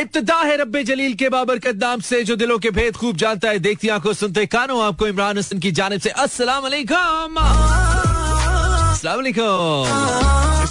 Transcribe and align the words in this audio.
इब्तदा 0.00 0.34
है 0.34 0.56
रब्बे 0.56 0.84
जलील 0.84 1.14
के 1.14 1.28
बाबर 1.28 1.44
बाबरकत 1.44 1.80
नाम 1.82 2.00
से, 2.00 2.24
जो 2.24 2.36
दिलों 2.36 2.58
के 2.58 2.70
भेद 2.70 2.96
खूब 2.96 3.16
जानता 3.16 3.48
है। 3.48 3.58
देखती 3.58 3.88
आँखों 3.88 4.12
सुनते 4.12 4.46
कानों, 4.46 4.84
आपको 4.84 5.06
इमरान 5.06 5.38
हसन 5.38 5.58
की 5.58 5.72
जानब 5.72 6.00
से 6.00 6.10
अस्सलाम 6.10 6.66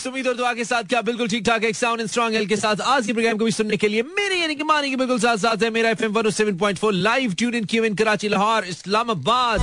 उम्मीद 0.08 0.28
और 0.28 0.34
दुआ 0.36 0.54
के 0.54 0.64
साथ 0.66 0.84
क्या 0.90 1.02
बिल्कुल 1.02 1.28
ठीक 1.30 1.44
ठाक 1.46 1.64
एक 1.64 1.76
साउंड 1.76 2.06
स्ट्रॉन्ग 2.08 2.36
हेल्थ 2.36 2.50
के 2.50 2.56
साथ 2.58 2.82
आज 2.94 3.06
की 3.06 3.14
प्रोग्राम 3.14 3.38
को 3.38 3.46
भी 3.46 3.52
सुनने 3.52 3.78
के 3.78 3.88
लिए 3.88 4.02
मेरे 4.18 4.36
यानी 4.40 4.56
कि 4.56 4.64
मानी 4.64 4.90
के 4.90 4.96
बिल्कुल 4.96 5.20
साथ 5.20 5.38
साथ 5.38 5.64
है 5.64 5.70
Mera 5.70 5.90
FM 5.90 6.14
107.4 6.22 6.92
live 6.94 7.34
tune 7.40 7.54
in 7.56 7.66
Q 7.74 7.84
in 7.84 7.96
Karachi 7.96 8.30
Lahore 8.30 8.66
Islamabad 8.74 9.60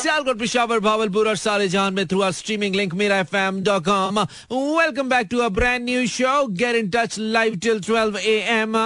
Sialkot 0.00 0.38
Peshawar 0.40 0.80
Bahawalpur 0.86 1.28
और 1.28 1.36
सारे 1.36 1.68
जहान 1.68 1.94
में 1.94 2.06
through 2.08 2.20
our 2.22 2.32
streaming 2.32 2.74
link 2.76 2.94
Mera 3.02 3.22
com 3.34 4.18
welcome 4.52 5.08
back 5.08 5.26
to 5.30 5.38
a 5.38 5.48
brand 5.58 5.84
new 5.84 6.06
show 6.16 6.46
get 6.62 6.76
in 6.76 6.90
touch 6.96 7.18
live 7.18 7.58
till 7.66 7.80
12 7.90 8.18
AM 8.26 8.76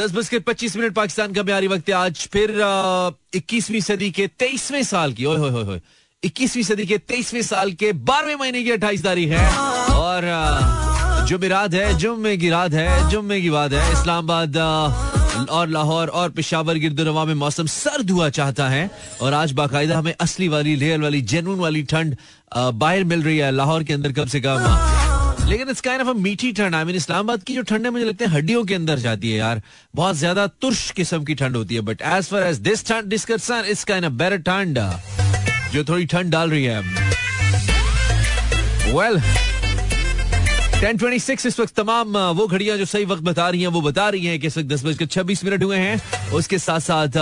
दस 0.00 0.12
बज 0.14 0.28
के 0.28 0.38
पच्चीस 0.38 0.76
मिनट 0.76 0.94
पाकिस्तान 0.94 1.32
का 1.34 1.42
म्यारी 1.42 1.66
वक्त 1.68 1.88
है 1.88 1.94
आज 1.94 2.26
फिर 2.32 2.50
इक्कीसवीं 3.36 3.80
सदी 3.80 4.10
के 4.18 4.26
तेईसवें 4.38 4.82
साल 4.82 5.12
की 5.12 5.24
ओए 5.24 5.36
होए 5.38 5.64
होए। 5.64 5.80
इक्कीसवीं 6.22 6.62
सदी 6.62 6.84
के 6.86 6.96
तेईसवें 7.00 7.42
साल 7.42 7.70
के 7.72 7.92
बारहवें 7.92 8.34
महीने 8.36 8.62
की 8.62 8.70
अट्ठाईस 8.70 9.02
तारीख 9.02 9.30
है। 9.30 9.46
और 9.90 10.24
जुमेरात 11.28 11.74
है, 11.74 11.92
जुम्मे 11.98 12.36
की 12.36 12.50
रात 12.50 12.72
है, 12.72 13.08
जुम्मे 13.10 13.40
की 13.40 13.50
बात 13.50 13.72
है। 13.72 13.92
इस्लामाबाद 13.92 14.56
और 15.50 15.68
लाहौर 15.68 16.08
और 16.10 16.30
पिशावर 16.30 16.78
गिरदुनवा 16.78 17.24
में 17.24 17.34
मौसम 17.34 17.66
सर्द 17.66 18.10
हुआ 18.10 18.28
चाहता 18.28 18.68
है। 18.68 18.90
और 19.20 19.34
आज 19.34 19.52
बाकायदा 19.52 19.98
हमें 19.98 20.14
असली 20.20 20.48
वाली 20.48 20.74
रियल 20.74 21.02
वाली 21.02 21.20
जेनून 21.22 21.58
वाली 21.58 21.82
ठंड 21.82 22.16
बाहर 22.54 23.04
मिल 23.04 23.22
रही 23.22 23.38
है। 23.38 23.50
लाहौर 23.50 23.84
के 23.84 23.92
अंदर 23.92 24.12
कम 24.12 24.26
से 24.26 24.40
कम। 24.46 25.48
लेकिन 25.48 25.68
इस 25.68 25.80
काइंड 25.80 26.02
ऑफ़ 26.02 26.16
मीठी 26.16 26.52
ठंड। 26.52 26.74
आई 26.74 26.84
मीन 26.84 26.96
इस्लामाबाद 26.96 27.42
की 27.42 27.54
जो 27.54 27.62
ठंड 27.62 27.84
है 27.84 27.90
मुझे 27.90 28.04
लगता 28.04 28.24
है 28.24 28.30
हड्डियों 28.30 28.64
के 28.64 28.74
अंदर 28.74 28.98
जाती 28.98 29.30
है 29.30 29.38
यार। 29.38 29.62
बहुत 29.94 30.16
ज़्यादा 30.16 30.46
तुर्श 30.60 30.90
किस्म 30.90 31.24
की 31.24 31.34
ठंड 31.34 31.56
होती 31.56 31.74
है। 31.74 31.80
But 31.80 32.02
as 32.02 32.28
far 32.28 32.42
as 32.42 32.58
this 32.60 32.86
ठंड 32.88 33.08
discussion 33.10 33.64
is 33.70 33.84
kind 33.84 34.04
of 34.04 34.12
better 34.14 34.38
ठंड। 34.50 34.78
जो 35.72 35.84
थोड़ी 35.84 36.06
ठंड 36.06 36.32
डाल 36.32 36.50
रही 36.50 36.64
है। 36.64 36.82
ट्वेंटी 40.80 41.18
सिक्स 41.18 41.46
इस 41.46 41.58
वक्त 41.60 41.74
तमाम 41.76 42.16
वो 42.36 42.46
घड़ियाँ 42.46 42.76
जो 42.78 42.84
सही 42.84 43.04
वक्त 43.04 43.22
बता 43.22 43.48
रही 43.48 43.60
हैं, 43.60 43.68
वो 43.68 43.80
बता 43.82 44.08
रही 44.08 44.26
हैं 44.26 44.38
कि 44.40 44.46
इस 44.46 44.56
वक्त 44.58 44.68
दस 44.68 44.84
बजकर 44.84 45.06
छब्बीस 45.06 45.44
मिनट 45.44 45.62
हुए 45.62 45.76
हैं। 45.76 46.30
उसके 46.32 46.58
साथ 46.58 46.80
साथ 46.80 47.16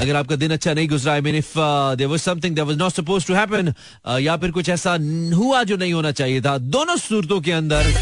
अगर 0.00 0.16
आपका 0.16 0.36
दिन 0.36 0.50
अच्छा 0.50 0.72
नहीं 0.74 0.88
गुजरा 0.88 1.14
है 1.14 1.36
if 1.38 1.52
there 1.96 2.08
was 2.10 2.20
something 2.20 2.54
that 2.56 2.64
was 2.64 2.76
not 2.78 2.92
suppose 2.92 3.26
to 3.26 3.34
happen 3.34 3.72
या 4.20 4.36
फिर 4.36 4.50
कुछ 4.50 4.68
ऐसा 4.68 4.96
हुआ 5.36 5.62
जो 5.62 5.76
नहीं 5.76 5.92
होना 5.92 6.10
चाहिए 6.12 6.40
था, 6.40 6.56
दोनों 6.58 6.96
सूरतों 6.98 7.40
के 7.40 7.52
अंदर 7.52 7.92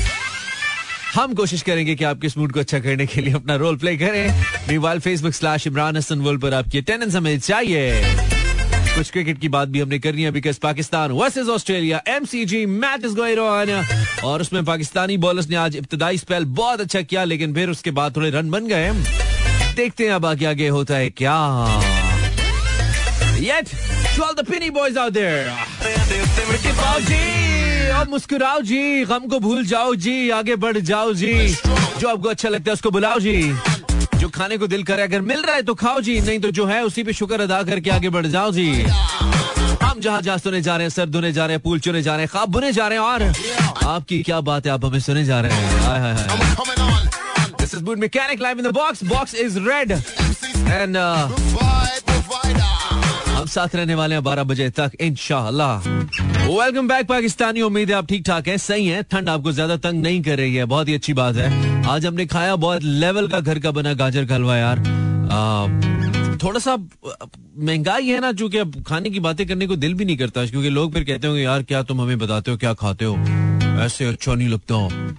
हम 1.15 1.35
कोशिश 1.35 1.63
करेंगे 1.63 1.95
कि 1.95 2.05
आपके 2.05 2.27
इस 2.27 2.37
मूड 2.39 2.53
को 2.53 2.61
अच्छा 2.61 2.79
करने 2.79 3.07
के 3.07 3.21
लिए 3.21 3.35
अपना 3.35 3.55
रोल 3.57 3.77
प्ले 3.77 3.97
करें। 3.97 4.45
Meanwhile 4.69 5.01
Facebook 5.01 5.33
slash 5.35 5.67
Imran 5.67 5.97
Hasan 5.97 6.21
world 6.21 6.41
पर 6.43 6.55
आपकी 6.55 6.79
अटेंडेंस 6.79 7.15
हमें 7.15 7.39
चाहिए। 7.41 8.38
कुछ 8.99 9.11
क्रिकेट 9.11 9.39
की 9.41 9.49
बात 9.49 9.69
भी 9.69 9.81
हमने 9.81 9.99
करनी 9.99 10.23
है 10.23 10.31
because 10.31 10.59
Pakistan 10.63 11.11
versus 11.13 11.49
Australia 11.49 12.01
MCG 12.09 12.65
match 12.67 13.05
is 13.05 13.15
going 13.17 13.39
on 13.39 13.71
और 14.25 14.41
उसमें 14.41 14.65
पाकिस्तानी 14.65 15.17
बॉलर्स 15.25 15.49
ने 15.49 15.57
आज 15.57 15.77
इब्तदाई 15.77 16.19
स्पेल 16.19 16.45
बहुत 16.61 16.81
अच्छा 16.81 17.03
किया 17.03 17.25
लेकिन 17.25 17.55
फिर 17.55 17.71
उसके 17.71 17.91
बाद 17.99 18.17
थोड़े 18.17 18.31
रन 18.31 18.51
बन 18.51 18.67
गए 18.67 18.91
देखते 19.77 20.05
हैं 20.05 20.13
अब 20.13 20.27
आगे 20.27 20.47
आगे 20.47 20.69
होता 20.69 20.97
है 20.97 21.11
क्या। 21.23 21.37
Yet, 23.39 23.69
to 24.17 24.25
all 24.25 24.35
the 24.35 24.45
penny 24.51 24.71
boys 24.79 24.97
out 24.97 25.19
मुस्कुराओ 28.11 28.61
जी 28.61 29.05
गम 29.05 29.27
को 29.31 29.39
भूल 29.41 29.65
जाओ 29.67 29.95
जी 29.95 30.31
आगे 30.31 30.57
बढ़ 30.57 30.79
जाओ 30.91 31.13
जी। 31.13 31.33
जो 31.99 32.09
आपको 32.09 32.29
अच्छा 32.29 32.49
लगता 32.49 32.71
है 32.71 32.73
उसको 32.73 32.91
बुलाओ 32.91 33.19
जी। 33.21 33.53
जो 34.29 34.33
खाने 34.35 34.57
को 34.59 34.67
दिल 34.67 34.83
करे, 34.85 35.03
अगर 35.03 35.21
मिल 35.23 35.43
रहा 35.43 35.55
है 35.57 35.63
तो 35.63 35.75
खाओ 35.75 36.01
जी, 36.01 36.21
नहीं 36.21 36.39
तो 36.41 36.51
जो 36.53 36.65
है 36.67 36.83
उसी 36.85 37.03
पे 37.03 37.13
शुक्र 37.13 37.41
अदा 37.41 37.63
करके 37.65 37.91
आगे 37.91 38.09
बढ़ 38.13 38.27
जाओ 38.27 38.51
जी। 38.53 38.69
हम 39.83 40.01
जहाँ 40.01 40.21
जहाँ 40.23 40.39
सुने 40.39 40.61
जा 40.63 40.77
रहे 40.77 40.85
हैं, 40.85 40.91
सर 40.91 41.07
धुने 41.09 41.33
जा 41.33 41.47
रहे 41.47 41.57
हैं, 41.57 41.63
पुल 41.63 41.81
चुने 41.81 42.03
जा 42.03 42.13
रहे 42.13 42.25
हैं 42.25 42.29
खाब 42.33 42.49
बुने 42.53 42.73
जा 42.73 42.89
रहे 42.89 42.99
हैं, 42.99 43.05
और 43.05 43.23
आपकी 43.89 44.23
क्या 44.23 44.41
बात 44.41 44.67
है, 44.67 44.73
आप 44.73 44.85
हमें 44.85 45.01
सुने 45.01 45.25
जा 45.25 45.41
रहे 45.41 45.53
हैं। 45.53 46.17
This 47.59 47.75
is 47.75 47.83
good 47.85 47.99
mechanic 47.99 48.43
live 48.43 48.59
in 48.59 48.65
the 48.65 48.73
box 48.75 49.05
box 49.05 49.35
is 49.35 49.59
red 49.69 49.93
and 49.93 50.97
साथ 53.49 53.75
रहने 53.75 53.95
वाले 53.95 54.15
हैं 54.15 54.25
बारह 54.25 54.45
बजे 54.45 54.69
तक 54.71 54.91
इनशाला 55.01 55.71
वेलकम 56.49 56.87
बैक 56.89 57.07
पाकिस्तानी 57.07 57.61
उम्मीद 57.61 57.91
है 57.91 57.95
आप 57.97 58.07
ठीक 58.09 58.23
ठाक 58.27 58.47
हैं। 58.49 58.57
सही 58.59 58.87
हैं। 58.87 59.03
ठंड 59.05 59.29
आपको 59.29 59.53
ज़्यादा 59.53 59.77
तंग 59.77 60.03
नहीं 60.03 60.23
कर 60.23 60.37
रही 60.37 60.55
है। 60.55 60.65
बहुत 60.65 60.89
ही 60.89 60.95
अच्छी 60.95 61.13
बात 61.13 61.37
है। 61.37 61.85
आज 61.87 62.07
हमने 62.07 62.27
खाया, 62.27 62.55
बहुत 62.57 62.83
लेवल 62.83 63.29
का 63.29 63.41
घर 63.41 63.59
का 63.59 63.71
बना 63.71 63.93
गाजर 63.95 64.25
का 64.25 64.35
हलवा 64.35 64.57
यार। 64.57 64.79
थोड़ा 66.43 66.61
सा, 66.61 66.77
महँगाई 67.59 68.07
है 68.07 68.21
ना 68.21 68.33
चूँकि 68.33 68.59
अब 68.59 68.83
खाने 68.87 69.11
की 69.11 69.21
बातें 69.21 69.47
करने 69.47 69.67
को 69.67 69.77
दिल 69.77 69.95
भी 69.95 70.05
नहीं 70.05 70.17
करता। 70.17 70.47
क्योंकि 70.47 70.71
लोग 70.71 70.93
फिर 70.95 71.05
कहते 71.05 71.27
होंगे, 71.27 71.43
यार, 71.43 71.63
क्या 71.63 71.83
तुम 71.83 72.01
हमें 72.01 72.19
बताते 72.19 72.51
हो, 72.51 72.57
क्या 72.57 72.73
खाते 72.75 73.05
हो? 73.05 73.15
ऐसे 73.79 74.05
अच्छा 74.07 74.35
नहीं 74.35 74.49
लगता 74.49 74.77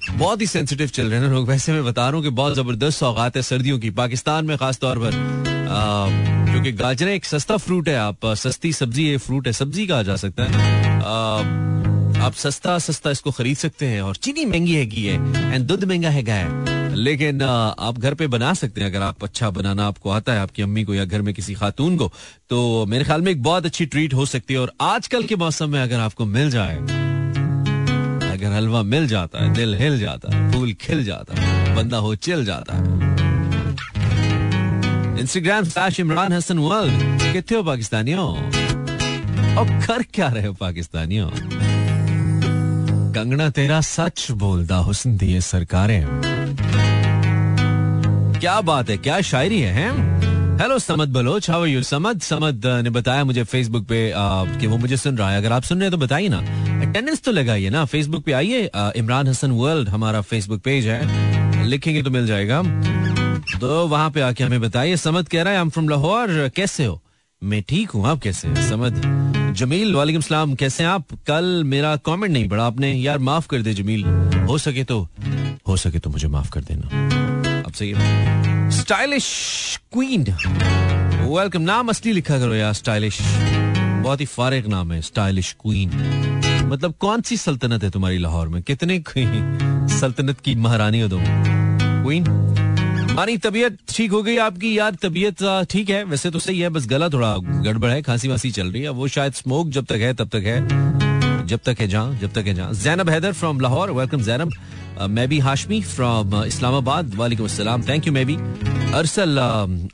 बहुत 0.09 0.41
ही 0.41 0.47
सेंसिटिव 0.47 0.87
चल 0.89 1.09
रहे 1.09 1.19
हैं 1.19 1.29
लोग। 1.29 1.47
वैसे 1.47 1.71
मैं 1.71 1.83
बता 1.85 2.07
रहा 2.07 2.15
हूँ 2.15 2.23
कि 2.23 2.29
बहुत 2.31 2.55
ज़बरदस्त 2.55 2.99
सौगात 2.99 3.35
है 3.35 3.41
सर्दियों 3.43 3.79
की, 3.79 3.89
पाकिस्तान 3.91 4.45
में 4.45 4.57
खास 4.57 4.79
तौर 4.79 4.99
पर 4.99 5.11
क्योंकि 6.51 6.71
गाजर 6.73 7.07
एक 7.07 7.25
सस्ता 7.25 7.57
फ्रूट 7.59 7.89
है। 7.89 7.95
आप 7.97 8.25
सस्ती 8.37 8.71
सब्ज़ी 8.73 9.07
है 9.07 9.17
फ्रूट 9.19 9.47
है। 9.47 9.53
सब्ज़ी 9.53 9.85
कहा 9.87 10.03
जा 10.03 10.15
सकता 10.17 10.43
है। 10.43 10.97
आप 12.19 12.33
सस्ता 12.35 12.77
सस्ता 12.79 13.11
इसको 13.11 13.31
खरीद 13.31 13.57
सकते 13.57 13.85
हैं 13.85 14.01
और 14.01 14.15
चीनी 14.17 14.45
महँगी 14.45 14.75
है 14.75 14.85
घी 14.85 15.03
है 15.03 15.53
एंड 15.53 15.65
दूध 15.65 15.83
महँगा 15.83 16.09
है। 16.09 16.23
गाय 16.23 16.47
लेकिन 16.95 17.41
आप 17.41 17.97
घर 17.97 18.13
पे 18.13 18.27
बना 18.27 18.53
सकते 18.53 18.81
हैं। 18.81 18.89
अगर 18.89 19.01
आप 19.01 19.23
अच्छा 19.23 19.49
बनाना 19.49 19.87
आपको 19.87 20.09
आता 20.09 20.33
है, 20.33 20.39
आपकी 20.39 20.61
अम्मी 20.61 20.83
को 20.83 20.93
या 20.93 21.05
घर 21.05 21.21
में 21.21 21.33
किसी 21.33 21.53
खातून 21.53 21.97
को 21.97 22.11
तो 22.49 22.85
मेरे 22.85 23.03
ख्याल 23.03 23.21
में 23.21 23.31
एक 23.31 23.43
बहुत 23.43 23.65
अच्छी 23.65 23.85
ट्रीट 23.85 24.13
हो 24.13 24.25
सकती 24.27 24.53
है। 24.53 24.59
और 24.59 24.71
आजकल 24.81 25.23
के 25.23 25.35
मौसम 25.37 25.69
में 25.69 25.81
अगर 25.81 25.99
आपको 25.99 26.25
मिल 26.27 26.49
जाए 26.51 26.98
अगर 28.39 28.51
हलवा 28.55 28.81
मिल 28.83 29.07
जाता 29.07 29.43
है 29.43 29.53
दिल 29.53 29.75
हिल 29.75 29.99
जाता 29.99 30.35
है 30.35 30.51
फूल 30.51 30.73
खिल 30.73 31.03
जाता 31.03 31.41
है 31.41 31.75
बंदा 31.75 31.97
हो 31.97 32.15
चिल 32.15 32.45
जाता 32.45 32.75
है। 32.75 32.83
Instagram 35.19 35.63
slash 35.63 35.99
Imran 35.99 36.33
Hasan 36.33 36.57
world 36.57 36.93
कितने 37.33 37.57
हो 37.57 37.63
पाकिस्तानियों? 37.63 38.27
और 39.55 39.85
कर 39.87 40.03
क्या 40.13 40.27
रहे 40.27 40.47
हो 40.47 40.53
पाकिस्तानियों? 40.53 41.29
कंगना 43.11 43.49
तेरा 43.49 43.81
सच 43.81 44.31
बोलदा 44.31 44.77
हुस्न 44.77 45.17
दिए 45.17 45.41
सरकारें। 45.41 46.05
क्या 48.39 48.61
बात 48.61 48.89
है 48.89 48.97
क्या 48.97 49.21
शायरी 49.21 49.61
है, 49.61 49.73
हैं? 49.73 50.57
Hello 50.57 50.79
Samad 50.79 51.09
Baloch 51.09 51.49
how 51.49 51.65
you 51.65 51.83
Samad 51.83 52.21
Samad 52.21 52.61
ने 52.65 52.89
बताया 52.89 53.23
मुझे 53.23 53.43
फेसबुक 53.43 53.85
पे 53.85 54.11
आ, 54.11 54.43
कि 54.45 54.67
वो 54.67 54.77
मुझे 54.77 54.97
सुन 54.97 55.17
रहा 55.17 55.31
है। 55.31 55.37
अगर 55.37 55.51
आप 55.51 55.63
सुन 55.63 55.77
रहे 55.77 55.85
हैं 55.85 55.91
तो 55.91 55.97
बताइए 55.97 56.29
ना। 56.31 56.68
अटेंडेंस 56.89 57.21
तो 57.21 57.31
लगाइए 57.31 57.69
ना 57.69 57.83
फेसबुक 57.85 58.23
पे 58.25 58.31
आइए। 58.33 58.69
इमरान 58.97 59.27
हसन 59.27 59.51
वर्ल्ड 59.51 59.89
हमारा 59.89 60.21
फेसबुक 60.21 60.61
पेज 60.61 60.87
है। 60.87 61.65
लिखेंगे 61.65 62.01
तो 62.03 62.09
मिल 62.09 62.27
जाएगा। 62.27 62.61
तो 63.59 63.87
वहाँ 63.87 64.09
पे 64.11 64.21
आके 64.21 64.43
हमें 64.43 64.61
बताइए। 64.61 64.95
समद 64.97 65.27
कह 65.29 65.43
रहा 65.43 65.53
है 65.53 65.59
हम 65.59 65.69
फ्रॉम 65.69 65.89
लाहौर 65.89 66.49
कैसे 66.55 66.85
हो? 66.85 67.01
मैं 67.41 67.61
ठीक 67.69 67.89
हूँ, 67.89 68.05
आप 68.07 68.19
कैसे 68.19 68.47
हैं? 68.47 68.67
समद, 68.69 69.01
जमील 69.57 69.93
वालेकुम 69.95 70.21
सलाम, 70.21 70.55
कैसे 70.55 70.83
हैं 70.83 70.89
आप? 70.89 71.13
कल 71.27 71.63
मेरा 71.65 71.95
कमेंट 71.95 72.33
नहीं 72.33 72.49
पढ़ा 72.49 72.65
आपने। 72.65 72.91
यार, 72.93 73.17
माफ़ 73.19 73.47
कर 73.47 73.61
दे 73.61 73.73
जमील। 73.73 74.03
हो 74.49 74.57
सके 74.57 74.83
तो 74.83 75.07
हो 75.67 75.77
सके 75.77 75.99
तो 75.99 76.09
मुझे 76.09 76.27
माफ़ 76.27 76.51
कर 76.51 76.61
देना। 76.61 77.63
अब 77.65 77.73
सही 77.73 77.93
स्टाइलिश 78.79 79.25
क्वीन 79.93 80.25
वेलकम 81.29 81.61
नाम 81.61 81.89
असली 81.89 82.11
लिखा 82.13 82.39
करो 82.39 82.53
यार 82.53 82.73
स्टाइलिश 82.73 83.21
बहुत 83.21 84.21
ही 84.21 84.25
फारिग 84.27 84.67
नाम 84.67 84.91
है 84.91 85.01
स्टाइलिश 85.01 85.55
क्वीन 85.61 85.89
मतलब 86.69 86.93
कौन 86.99 87.21
सी 87.21 87.37
सल्तनत 87.37 87.83
है 87.83 87.89
तुम्हारी 87.89 88.17
लाहौर 88.17 88.47
में? 88.47 88.61
कितने 88.63 89.03
सल्तनत 89.99 90.39
की 90.39 90.55
महारानी 90.55 90.99
हो 91.01 91.07
तुम 91.09 91.23
क्वीन 91.23 92.27
मानी 93.11 93.37
तबीयत 93.37 93.77
ठीक 93.89 94.11
हो 94.11 94.21
गई 94.23 94.37
आपकी? 94.37 94.77
यार, 94.77 94.95
तबीयत 94.95 95.43
ठीक 95.71 95.89
है। 95.89 96.03
वैसे 96.03 96.29
तो 96.31 96.39
सही 96.39 96.59
है, 96.59 96.69
बस 96.69 96.87
गला 96.87 97.09
थोड़ा 97.09 97.35
गड़बड़ 97.37 97.89
है 97.89 98.01
खांसी 98.01 98.27
वासी 98.27 98.51
चल 98.51 98.67
रही 98.67 98.81
है। 98.81 98.89
वो 98.89 99.07
शायद 99.07 99.33
स्मोक 99.33 99.69
जब 99.69 99.85
तक 99.85 99.97
है, 99.97 100.13
तब 100.13 100.27
तक 100.27 100.43
है। 100.45 101.47
जब 101.47 101.59
तक 101.65 101.75
है 101.79 101.87
जहाँ, 101.87 102.17
जब 102.21 102.33
तक 102.33 102.47
है 102.47 102.53
जहाँ। 102.53 102.73
जैनब 102.73 103.09
हैदर 103.09 103.33
फ्रॉम 103.33 103.59
लाहौर 103.59 103.91
वेलकम 103.91 104.21
जैनब 104.21 104.53
मैं 105.09 105.27
भी 105.29 105.39
हाशमी 105.39 105.81
फ्रॉम 105.81 106.43
इस्लामाबाद 106.43 107.15
वालेकुम 107.15 107.45
अस्सलाम 107.45 107.83
थैंक 107.89 108.07
यू 108.07 108.13
मैं 108.13 108.25
भी 108.25 108.35
Arsal 108.93 109.39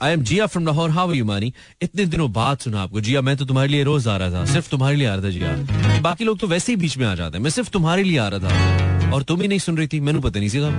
I 0.01 0.13
am 0.13 0.21
Zia 0.21 0.45
from 0.45 0.65
Lahore 0.65 0.89
how 0.89 1.13
you 1.13 1.25
Mani 1.25 1.53
इतने 1.81 2.05
दिनों 2.05 2.31
बाद 2.33 2.57
सुना 2.57 2.81
आपको। 2.81 3.01
जिया 3.01 3.21
मैं 3.21 3.35
तो 3.37 3.45
तुम्हारे 3.45 3.69
लिए 3.69 3.83
रोज 3.83 4.07
आ 4.07 4.17
रहा 4.17 4.31
था। 4.31 4.45
सिर्फ़ 4.45 4.69
तुम्हारे 4.69 4.95
लिए 4.95 5.07
आ 5.07 5.15
रहा 5.15 5.23
था 5.23 5.29
जिया 5.29 6.01
बाकी 6.01 6.23
लोग 6.23 6.39
तो 6.39 6.47
वैसे 6.47 6.71
ही 6.71 6.75
बीच 6.75 6.97
में 6.97 7.05
आ 7.07 7.15
जाते 7.15 7.37
हैं। 7.37 7.43
मैं 7.43 7.51
सिर्फ़ 7.51 7.69
तुम्हारे 7.69 8.03
लिए 8.03 8.17
आ 8.17 8.27
रहा 8.27 8.39
था। 8.39 9.11
और 9.13 9.23
तुम 9.23 9.41
ही 9.41 9.47
नहीं 9.47 9.59
सुन 9.59 9.77
रही 9.77 9.87
थी। 9.87 9.99
मैंने 9.99 10.19
पता 10.19 10.39
नहीं 10.39 10.49
सीधा। 10.49 10.69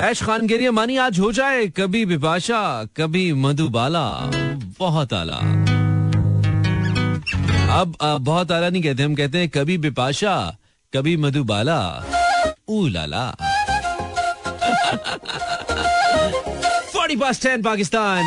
ऐश 0.00 0.22
खान 0.22 0.46
गिरिया 0.46 0.72
मानी 0.72 0.96
आज 0.96 1.18
हो 1.18 1.32
जाए 1.32 1.66
कभी 1.76 2.04
बिपाशा, 2.06 2.84
कभी 2.96 3.32
मधुबाला। 3.32 4.08
बहुत 4.78 5.12
आला। 5.12 5.40
अब 7.70 7.96
बहुत 8.02 8.52
आला 8.52 8.68
नहीं 8.70 8.82
कहते, 8.82 9.02
हम 9.02 9.14
कहते 9.14 9.38
हैं, 9.38 9.48
कभी 9.54 9.76
बिपाशा, 9.78 10.34
कभी 10.92 11.16
मधुबाला 11.24 11.80
ऊ 12.68 12.86
लाला 12.88 13.24
40 16.92 17.16
past 17.20 17.44
10 17.46 17.62
Pakistan. 17.64 18.26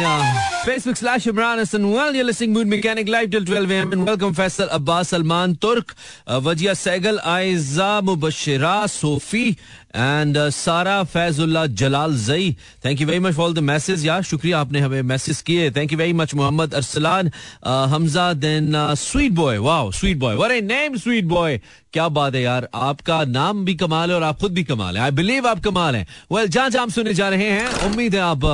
Uh, 0.62 0.66
Facebook 0.66 0.98
slash 0.98 1.26
Imran 1.26 1.58
Hassan. 1.58 1.90
Well, 1.90 2.16
you're 2.16 2.24
listening 2.24 2.54
Mood 2.54 2.68
Mechanic 2.68 3.08
live 3.08 3.32
till 3.32 3.44
12 3.44 3.72
a.m. 3.72 3.94
And 3.94 4.06
welcome 4.06 4.34
Faisal 4.34 4.68
Abbas 4.72 5.10
Salman 5.10 5.56
Turk, 5.56 5.96
uh, 6.28 6.40
Wajia 6.40 6.76
Segal, 6.76 7.20
Aiza 7.20 8.02
Mubashira, 8.04 8.88
Sophie, 8.90 9.58
uh, 9.94 10.52
Sara 10.52 11.06
Faizullah 11.06 11.74
Jalal 11.74 12.12
Zai. 12.12 12.56
Thank 12.80 13.00
you 13.00 13.08
very 13.08 13.20
much 13.20 13.36
for 13.36 13.42
all 13.42 13.54
the 13.54 13.62
messages. 13.62 14.06
Yeah, 14.06 14.22
शुक्रिया 14.22 14.60
आपने 14.60 14.80
हमें 14.80 15.02
message 15.02 15.42
किए. 15.42 16.14
Much, 16.14 16.36
Muhammad 16.36 16.72
Arsalan, 16.72 17.34
uh, 17.64 17.88
Hamza, 17.88 18.36
then 18.38 18.76
uh, 18.76 18.96
Sweet 18.96 19.34
Boy. 19.34 19.62
Wow, 19.62 19.92
Sweet 19.92 20.20
Boy. 20.20 20.38
What 20.38 20.52
a 20.52 20.62
name, 20.62 20.98
Sweet 20.98 21.28
Boy. 21.28 21.60
क्या 21.94 22.08
बात 22.10 22.36
है 22.36 22.42
यार 22.42 22.68
आपका 22.74 23.24
नाम 23.26 23.66
भी 23.66 23.74
कमाल 23.76 24.10
है 24.10 24.16
और 24.16 24.24
आप 24.24 24.40
खुद 24.40 24.54
भी 24.54 24.64
कमाल 24.64 24.98
है 24.98 25.04
आई 25.04 25.12
बिलीव 25.12 25.48
आप 25.48 25.60
कमाल 25.64 25.96
है 25.96 26.08
वेल 26.32 26.38
well, 26.38 26.54
जहाँ 26.54 26.70
जहाँ 26.70 26.88
सुनने 26.90 27.14
जा 27.14 27.30
रहे 27.30 27.50
हैं 27.50 27.90
उम्मीद 27.90 28.16
है 28.16 28.22
आप 28.22 28.46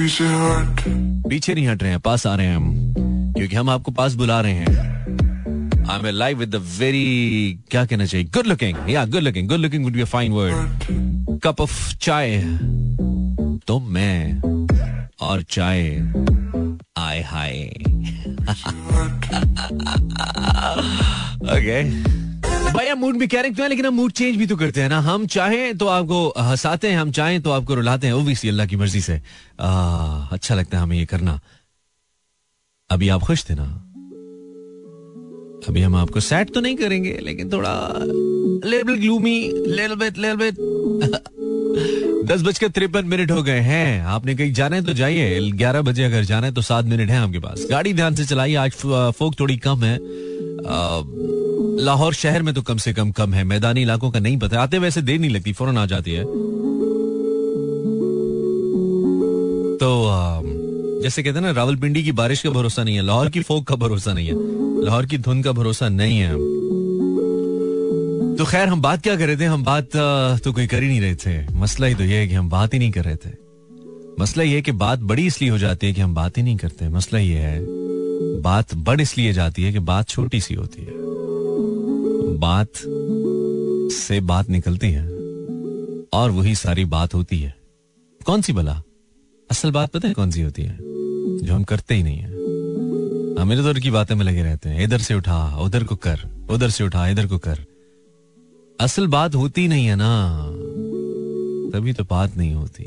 पीछे 0.00 0.24
हट। 0.24 0.80
पीछे 1.28 1.54
नहीं 1.54 1.68
हट 1.68 1.82
रहे 1.82 1.92
हैं, 1.92 2.00
पास 2.00 2.26
आ 2.26 2.34
रहे 2.34 2.46
हैं 2.46 2.56
हम, 2.56 2.94
क्योंकि 3.36 3.56
हम 3.56 3.70
आपको 3.70 3.92
पास 3.92 4.14
बुला 4.14 4.40
रहे 4.40 4.52
हैं। 4.52 4.90
I 5.90 5.98
am 5.98 6.06
live 6.06 6.38
with 6.38 6.54
very 6.78 7.58
क्या 7.70 7.84
कहना 7.84 8.06
चाहिए? 8.06 8.26
गुड 8.26 8.46
लुकिंग 8.46 8.90
या 8.90 9.06
good 9.06 9.22
looking 9.22 9.48
good 9.48 9.58
looking 9.58 9.84
would 9.84 9.92
be 9.92 10.00
a 10.00 10.04
fine 10.04 10.32
word 10.32 11.40
cup 11.44 11.60
of 11.60 11.96
chai 11.96 12.38
तो 13.66 13.78
मैं 13.78 14.40
और 15.20 15.42
चाय 15.42 15.90
आय 16.98 17.20
हाय। 17.20 17.60
ओके 21.52 21.82
भैया 22.60 22.94
मूड 22.94 23.16
भी 23.18 23.26
कैरेक्ट 23.26 23.56
तो 23.56 23.62
है 23.62 23.68
लेकिन 23.68 23.86
हम 23.86 23.94
मूड 23.94 24.12
चेंज 24.12 24.36
भी 24.36 24.46
तो 24.46 24.56
करते 24.56 24.80
हैं 24.80 24.88
ना। 24.88 24.98
हम 25.00 25.26
चाहें 25.26 25.78
तो 25.78 25.86
आपको 25.88 26.18
हंसाते 26.38 26.88
हैं 26.88 26.98
हम 26.98 27.10
चाहें 27.12 27.40
तो 27.42 27.50
आपको 27.50 27.74
रुलाते 27.74 28.06
हैं 28.06 28.14
ओबियसली 28.14 28.50
अल्लाह 28.50 28.66
की 28.66 28.76
मर्ज़ी 28.76 29.00
से। 29.00 29.20
आ, 29.60 30.28
अच्छा 30.32 30.54
लगता 30.54 30.76
है 30.76 30.82
हमें 30.82 30.96
ये 30.98 31.06
करना। 31.06 31.40
अभी 32.90 33.08
आप 33.08 33.22
खुश 33.22 33.44
थे 33.50 33.54
ना? 33.54 33.66
अभी 35.68 35.80
हम 35.82 35.96
आपको 35.96 36.20
सेट 36.20 36.54
तो 36.54 36.60
नहीं 36.60 36.76
करेंगे 36.76 37.18
लेकिन 37.22 37.50
थोड़ा 37.52 37.72
label 38.70 38.94
gloomy 39.00 39.38
little 39.66 39.94
bit 39.94 40.18
little 40.18 40.36
bit 40.36 40.54
दस 42.30 42.42
बजकर 42.42 42.68
तिरपन 42.68 43.06
मिनट 43.06 43.30
हो 43.30 43.42
गए 43.42 43.60
हैं। 43.62 44.02
आपने 44.06 44.34
कहीं 44.34 44.52
जाना 44.52 44.76
है 44.76 44.84
तो 44.84 44.92
जाइए। 44.92 45.50
ग्यारह 45.52 45.82
बजे 45.82 46.04
अगर 46.04 46.24
जाना 46.24 46.46
है 46.46 46.52
तो 46.54 46.62
सात 46.62 46.84
मिनट 46.84 47.10
है 47.10 47.18
आपके 47.18 47.38
पास। 47.38 47.66
गाड़ी 47.70 47.92
ध्यान 47.94 48.14
से 48.14 48.24
चलाइए 48.26 48.54
आज 48.56 48.72
फोक 49.18 49.38
थोड़ी 49.40 49.56
कम 49.66 49.84
है। 49.84 49.96
लाहौर 51.80 52.14
शहर 52.14 52.42
में 52.42 52.54
तो 52.54 52.62
कम 52.62 52.76
से 52.76 52.92
कम 52.92 53.10
कम 53.10 53.34
है। 53.34 53.44
मैदानी 53.44 53.82
इलाकों 53.82 54.10
का 54.10 54.20
नहीं 54.20 54.36
पता। 54.38 54.60
आते 54.60 54.78
वैसे 54.78 55.02
देर 55.02 55.18
नहीं 55.20 55.30
लगती, 55.30 55.52
फ़ौरन 55.52 55.78
आ 55.78 55.86
जाती 55.86 56.12
है। 56.12 56.24
तो 59.76 59.90
जैसे 61.02 61.22
कहते 61.22 61.38
हैं 61.38 61.46
ना, 61.46 61.52
रावलपिंडी 61.52 62.02
की 62.04 62.12
बारिश 62.12 62.42
का 62.42 62.50
भरोसा 62.50 62.84
नहीं 62.84 62.96
है। 62.96 63.02
लाहौर 63.02 63.28
की 63.28 63.40
फोक 63.40 63.66
का 63.66 63.76
भरोसा 63.76 64.12
नहीं 64.12 64.26
है। 64.26 64.84
लाहौर 64.84 65.06
की 65.06 65.18
धुन 65.18 65.42
का 65.42 65.52
भरोसा 65.52 65.88
नहीं 65.88 66.18
है। 66.18 66.32
तो 68.36 68.44
खैर, 68.44 68.68
हम 68.68 68.82
बात 68.82 69.02
क्या 69.02 69.16
कर 69.16 69.26
रहे 69.26 69.36
थे? 69.36 69.44
हम 69.44 69.64
बात 69.64 69.96
तो 70.44 70.52
कोई 70.52 70.66
कर 70.66 70.82
ही 70.82 70.88
नहीं 70.88 71.00
रहे 71.00 71.14
थे। 71.16 71.54
मसला 71.54 71.86
ही 71.86 71.94
तो 71.94 72.04
ये 72.04 72.16
है 72.16 72.28
कि 72.28 72.34
हम 72.34 72.48
बात 72.50 72.74
ही 72.74 72.78
नहीं 72.78 72.90
कर 72.90 73.04
रहे 73.04 73.16
थे। 73.16 73.30
मसला 74.20 74.44
ये 74.44 74.54
है 74.54 74.62
कि 74.62 74.72
बात 74.76 74.98
बड़ी 75.00 75.26
इसलिए 75.26 75.50
हो 75.50 75.58
जाती 75.58 75.86
है 75.86 75.92
कि 75.92 76.00
हम 76.00 76.14
बात 76.14 76.38
ही 76.38 76.42
नहीं 76.42 76.56
करते। 76.56 76.88
मसला 76.88 77.18
ये 77.18 77.38
है, 77.38 77.60
बात 78.42 78.74
बड़ 78.76 79.00
इसलिए 79.00 79.32
जाती 79.32 79.62
है 79.62 79.72
कि 79.72 79.78
बात 79.78 80.08
छोटी 80.08 80.40
सी 80.40 80.54
होती 80.54 80.82
है। 80.82 80.99
बात 82.40 82.72
से 83.92 84.20
बात 84.20 84.50
निकलती 84.50 84.90
है 84.90 85.08
और 86.12 86.30
वही 86.30 86.54
सारी 86.54 86.84
बात 86.84 87.14
होती 87.14 87.38
है। 87.38 87.54
कौन 88.26 88.40
सी 88.40 88.52
भला 88.52 88.82
असल 89.50 89.70
बात 89.70 89.90
पता 89.90 90.08
है 90.08 90.14
कौन 90.14 90.30
सी 90.30 90.42
होती 90.42 90.62
है? 90.62 90.78
जो 91.42 91.54
हम 91.54 91.64
करते 91.64 91.94
ही 91.94 92.02
नहीं 92.02 92.18
है। 92.18 92.40
हम 93.42 93.52
इधर 93.52 93.78
की 93.78 93.90
बातें 93.90 94.14
में 94.14 94.24
लगे 94.24 94.42
रहते 94.42 94.68
हैं। 94.68 94.84
इधर 94.84 94.98
से 94.98 95.14
उठा, 95.14 95.58
उधर 95.58 95.84
को 95.84 95.96
कर, 95.96 96.18
उधर 96.50 96.70
से 96.70 96.84
उठा, 96.84 97.08
इधर 97.08 97.26
को 97.26 97.38
कर। 97.38 97.58
असल 98.80 99.06
बात 99.06 99.34
होती 99.34 99.68
नहीं 99.68 99.86
है 99.86 99.96
ना, 99.96 100.46
तभी 101.70 101.92
तो 101.92 102.04
बात 102.04 102.36
नहीं 102.36 102.54
होती। 102.54 102.84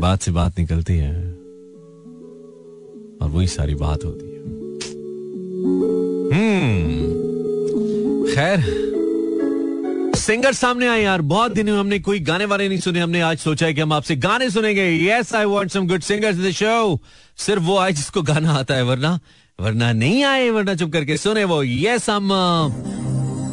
बात 0.00 0.22
से 0.22 0.30
बात 0.30 0.58
निकलती 0.58 0.96
है 0.96 1.32
और 3.22 3.28
वही 3.30 3.46
सारी 3.46 3.74
बात 3.74 4.04
होती 4.04 4.26
है। 4.26 4.33
खैर, 8.34 8.60
सिंगर 10.16 10.52
सामने 10.52 10.86
आए 10.88 11.02
यार, 11.02 11.20
बहुत 11.22 11.52
दिन 11.52 11.66
में 11.66 11.78
हमने 11.78 11.98
कोई 11.98 12.20
गाने 12.20 12.44
वाले 12.44 12.68
नहीं 12.68 12.78
सुने, 12.78 13.00
हमने 13.00 13.20
आज 13.20 13.38
सोचा 13.38 13.66
है 13.66 13.74
कि 13.74 13.80
हम 13.80 13.92
आपसे 13.92 14.16
गाने 14.16 14.50
सुनेंगे। 14.50 14.86
Yes 15.08 15.34
I 15.34 15.44
want 15.44 15.70
some 15.70 15.86
good 15.88 16.02
singers 16.02 16.36
in 16.36 16.48
the 16.48 16.50
show 16.52 17.00
सिर्फ़ 17.36 17.62
वो 17.62 17.78
आए 17.78 17.92
जिसको 17.92 18.22
गाना 18.22 18.52
आता 18.52 18.74
है, 18.74 18.82
वरना 18.82 19.18
वरना 19.58 19.92
नहीं 19.92 20.24
आए, 20.24 20.48
वरना 20.50 20.74
चुप 20.74 20.92
करके 20.92 21.16
सुने 21.16 21.44
वो। 21.44 21.62
यस 21.62 22.10
हम 22.10 22.32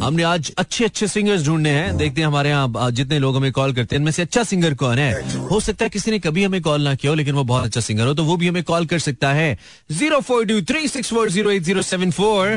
हमने 0.01 0.23
आज 0.23 0.51
अच्छे 0.57 0.85
अच्छे 0.85 1.07
सिंगर्स 1.07 1.45
ढूँढने 1.45 1.69
हैं। 1.69 1.97
देखते 1.97 2.21
हैं 2.21 2.27
हमारे 2.27 2.49
यहाँ 2.49 2.89
जितने 2.91 3.19
लोग 3.19 3.35
हमें 3.35 3.51
कॉल 3.51 3.73
करते 3.73 3.95
हैं 3.95 3.99
इनमें 3.99 4.11
से 4.11 4.21
अच्छा 4.21 4.43
सिंगर 4.43 4.73
कौन 4.75 4.99
है? 4.99 5.11
हो 5.49 5.59
सकता 5.59 5.85
है 5.85 5.89
किसी 5.89 6.11
ने 6.11 6.19
कभी 6.19 6.43
हमें 6.43 6.61
कॉल 6.61 6.81
ना 6.81 6.93
किया 6.95 7.11
हो 7.11 7.15
लेकिन 7.15 7.35
वो 7.35 7.43
बहुत 7.43 7.65
अच्छा 7.65 7.81
सिंगर 7.81 8.07
हो 8.07 8.13
तो 8.13 8.23
वो 8.25 8.37
भी 8.37 8.47
हमें 8.47 8.63
कॉल 8.63 8.85
कर 8.85 8.99
सकता 8.99 9.33
है। 9.33 9.57
Zero 9.91 10.19
four 10.21 10.45
two 10.45 10.61
three 10.71 10.87
six 10.87 11.13
four 11.13 11.29
zero 11.31 11.51
eight 11.51 11.63
zero 11.63 11.81
seven 11.81 12.11
four 12.11 12.47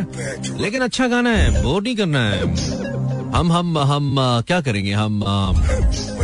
लेकिन 0.61 0.82
अच्छा 0.82 1.08
गाना 1.08 1.31
है 1.31 1.62
बोर 1.62 1.82
नहीं 1.82 1.96
करना 1.96 2.29
है। 2.31 2.94
हम 3.35 3.53
हम 3.53 3.79
हम 3.81 4.17
क्या 4.47 4.61
करेंगे? 4.61 4.93
हम 4.93 5.23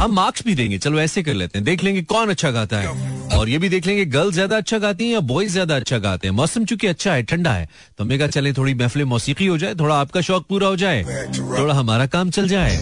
हम 0.00 0.12
मार्क्स 0.14 0.44
भी 0.46 0.54
देंगे। 0.54 0.78
चलो 0.78 1.00
ऐसे 1.00 1.22
कर 1.22 1.34
लेते 1.34 1.58
हैं। 1.58 1.64
देख 1.64 1.82
लेंगे 1.84 2.02
कौन 2.02 2.30
अच्छा 2.30 2.50
गाता 2.50 2.78
है। 2.78 3.38
और 3.38 3.48
ये 3.48 3.58
भी 3.58 3.68
देख 3.68 3.86
लेंगे 3.86 4.04
गर्ल्स 4.06 4.34
ज़्यादा 4.34 4.56
अच्छा 4.56 4.78
गाती 4.78 5.04
हैं 5.04 5.12
या 5.12 5.20
बॉयज़ 5.22 5.52
ज़्यादा 5.52 5.76
अच्छा 5.76 5.98
गाते 5.98 6.28
हैं? 6.28 6.34
मौसम 6.34 6.64
चूँकि 6.64 6.86
अच्छा 6.86 7.12
है 7.12 7.22
ठंडा 7.22 7.52
है 7.52 7.68
तो 7.98 8.04
हमने 8.04 8.18
कहा 8.18 8.28
चले 8.28 8.52
थोड़ी 8.52 8.74
महफिल 8.74 9.04
मौसीकी 9.04 9.46
हो 9.46 9.58
जाए 9.58 9.74
थोड़ा 9.80 9.94
आपका 9.96 10.20
शौक 10.20 10.46
पूरा 10.48 10.66
हो 10.66 10.76
जाए 10.76 11.02
थोड़ा 11.38 11.74
हमारा 11.74 12.06
काम 12.06 12.30
चल 12.30 12.48
जाए। 12.48 12.76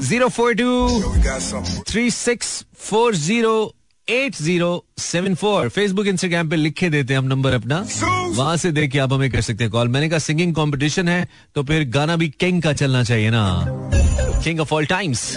Zero 0.00 0.28
four 0.28 0.54
two 0.54 1.82
three 1.88 2.10
six 2.10 2.64
four 2.80 3.14
zero 3.16 3.54
eight 4.08 4.36
zero 4.36 4.84
seven 4.98 5.34
four. 5.34 5.68
Facebook 5.68 6.06
Instagram 6.06 6.48
पे 6.50 6.56
लिखे 6.56 6.88
देते 6.90 7.14
हैं 7.14 7.18
हम 7.18 7.26
नंबर 7.26 7.52
अपना। 7.54 7.76
वहाँ 8.36 8.56
से 8.56 8.70
देख 8.72 8.90
के 8.92 8.98
आप 8.98 9.12
हमें 9.12 9.30
कर 9.30 9.40
सकते 9.40 9.64
हैं 9.64 9.70
कॉल। 9.72 9.88
मैंने 9.88 10.08
कहा 10.08 10.18
सिंगिंग 10.18 10.54
कंपटीशन 10.54 11.08
है 11.08 11.26
तो 11.54 11.62
फिर 11.62 11.84
गाना 11.90 12.16
भी 12.16 12.28
किंग 12.40 12.62
का 12.62 12.72
चलना 12.72 13.02
चाहिए 13.04 13.30
ना। 13.30 13.44
King 14.44 14.60
of 14.60 14.74
all 14.74 14.86
times 14.86 15.36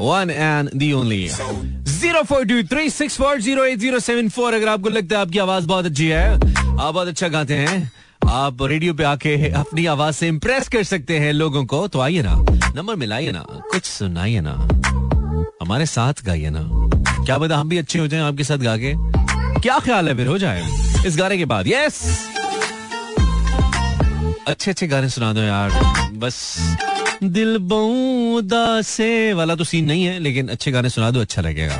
one 0.00 0.30
and 0.30 0.70
the 0.74 0.92
only 0.92 1.28
zero 1.28 2.22
four 2.22 2.44
two 2.44 2.62
three 2.68 2.88
six 2.90 3.16
four 3.18 3.40
zero 3.40 3.64
eight 3.64 3.78
zero 3.78 3.98
seven 4.00 4.28
four 4.28 4.54
अगर 4.54 4.68
आपको 4.68 4.88
लगता 4.88 5.16
है 5.16 5.22
आपकी 5.22 5.38
आवाज़ 5.38 5.66
बहुत 5.66 5.86
अच्छी 5.86 6.06
है, 6.06 6.34
आप 6.34 6.94
बहुत 6.94 7.08
अच्छा 7.08 7.28
गाते 7.28 7.54
हैं, 7.56 7.90
आप 8.28 8.62
रेडियो 8.62 8.94
पे 8.94 9.04
आके 9.04 9.50
अपनी 9.50 9.86
आवाज़ 9.86 10.14
से 10.14 10.28
इम्प्रेस 10.28 10.68
कर 10.68 10.82
सकते 10.84 11.18
हैं 11.18 11.32
लोगों 11.32 11.64
को 11.66 11.86
तो 11.88 12.00
आइए 12.00 12.22
ना। 12.22 12.34
नंबर 12.76 12.96
मिलाइए 12.96 13.32
ना। 13.32 13.44
कुछ 13.72 13.84
सुनाइए 13.84 14.40
ना। 14.40 14.56
हमारे 15.62 15.86
साथ 15.86 16.24
गाइए 16.24 16.50
ना। 16.50 16.60
क्या 17.24 17.38
बता 17.38 17.56
हम 17.56 17.68
भी 17.68 17.78
अच्छे 17.78 17.98
हो 17.98 18.06
जाएँ 18.06 18.22
आपके 18.22 18.44
साथ 18.44 18.58
गा 18.58 18.76
के? 18.76 18.92
क्या 19.60 19.78
ख्याल 19.78 20.08
है 20.08 20.14
फिर? 20.16 20.26
हो 20.26 20.38
जाए। 20.38 20.62
इस 21.06 21.16
गाने 21.18 21.38
के 21.38 21.44
बाद 21.44 21.68
यस 21.68 22.02
अच्छे 24.48 24.70
अच्छे 24.70 24.86
गाने 24.86 25.08
सुना 25.08 25.32
दो 25.32 25.40
यार। 25.40 25.70
बस। 26.14 26.76
दिल 27.22 27.58
बऊदा 27.58 28.82
से 28.82 29.32
वाला 29.32 29.54
तो 29.54 29.64
सीन 29.64 29.84
नहीं 29.84 30.04
है, 30.04 30.18
लेकिन 30.18 30.48
अच्छे 30.48 30.70
गाने 30.70 30.88
सुना 30.88 31.10
दो 31.10 31.20
अच्छा 31.20 31.42
लगेगा। 31.42 31.76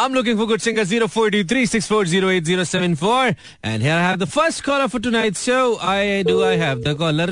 I'm 0.00 0.12
looking 0.14 0.36
for 0.38 0.46
good 0.46 0.62
singer 0.64 0.84
0423640874 0.84 3.36
and 3.64 3.82
here 3.82 3.94
I 3.94 4.02
have 4.02 4.20
the 4.20 4.26
first 4.34 4.62
caller 4.66 4.86
for 4.92 5.00
tonight's 5.06 5.40
show. 5.46 5.62
I 5.92 5.94
do 6.28 6.36
I 6.48 6.50
have 6.60 6.84
the 6.84 6.92
caller? 7.00 7.26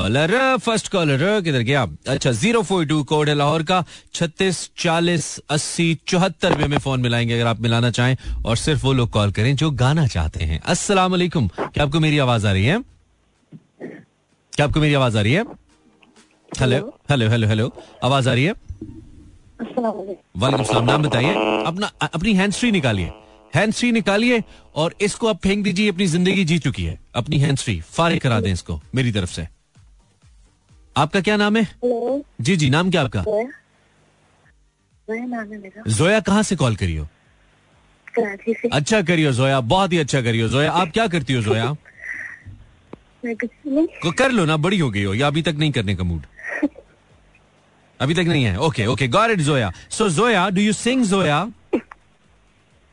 Caller 0.00 0.26
first 0.66 0.90
caller. 0.94 1.16
किधर 1.44 1.62
गया? 1.70 1.84
अच्छा 2.08 2.32
042 2.32 3.04
कोड 3.12 3.28
है 3.28 3.34
लाहौर 3.34 3.62
का। 3.70 3.78
36 4.14 4.58
40 4.78 5.40
80 5.50 5.94
74 6.06 6.56
पे 6.56 6.62
हमें 6.62 6.78
फ़ोन 6.78 7.00
मिलाएँगे 7.00 7.34
अगर 7.34 7.46
आप 7.46 7.60
मिलाना 7.60 7.90
चाहें। 7.90 8.16
और 8.44 8.56
सिर्फ़ 8.56 8.82
वो 8.84 8.92
लोग 8.92 9.10
कॉल 9.10 9.32
करें 9.32 9.56
जो 9.56 9.70
गाना 9.70 10.06
चाहते 10.06 10.44
हैं। 10.44 10.60
अस्सलाम 10.60 11.10
वालेकुम। 11.10 11.48
क्या 11.58 11.84
आपको 11.84 12.00
मेरी 12.00 12.18
आवाज़ 12.18 12.46
आ 12.46 12.52
रही 12.52 12.64
है? 12.64 12.82
क्या 14.52 14.66
आपको 14.66 14.80
मेरी 14.80 14.94
आवाज़ 14.94 15.18
आ 15.18 15.20
रही 15.20 15.32
है? 15.32 15.44
हेलो 16.60 16.98
हेलो 17.10 17.28
हेलो 17.30 17.48
हेलो 17.48 17.72
आवाज़ 18.04 18.28
आ 18.28 18.32
रही 18.32 18.44
है? 18.44 18.54
वालेकुम 19.60 20.64
सलाम 20.64 20.84
नाम 20.84 21.02
बताइए। 21.02 21.34
अपना 21.66 21.90
अपनी 22.02 22.34
हैंड 22.34 22.52
फ्री 22.52 22.70
निकालिए। 22.72 23.12
हैंड 23.54 23.72
फ्री 23.72 23.92
निकालिए 23.92 24.42
और 24.74 24.94
इसको 25.00 25.28
आप 25.28 25.40
फेंक 25.42 25.64
दीजिए 25.64 25.92
अपनी 25.92 26.06
ज़िंदगी 26.06 26.44
जी 26.44 26.58
चुकी 26.58 26.84
है। 26.84 26.98
अपनी 27.14 27.38
हैंड 27.38 27.58
फ्री 27.58 27.80
फारे 27.80 28.18
करा 28.18 28.40
दें 28.40 28.52
इसको 28.52 28.80
मेरी 28.94 29.12
तरफ़ 29.12 29.30
से। 29.30 29.46
आपका 30.96 31.20
क्या 31.20 31.36
नाम 31.36 31.56
है? 31.56 31.68
जी 32.40 32.56
जी 32.56 32.70
नाम 32.70 32.90
क्या 32.90 33.02
आपका? 33.02 33.22
जोया। 33.22 35.26
नाम 35.26 35.52
है 35.52 35.58
मेरा। 35.58 35.90
जोया 35.90 36.20
कहाँ 36.20 36.42
से 36.42 36.56
कॉल 36.56 36.76
करी 36.76 37.00
कराची 38.14 38.52
से। 38.52 38.68
अच्छा 38.68 39.02
करियो 39.02 39.32
जोया 39.32 39.60
बहुत 39.60 39.92
ही 39.92 39.98
अच्छा 39.98 40.22
करियो 40.22 40.48
जोया। 40.48 40.72
आप 40.72 40.92
क्या 40.92 41.06
करती 41.06 41.32
हो 41.32 41.42
जोया? 41.42 41.76
को 43.24 44.10
कर 44.10 44.30
लो 44.30 44.44
ना 44.44 44.56
बड़ी 44.56 44.78
हो 44.78 44.90
गई 44.90 45.02
हो 45.02 45.14
या 45.14 45.26
अभी 45.26 45.42
तक 45.42 45.54
नहीं 45.58 45.72
करने 45.72 45.94
का 45.94 46.04
मूड 46.04 46.22
अभी 48.00 48.14
तक 48.14 48.20
नहीं 48.20 48.44
है। 48.44 48.58
Okay 48.58 48.86
okay 48.86 49.08
got 49.08 49.30
it 49.30 49.40
Zoya 49.40 49.72
so 49.90 50.08
Zoya 50.10 50.48
do 50.50 50.60
you 50.60 50.72
sing 50.72 51.04
Zoya 51.04 51.50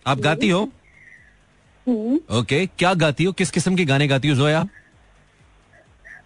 आप 0.06 0.20
गाती 0.20 0.50
हो? 0.50 0.70
हम्म, 1.88 2.20
ओके 2.38 2.66
क्या 2.80 2.94
गाती 2.96 3.24
हो? 3.24 3.32
किस 3.32 3.52
किस्म 3.52 3.76
के 3.76 3.86
गाने 3.86 4.08
गाती 4.08 4.28
हो 4.28 4.36
जोया 4.36 4.68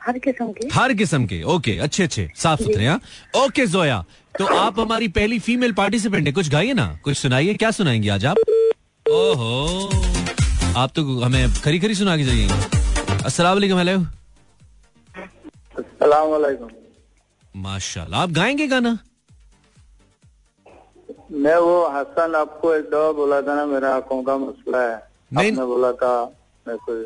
हर 0.03 0.17
किस्म 0.17 0.51
के। 0.51 0.67
हर 0.73 0.93
किस्म 0.93 1.25
के। 1.25 1.41
ओके 1.43 1.77
अच्छे 1.77 2.03
अच्छे 2.03 2.29
साफ़ 2.35 2.63
सुथरे 2.63 2.87
हाँ? 2.87 3.01
ओके 3.37 3.65
जोया 3.67 4.03
तो 4.35 4.45
आप 4.57 4.79
हमारी 4.79 5.07
पहली 5.07 5.39
फीमेल 5.39 5.73
पार्टिसिपेंट 5.73 6.27
है। 6.27 6.33
कुछ 6.33 6.49
गाइए 6.49 6.73
ना 6.73 6.99
कुछ 7.03 7.17
सुनाइए 7.17 7.53
क्या 7.53 7.71
सुनाएँगे 7.71 8.09
आज 8.09 8.25
आप? 8.25 8.37
ओहो 9.05 9.89
आप 10.77 10.91
तो 10.95 11.19
हमें 11.21 11.53
खरी 11.53 11.79
खरी 11.79 11.95
सुना 11.95 12.17
के 12.17 12.23
जाइए। 12.23 12.47
असला 13.25 13.51
हेलो 13.51 14.05
माशाल्लाह। 17.55 18.21
आप 18.21 18.31
गाएँगे 18.31 18.67
गाना? 18.67 18.97
मैं 21.31 21.55
वो 21.57 21.87
हसन 21.89 22.35
आपको 22.35 22.73
एक 22.75 22.85
दफ़ा 22.89 23.11
बोला 23.17 23.41
था 23.41 23.55
ना 23.55 23.65
मेरा 23.65 23.93
आँखों 23.95 24.21
का 24.23 24.37
मसला 24.37 24.81
है। 24.81 24.95
नहीं। 25.33 25.51
आपने 25.51 25.65
बोला 25.65 25.91
था 26.01 26.13
मैं 26.67 26.77
कोई 26.77 27.03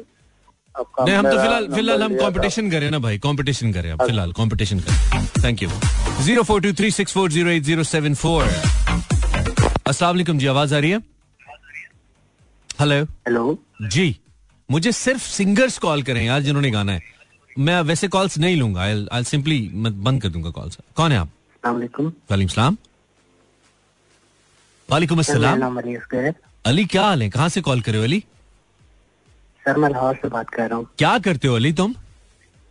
आपका 0.76 1.06
नहीं 1.06 1.16
हम 1.16 1.26
तो 1.26 1.38
फ़िलहाल 1.38 1.68
फ़िलहाल 1.74 2.04
हम 2.04 2.16
कंपटीशन 2.18 2.70
करें 2.72 2.90
ना 2.92 3.00
भाई 3.00 3.18
कंपटीशन 3.26 3.74
करें 3.74 3.92
अब 3.92 4.06
फ़िलहाल 4.06 4.32
कंपटीशन 4.34 4.80
करें। 4.80 5.28
Thank 5.44 5.64
you 5.64 5.70
zero 6.24 6.44
four 6.44 6.62
two 6.62 6.74
three 6.74 6.92
six 6.92 7.14
four 7.14 7.32
zero 7.32 7.50
eight 7.50 7.64
zero 7.64 7.84
seven 7.86 8.16
four 8.16 8.44
असलाकुम 9.88 10.38
जी 10.40 10.48
आवाज़ 10.48 10.76
आ 10.76 10.80
रही 10.80 10.92
है? 10.92 11.00
हेलो 12.80 13.04
हेलो 13.04 13.58
जी 13.82 14.16
मुझे 14.70 14.92
सिर्फ़ 14.92 15.22
सिंगर्स 15.24 15.78
कॉल 15.80 16.04
करें 16.04 16.24
यार 16.26 16.42
जिन्होंने 16.42 16.72
गाना 16.72 16.92
है। 16.92 17.15
मैं 17.56 17.82
वैसे 17.82 18.08
कॉल्स 18.08 18.38
नहीं 18.38 18.56
लूँगा। 18.58 18.82
आई 19.16 19.24
सिंपली 19.24 19.60
मैं 19.74 20.04
बंद 20.04 20.22
कर 20.22 20.30
दूँगा 20.30 20.50
कॉल्स 20.52 20.78
कौन 20.96 21.12
है 21.12 21.18
आप? 21.18 21.30
वालेकुम। 21.64 22.12
सलाम। 22.48 22.78
वालेकुम 24.90 25.20
अस्सलाम। 25.20 25.80
अली 26.66 26.86
क्या 26.86 27.04
हाल 27.04 27.22
है? 27.22 27.30
कहाँ 27.30 27.50
से 27.50 27.62
कॉल 27.62 27.82
करे 27.82 27.98
हो 27.98 28.04
अली? 28.04 28.20
सर 29.64 29.78
मैं 29.78 29.90
लाहौर 29.90 30.16
से 30.16 30.28
बात 30.30 30.50
कर 30.50 30.70
रहा 30.70 30.78
हूँ। 30.78 30.88
क्या 30.98 31.18
करते 31.20 31.48
हो 31.48 31.56
अली 31.56 31.72
तुम? 31.74 31.96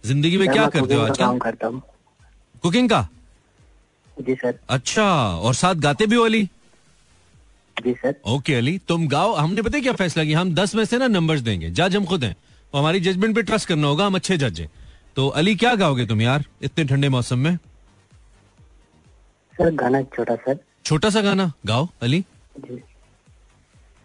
ज़िंदगी 0.04 0.38
में 0.38 0.48
क्या 0.48 0.66
करते 0.66 0.94
हो 0.94 1.00
आजकल? 1.02 1.24
काम 1.24 1.38
करता 1.38 1.66
हूँ। 1.66 1.82
कुकिंग 2.62 2.88
का? 2.90 3.06
जी 4.16 4.34
सर। 4.34 4.58
अच्छा 4.68 5.04
और 5.38 5.54
साथ 5.54 5.74
गाते 5.84 6.06
भी 6.06 6.16
हो 6.16 6.24
अली? 6.24 6.42
जी 7.76 7.92
सर। 7.94 8.14
ओके 8.26 8.54
अली 8.54 8.78
तुम 8.88 9.06
गाओ। 9.08 9.34
हमने 9.34 9.62
पता 9.62 9.78
क्या 9.80 9.92
फैसला 9.92 10.24
किया? 10.24 10.40
हम 10.40 10.54
दस 10.54 10.74
में 10.74 10.84
से 10.84 10.98
ना 10.98 11.06
नंबर्स 11.08 11.40
देंगे। 11.40 11.70
जज 11.70 11.96
हम 11.96 12.04
खुद 12.04 12.24
हैं। 12.24 12.36
और 12.74 12.80
हमारी 12.80 13.00
जजमेंट 13.00 13.34
पे 13.36 13.42
ट्रस्ट 13.42 13.68
करना 13.68 13.88
होगा 13.88 14.06
हम 14.06 14.14
अच्छे 14.14 14.36
जज 14.36 14.60
हैं। 14.60 14.70
तो 15.16 15.28
अली 15.30 15.54
क्या 15.56 15.74
गाओगे 15.74 16.06
तुम 16.06 16.20
यार 16.22 16.44
इतने 16.62 16.84
ठंडे 16.84 17.08
मौसम 17.08 17.38
में? 17.38 17.56
सर 19.54 19.70
गाना 19.74 20.02
छोटा 20.14 20.34
सर। 20.36 20.58
छोटा 20.84 21.10
सा 21.10 21.20
गाना 21.20 21.52
गाओ 21.66 21.88
अली। 22.02 22.24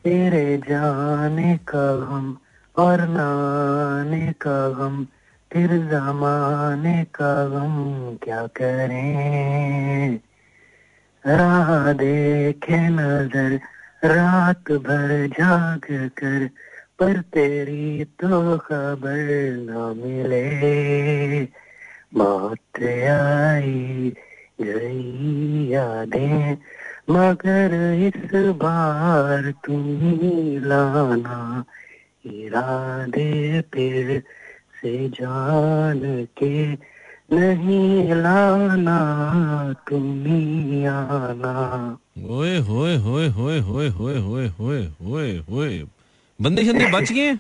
तेरे 0.06 0.58
जाने 0.60 1.56
का 1.68 1.86
गम 1.98 2.28
और 2.76 3.02
नाने 3.08 4.32
का 4.42 4.60
गम 4.70 5.04
फिर 5.52 5.70
जमाने 5.90 7.04
का 7.16 7.34
गम 7.50 7.74
क्या 8.24 8.46
करें? 8.58 10.20
राह 11.24 11.92
देखे 11.94 12.80
नज़र 12.90 13.60
रात 14.06 14.72
भर 14.72 15.28
जाग 15.30 15.88
कर 16.20 16.50
पर 17.00 17.22
तेरी 17.22 18.04
तो 18.04 18.58
खबर 18.58 19.28
न 19.60 20.02
मिले। 20.04 21.42
मौत 22.16 22.84
आई, 23.10 24.14
गई 24.62 25.68
यादें, 25.68 26.58
मगर 27.10 27.94
इस 28.08 28.32
बार 28.34 29.54
तुम 29.66 29.98
ही 29.98 30.60
लाना। 30.60 31.66
इरादे 32.26 33.62
फिर 33.62 34.24
से 34.82 35.10
जान 35.10 36.28
के 36.38 36.68
नहीं 37.36 38.14
लाना 38.14 39.00
तुम 39.90 40.26
ही 40.26 40.86
आना। 40.86 41.98
होए 42.24 42.58
होए 42.60 42.96
होए 42.98 43.28
होए 43.28 43.60
होए 43.60 43.90
होए 43.90 44.48
होए 44.48 44.92
होए 45.02 45.38
होए। 45.38 45.84
बंदे 46.40 46.64
शंदे 46.66 46.86
बच 46.92 47.12
गए 47.12 47.22
हैं? 47.22 47.40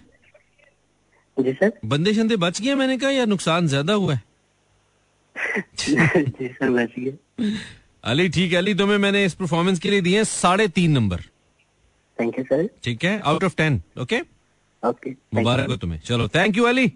जी 1.38 1.52
सर। 1.54 1.72
बंदे 1.86 2.14
शंदे 2.14 2.36
बच 2.38 2.62
गए 2.62 2.76
मैंने 2.76 2.98
कहा 2.98 3.10
या 3.10 3.26
नुकसान 3.26 3.68
ज़्यादा 3.68 3.94
हुआ 3.94 4.14
है? 4.14 4.24
जी 5.76 6.48
सर 6.48 6.70
बच 6.70 6.94
गए। 7.00 7.52
अली 8.04 8.28
ठीक 8.30 8.52
है 8.52 8.58
अली 8.58 8.74
तुम्हें 8.76 8.98
मैंने 8.98 9.24
इस 9.26 9.34
परफॉर्मेंस 9.34 9.80
के 9.80 9.90
लिए 9.90 10.02
दिए 10.02 10.24
साढ़े 10.26 10.68
तीन 10.70 10.92
नंबर। 10.92 11.22
थैंक 12.18 12.40
यू 12.40 12.44
सर 12.44 12.68
ठीक 12.84 13.04
है? 13.04 13.20
Out 13.22 13.44
of 13.44 13.56
ten 13.58 13.82
okay 14.02 14.22
okay 14.84 15.12
मुबारक 15.36 15.70
हो 15.70 15.76
तुम्हें। 15.78 16.00
चलो 16.00 16.28
thank 16.28 16.58
you 16.58 16.64
Ali. 16.66 16.88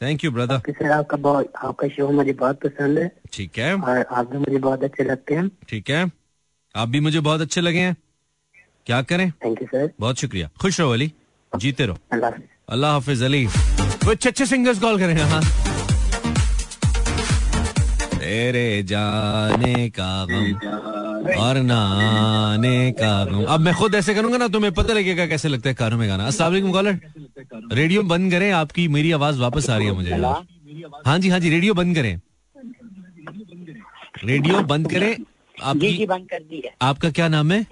Thank 0.00 0.24
you 0.24 0.30
brother 0.30 0.60
sir 0.68 0.90
आपका 0.90 1.16
बहुत 1.18 1.52
आपका 1.58 1.88
शो 1.88 2.08
मुझे 2.10 2.32
बहुत 2.34 2.60
पसंद 2.60 2.98
है। 2.98 3.10
ठीक 3.32 3.58
है। 3.58 3.74
और 3.74 3.98
आप 4.00 4.30
भी 4.30 4.38
मुझे 4.38 4.58
बहुत 4.58 4.84
अच्छे 4.84 5.04
लगते 5.04 5.34
हैं। 5.34 5.48
ठीक 5.68 5.90
है। 5.90 6.10
आप 6.74 6.88
भी 6.88 7.00
मुझे 7.00 7.20
बहुत 7.20 7.40
अच्छे 7.40 7.60
लगे 7.60 7.80
हैं। 7.80 7.96
क्या 8.86 9.00
करें? 9.02 9.30
थैंक 9.44 9.62
यू 9.62 9.68
सर 9.68 9.90
बहुत 10.00 10.18
शुक्रिया। 10.18 10.48
खुश 10.60 10.80
रहो 10.80 10.92
अली। 10.92 11.12
जीते 11.52 11.86
रहो। 11.86 11.98
अल्लाह 12.72 12.92
हाफिज। 12.92 13.22
अली। 13.22 13.44
वो 13.46 14.10
अच्छे 14.10 14.28
अच्छे 14.28 14.46
सिंगर्स 14.46 14.78
कॉल 14.80 14.98
करें 14.98 15.14
हाँ। 15.14 15.42
तेरे 18.12 18.82
जाने 18.86 19.88
का 19.90 20.10
गम 20.30 21.34
और 21.36 21.56
नाने 21.62 22.90
का 22.92 23.24
गम। 23.24 23.44
अब 23.44 23.60
मैं 23.60 23.74
खुद 23.74 23.94
ऐसे 23.94 24.14
करूँगा 24.14 24.38
ना 24.38 24.48
तुम्हें 24.48 24.72
पता 24.74 24.94
लगेगा 24.94 25.26
कैसे 25.26 25.48
लगता 25.48 25.68
है 25.68 25.74
कारों 25.74 25.98
में 25.98 26.08
गाना। 26.08 26.26
अस्सलाम 26.26 26.70
कॉलर 26.72 27.00
रेडियो 27.72 28.02
बंद 28.04 28.30
करें 28.32 28.50
आपकी 28.52 28.86
मेरी 28.88 29.12
आवाज़ 29.12 29.38
वापस 29.40 29.70
आ 29.70 29.76
रही 29.76 29.86
है 29.86 29.92
मुझे। 29.92 30.10
हाँ 31.06 31.18
जी 31.18 31.28
हाँ 31.28 31.40
जी 31.40 31.50
रेडियो 31.50 31.74
बंद 31.74 31.94
करें। 31.96 32.20
रेडियो 34.24 34.60
बंद 34.64 34.90
करें 34.90 35.12
आपकी 35.56 36.06
बंद 36.06 36.28
कर 36.30 36.38
दी 36.40 36.62
है। 36.64 36.74
आपका 36.82 37.10
क्या 37.10 37.28
नाम 37.28 37.52
है? 37.52 37.62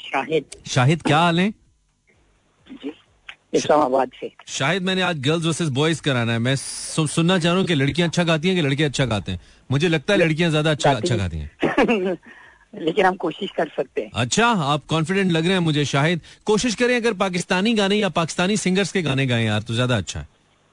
शाहिद। 0.00 0.44
शाहिद 0.66 1.02
क्या 1.02 1.18
हाल 1.18 1.40
है? 1.40 1.52
जी 2.72 2.92
इस्लामाबाद 3.54 4.10
से। 4.20 4.30
शायद 4.48 4.82
मैंने 4.82 5.02
आज 5.02 5.20
गर्ल्स 5.20 5.46
वर्सेस 5.46 5.68
बॉयज़ 5.68 6.02
कराना 6.02 6.32
है। 6.32 6.38
मैं 6.38 6.54
सु, 6.56 7.06
सुनना 7.06 7.38
चाह 7.38 7.52
रहा 7.52 7.58
हूँ 7.60 7.66
कि 7.68 7.74
लड़कियाँ 7.74 8.08
अच्छा 8.08 8.24
गाती 8.24 8.48
हैं 8.48 8.56
कि 8.56 8.62
लड़के 8.62 8.84
अच्छा 8.84 9.04
गाते 9.04 9.32
हैं? 9.32 9.40
मुझे 9.70 9.88
लगता 9.88 10.12
है 10.12 10.18
लड़कियाँ 10.18 10.50
ज़्यादा 10.50 10.70
अच्छा 10.70 10.92
अच्छा। 10.92 11.16
गाती 11.16 11.38
हैं। 11.38 12.18
लेकिन 12.82 13.06
हम 13.06 13.14
कोशिश 13.16 13.50
कर 13.56 13.68
सकते 13.76 14.00
हैं। 14.02 14.10
अच्छा 14.14 14.46
आप 14.46 14.84
कॉन्फिडेंट 14.88 15.32
लग 15.32 15.44
रहे 15.44 15.52
हैं 15.52 15.60
मुझे 15.60 15.84
शाहिद 15.84 16.20
कोशिश 16.46 16.74
करें 16.74 16.94
अगर 16.96 17.14
पाकिस्तानी 17.14 17.72
गाने 17.74 17.96
या 17.96 18.08
पाकिस्तानी 18.08 18.56
सिंगर्स 18.56 18.92
के 18.92 19.02
गाने 19.02 19.26
गाएँ 19.26 19.46
यार 19.46 19.62
तो 19.62 19.74
ज़्यादा 19.74 19.96
अच्छा 19.96 20.20
है। 20.20 20.26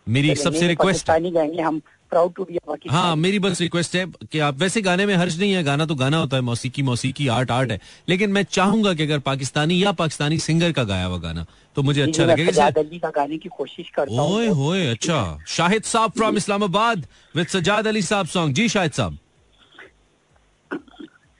मेरी 0.07 0.35
सबसे 0.35 0.67
रिक्वेस्ट 0.67 1.07
पाकिस्तानी 1.07 1.31
गाएँगे 1.31 1.61
हम। 1.61 1.81
प्राउड 2.09 2.33
टू 2.35 2.43
बी 2.43 2.57
हाँ 2.89 3.15
मेरी 3.15 3.39
बस 3.39 3.61
रिक्वेस्ट 3.61 3.95
है 3.95 4.05
कि 4.31 4.39
आप 4.39 4.57
वैसे 4.59 4.81
गाने 4.81 5.05
में 5.05 5.15
हर्ज 5.15 5.39
नहीं 5.39 5.51
है 5.53 5.63
गाना 5.63 5.85
तो 5.85 5.95
गाना 5.95 6.17
होता 6.17 6.37
है 6.37 6.41
मौसीकी 6.43 6.81
मौसीकी 6.83 7.27
आर्ट 7.27 7.51
आर्ट 7.51 7.71
है। 7.71 7.79
लेकिन 8.09 8.31
मैं 8.31 8.43
चाहूँगा 8.51 8.93
कि 8.93 9.03
अगर 9.03 9.19
पाकिस्तानी 9.19 9.83
या 9.83 9.91
पाकिस्तानी 10.01 10.37
सिंगर 10.39 10.71
का 10.71 10.83
गाया 10.83 11.05
हुआ 11.05 11.17
गाना 11.19 11.45
तो 11.75 11.81
मुझे 11.83 12.01
अच्छा 12.01 12.25
लगेगा। 12.25 12.69
का 12.69 13.09
गाने 13.09 13.37
की 13.37 13.49
कोशिश 13.49 13.89
करता 13.95 14.23
ओए 14.23 14.47
होए 14.59 14.85
अच्छा। 14.87 15.39
शाहिद 15.47 15.83
साहब 15.83 16.11
फ्रॉम 16.11 16.37
इस्लामाबाद 16.37 17.05
विद 17.35 17.47
सजाद 17.47 17.87
अली 17.87 18.01
साहब 18.01 18.27
सॉन्ग 18.27 18.55
जी 18.55 18.69
शाहिद 18.69 18.91
साहब। 18.91 19.17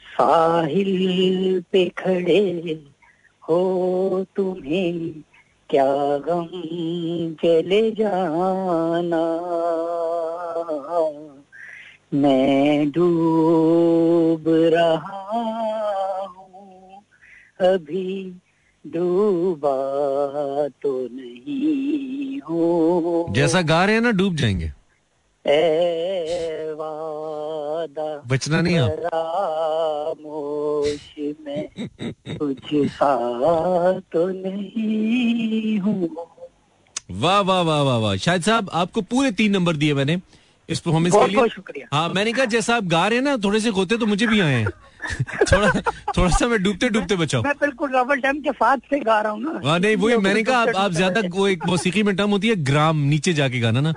साहिल 0.01 1.63
पे 1.71 1.86
खड़े 1.97 2.41
हो 3.43 4.25
तुम्हें 4.36 5.12
क्या 5.69 5.86
गम 6.25 6.47
चले 7.41 7.79
जाना? 7.91 9.25
मैं 12.13 12.91
डूब 12.91 14.43
रहा 14.47 16.25
हूँ। 16.25 17.03
अभी 17.73 18.33
डूबा 18.87 20.67
तो 20.67 21.07
नहीं 21.11 22.39
हूँ। 22.39 23.33
जैसा 23.33 23.61
गा 23.61 23.85
रहे 23.85 23.95
हैं 23.95 24.01
ना 24.01 24.11
डूब 24.11 24.35
जाएँगे। 24.35 24.71
ए 25.47 26.73
वादा 26.77 28.23
बचना 28.27 28.61
नहीं 28.61 28.77
आप। 28.77 28.89
खामोश 28.89 31.15
में 31.19 31.69
कुछ 32.37 32.59
सा 32.73 33.99
तो 33.99 34.27
नहीं 34.27 35.79
हूँ। 35.79 36.09
वाह 37.11 37.41
वाह 37.41 37.61
वाह 37.61 37.81
वाह 37.81 37.97
वाह। 37.97 38.15
शाहिद 38.15 38.41
साहब 38.41 38.69
आपको 38.73 39.01
पूरे 39.01 39.31
तीन 39.31 39.51
नंबर 39.51 39.75
दिए 39.75 39.93
मैंने। 39.93 40.21
इस 40.69 40.79
परफॉर्मेंस 40.79 41.13
के 41.15 41.27
लिए 41.27 41.47
शुक्रिया। 41.50 41.88
हाँ 41.93 42.09
मैंने 42.15 42.33
कहा 42.33 42.45
जैसा 42.47 42.75
आप 42.75 42.83
गा 42.88 43.07
रहे 43.07 43.17
हैं 43.19 43.25
ना 43.25 43.36
थोड़े 43.43 43.59
से 43.59 43.71
गोते 43.71 43.97
तो 43.97 44.05
मुझे 44.05 44.27
भी 44.27 44.39
आए 44.39 44.53
हैं। 44.53 44.67
थोड़ा 45.51 45.69
थोड़ा 46.17 46.29
सा 46.29 46.47
मैं 46.47 46.62
डूबते 46.63 46.89
डूबते 46.89 47.15
बचाओ 47.15 47.43
मैं 47.43 47.53
बिल्कुल 47.59 47.91
रबल 47.95 48.21
डैम 48.21 48.39
के 48.41 48.51
साथ 48.51 48.77
से 48.89 49.00
गा 49.00 49.19
रहा 49.21 49.31
हूँ 49.31 49.41
ना। 49.43 49.62
हाँ 49.65 49.77
नहीं 49.79 49.95
वही 49.95 50.17
मैंने 50.17 50.43
कहा 50.43 50.57
आप, 50.57 50.75
आप 50.75 50.91
ज़्यादा 50.91 51.21
वो 51.33 51.47
एक 51.47 51.65
मौसीकी 51.67 52.03
में 52.03 52.15
टर्म 52.15 52.29
होती 52.29 52.47
है 52.47 52.55
ग्राम 52.65 52.97
नीचे 53.05 53.33
जाके 53.33 53.59
गाना 53.59 53.81
ना। 53.81 53.93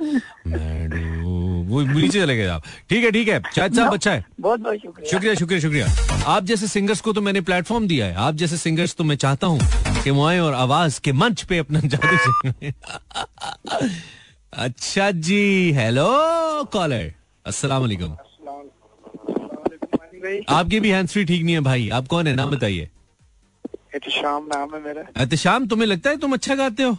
वो 1.70 1.80
नीचे 1.82 2.20
चले 2.20 2.36
गए 2.36 2.46
आप। 2.46 2.62
ठीक 2.90 3.04
है 3.04 3.10
ठीक 3.10 3.28
है। 3.28 3.40
शायद 3.56 3.74
साहब 3.74 3.92
अच्छा 3.94 4.10
है। 4.10 4.24
बहुत 4.40 4.60
बहुत 4.60 4.76
शुक्रिया। 4.76 5.10
शुक्रिया 5.10 5.34
शुक्रिया 5.34 5.60
शुक्रिया। 5.60 5.86
आप 6.26 6.44
जैसे 6.44 6.66
सिंगर्स 6.66 7.00
को 7.00 7.12
तो 7.12 7.20
मैंने 7.22 7.40
प्लेटफॉर्म 7.40 7.86
दिया 7.88 8.06
है। 8.06 8.14
आप 8.18 8.34
जैसे 8.34 8.56
सिंगर्स 8.56 8.94
तो 8.94 9.04
मैं 9.04 9.16
चाहता 9.16 9.46
हूँ 9.46 9.60
कि 10.02 10.10
वो 10.10 10.24
आए 10.26 10.38
और 10.38 10.54
आवाज़ 10.54 11.00
के 11.00 11.12
मंच 11.12 11.42
पे 11.42 11.58
अपना 11.58 11.80
जादू 11.84 12.16
से 12.16 12.72
अच्छा 14.52 15.10
जी 15.26 15.72
हेलो 15.72 16.04
कॉलर 16.72 17.12
अस्सलाम 17.46 17.82
वालेकुम 17.82 18.16
आपकी 20.48 20.80
भी 20.80 20.90
हैंड 20.90 21.08
फ्री 21.08 21.24
ठीक 21.24 21.42
नहीं 21.44 21.54
है 21.54 21.60
भाई. 21.60 21.88
आप 21.88 22.06
कौन 22.08 22.26
है? 22.26 22.34
नाम 22.34 22.50
बताइए. 22.50 22.88
शाम 24.10 24.46
नाम 24.46 24.74
है 24.74 24.80
मेरा. 24.82 25.02
एहतशाम 25.18 25.66
तुम्हें 25.68 25.86
लगता 25.88 26.10
है 26.10 26.16
तुम 26.16 26.32
अच्छा 26.32 26.54
गाते 26.54 26.82
हो? 26.82 26.96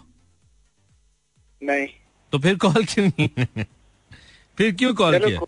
नहीं. 1.61 1.87
तो 2.33 2.39
फिर 2.39 2.55
कॉल 2.55 2.85
क्यों 2.85 3.05
नहीं? 3.07 3.65
फिर 4.57 4.71
क्यों 4.75 4.93
कॉल 4.93 5.19
किया? 5.19 5.39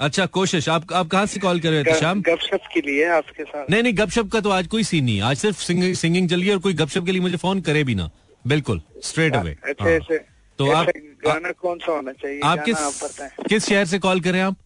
अच्छा 0.00 0.26
कोशिश. 0.26 0.68
आप 0.68 0.92
आप 0.92 1.08
कहाँ 1.08 1.26
से 1.26 1.40
कॉल 1.40 1.60
कर 1.60 1.70
रहे 1.70 1.80
हो 1.80 1.84
एहतशाम? 1.88 2.22
गपशप 2.22 2.68
के 2.74 2.80
लिए 2.80 3.04
आपके 3.16 3.44
साथ. 3.44 3.70
नहीं 3.70 3.82
नहीं 3.82 3.96
गपशप 3.98 4.30
का 4.32 4.40
तो 4.40 4.50
आज 4.50 4.66
कोई 4.66 4.84
सीन 4.84 5.04
नहीं 5.04 5.20
आज 5.22 5.36
सिर्फ़ 5.36 5.62
सिंग, 5.62 5.94
सिंगिंग 5.94 6.28
चल 6.30 6.40
रही 6.40 6.48
है 6.48 6.54
और 6.54 6.60
कोई 6.60 6.74
गपशप 6.74 7.04
के 7.04 7.12
लिए 7.12 7.20
मुझे 7.20 7.36
फ़ोन 7.36 7.60
करे 7.60 7.84
भी 7.84 7.94
ना. 7.94 8.10
बिल्कुल 8.44 8.82
स्ट्रेट 9.02 9.36
अवे 9.36 9.56
अच्छा 9.64 10.18
तो 10.58 10.70
आप 10.70 10.86
गाना 11.26 11.50
कौन 11.52 11.78
सा 11.78 11.92
होना 11.92 12.12
चाहिए? 12.12 12.40
आप 12.44 12.58
किस 12.64 12.76
आप 12.76 13.46
किस 13.48 13.66
शहर 13.66 13.84
से 13.84 13.98
कॉल 13.98 14.20
करें 14.20 14.40
आप? 14.40 14.56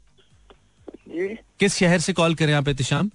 जी? 1.08 1.28
किस 1.60 1.74
शहर 1.74 1.98
से 1.98 2.12
कॉल 2.12 2.34
करें 2.34 2.52
आप 2.52 2.68
एहतशाम? 2.68 3.10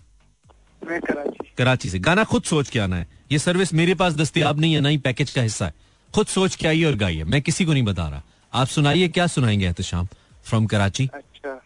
मैं 0.81 0.99
कराची। 1.01 1.51
कराची 1.57 1.89
से। 1.89 1.99
गाना 1.99 2.23
खुद 2.23 2.43
सोच 2.43 2.69
के 2.69 2.79
आना 2.79 2.95
है। 2.95 3.07
ये 3.31 3.39
सर्विस 3.39 3.73
मेरे 3.73 3.95
पास 3.95 4.13
दस्तियाब 4.13 4.59
नहीं 4.59 4.73
है 4.73 4.81
ना 4.81 4.89
ही 4.89 4.97
पैकेज 4.97 5.31
का 5.31 5.41
हिस्सा 5.41 5.65
है। 5.65 5.73
खुद 6.13 6.27
सोच 6.27 6.55
के 6.55 6.67
आइए 6.67 6.83
और 6.83 6.95
गाइए। 6.95 7.23
मैं 7.23 7.41
किसी 7.41 7.65
को 7.65 7.73
नहीं 7.73 7.83
बता 7.83 8.07
रहा। 8.07 8.21
आप 8.53 8.67
सुनाइए 8.67 9.07
क्या 9.07 9.27
सुनाएँगे 9.27 9.65
एहतशाम? 9.65 10.07
फ्रॉम 10.43 10.65
कराची। 10.65 11.09
अच्छा। 11.13 11.61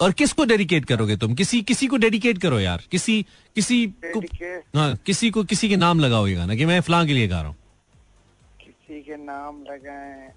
और 0.00 0.12
किसको 0.12 0.44
डेडिकेट 0.44 0.84
करोगे 0.84 1.16
तुम? 1.16 1.34
किसी 1.34 1.62
किसी 1.62 1.86
को 1.86 1.96
डेडिकेट 1.96 2.38
करो 2.38 2.60
यार। 2.60 2.82
किसी 2.90 3.26
किसी 3.54 3.86
को 4.16 4.20
हाँ 4.78 4.94
किसी 4.96 5.30
को 5.30 5.44
किसी 5.44 5.68
के 5.68 5.76
नाम 5.76 6.00
लगाओ 6.00 6.26
ये 6.26 6.34
गाना 6.34 6.54
कि 6.54 6.64
मैं 6.64 6.80
फलां 6.80 7.06
के 7.06 7.12
लिए 7.12 7.28
गा 7.28 7.40
रहा 7.40 7.48
हूँ। 7.48 7.56
किसी 8.60 9.00
के 9.00 9.16
नाम 9.16 9.62
लगाए। 9.62 10.32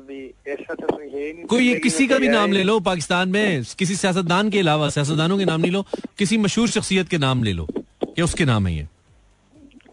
कोई 0.00 1.32
नहीं। 1.32 1.44
कोई 1.44 1.68
ये 1.68 1.74
किसी 1.78 2.06
का 2.06 2.18
भी 2.18 2.28
नाम 2.28 2.52
ले 2.52 2.62
लो 2.62 2.78
पाकिस्तान 2.80 3.28
में 3.28 3.64
किसी 3.78 3.96
सियासतदान 3.96 4.50
के 4.50 4.58
अलावा 4.58 4.88
सियासतदानों 4.90 5.38
के 5.38 5.44
नाम 5.44 5.60
नहीं 5.60 5.72
लो 5.72 5.82
किसी 6.18 6.38
मशहूर 6.38 6.68
शख्सियत 6.68 7.08
के 7.08 7.18
नाम 7.18 7.44
ले 7.44 7.52
लो 7.52 7.66
कि 8.04 8.22
उसके 8.22 8.44
नाम 8.44 8.66
है 8.66 8.74
ये। 8.76 8.88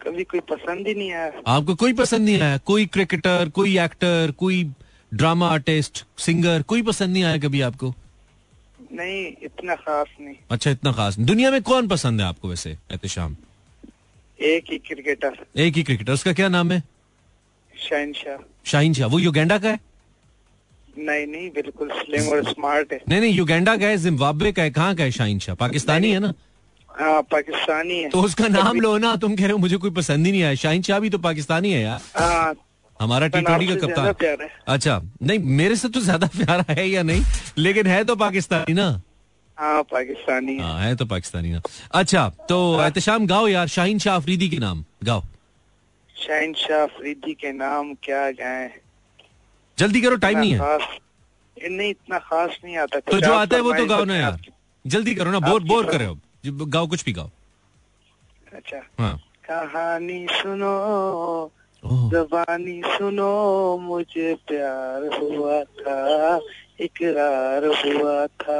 कभी 0.02 0.24
कोई 0.24 0.40
पसंद 0.40 0.88
ही 0.88 0.94
नहीं 0.94 1.12
आया। 1.12 1.32
आपको 1.48 1.76
कोई 1.76 1.94
पसंद 1.94 2.26
नहीं 2.26 2.40
आया? 2.42 2.58
कोई 2.58 2.86
क्रिकेटर 2.86 3.50
कोई 3.50 3.78
एक्टर 3.80 4.34
कोई 4.38 4.64
ड्रामा 5.14 5.50
आर्टिस्ट 5.50 6.06
सिंगर 6.18 6.62
कोई 6.62 6.82
पसंद 6.82 7.14
नहीं 7.14 7.24
आया 7.24 7.38
कभी 7.38 7.62
आपको? 7.62 7.94
नहीं 8.94 9.26
इतना 9.44 9.76
खास 9.76 10.08
नहीं। 10.22 10.36
अच्छा 10.52 10.72
इतना 10.72 10.92
खास 10.92 11.18
नहीं। 11.18 11.28
दुनिया 11.28 11.52
में 11.52 11.62
कौन 11.62 11.88
पसंद 11.88 12.22
है 12.22 12.28
आपको 12.28 12.50
वैसे 12.50 12.72
एहतशाम? 12.72 13.36
एक 14.40 14.72
ही 14.72 14.78
क्रिकेटर 14.78 15.46
एक 15.58 15.76
ही 15.76 15.84
क्रिकेटर 15.84 16.14
उसका 16.14 16.34
क्या 16.34 16.48
नाम 16.48 16.72
है? 16.72 16.84
शाहिन 17.74 18.14
शाह। 18.14 18.44
शाहीन 18.66 18.94
शाह। 18.94 19.08
वो 19.08 19.20
युगेंडा 19.20 19.58
का 19.58 19.70
है? 19.70 19.80
नहीं 21.00 21.26
नहीं 21.28 21.50
बिल्कुल 21.52 21.90
स्लिम 21.92 22.28
और 22.30 22.44
स्मार्ट 22.44 22.94
है। 22.94 23.00
नहीं 23.10 23.20
नहीं 23.22 23.34
युगेंडा 23.34 23.76
का 23.78 23.88
है 23.88 23.98
जिम्बाब्वे 24.00 24.52
का 24.52 24.64
है 24.64 24.72
कहाँ 24.72 24.96
का 24.96 25.04
है 25.04 25.12
शाहीन 25.12 25.40
शाह 25.40 25.56
पाकिस्तानी 25.56 26.12
है 26.12 26.20
ना? 26.20 26.34
हाँ 26.90 27.22
पाकिस्तानी 27.32 27.96
है। 27.96 28.10
तो 28.10 28.22
उसका 28.22 28.48
नाम 28.48 28.80
लो 28.82 28.98
ना 28.98 29.16
तुम 29.16 29.36
कह 29.36 29.44
रहे 29.44 29.52
हो 29.52 29.58
मुझे 29.58 29.78
कोई 29.78 29.92
पसंद 29.94 30.26
ही 30.26 30.32
नहीं 30.32 30.44
आया। 30.44 30.56
शाहीन 30.56 30.82
शाह 30.82 31.00
भी 31.00 31.10
तो 31.10 31.18
पाकिस्तानी 31.20 31.72
है 31.72 31.82
यार। 31.82 32.02
हाँ 32.16 32.56
हमारा 33.00 33.28
टी 33.28 33.42
ट्वेंटी 33.42 33.68
का 33.68 33.76
कप्तान। 33.88 34.48
अच्छा 34.68 35.00
नहीं 35.22 35.40
मेरे 35.58 35.76
से 35.76 35.90
तो 35.90 36.00
ज़्यादा 36.02 36.28
प्यारा 36.28 36.66
है 36.70 36.88
या 36.90 37.04
नहीं? 37.04 37.24
लेकिन 37.58 37.88
है 37.88 38.04
तो 38.04 38.16
पाकिस्तानी 38.16 38.74
ना? 38.74 38.90
हाँ 39.58 39.84
पाकिस्तानी 39.84 40.56
है। 40.56 40.62
हाँ 40.62 40.80
है 40.82 40.96
तो 40.96 41.06
पाकिस्तानी 41.06 41.50
ना। 41.50 41.62
अच्छा 41.94 42.28
तो 42.50 42.58
एहतशाम 42.82 43.28
गाओ 43.28 43.48
यार 43.48 43.68
शाहीन 43.68 44.00
शाह 44.00 44.16
अफरीदी 44.16 44.50
के 44.50 44.58
नाम। 44.58 44.84
गाओ। 45.04 45.24
शाहिन 46.16 46.54
शाह 46.58 46.84
अफरीदी 46.84 47.34
के 47.34 47.52
नाम 47.54 47.94
क्या 48.04 48.30
गाए? 48.32 48.68
जल्दी 49.78 50.02
करो 50.02 50.16
टाइम 50.18 50.40
नहीं 50.40 50.54
है। 50.54 50.60
नहीं 51.70 51.90
इतना 51.90 52.18
खास 52.20 52.58
नहीं 52.66 52.78
आता। 52.78 53.00
तो 53.02 53.20
जो 53.20 53.34
आता 53.34 53.56
है 53.56 53.62
वो 53.62 53.74
तो 53.74 53.86
गाओ 53.86 54.04
ना 54.06 54.16
यार 54.16 54.40
जल्दी 54.86 55.16
करो 55.16 55.32
ना 55.32 55.40
बोर 55.40 55.64
बोर। 55.64 55.86
कर 55.92 56.04
हो 56.06 56.18
गाओ 56.46 56.88
कुछ 56.88 57.04
भी 57.06 57.14
गाओ। 57.14 57.30
अच्छा। 58.54 58.82
हाँ। 59.00 59.16
कहानी 59.46 60.28
सुनो। 60.32 61.52
जबानी 62.12 62.82
सुनो। 62.88 63.34
मुझे 63.82 64.34
प्यार 64.48 65.04
हुआ 65.18 65.64
था 65.80 66.40
इकरार 66.80 67.66
हुआ 67.66 68.26
था। 68.42 68.60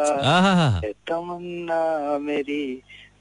तमन्ना 1.08 1.82
मेरी 2.20 2.64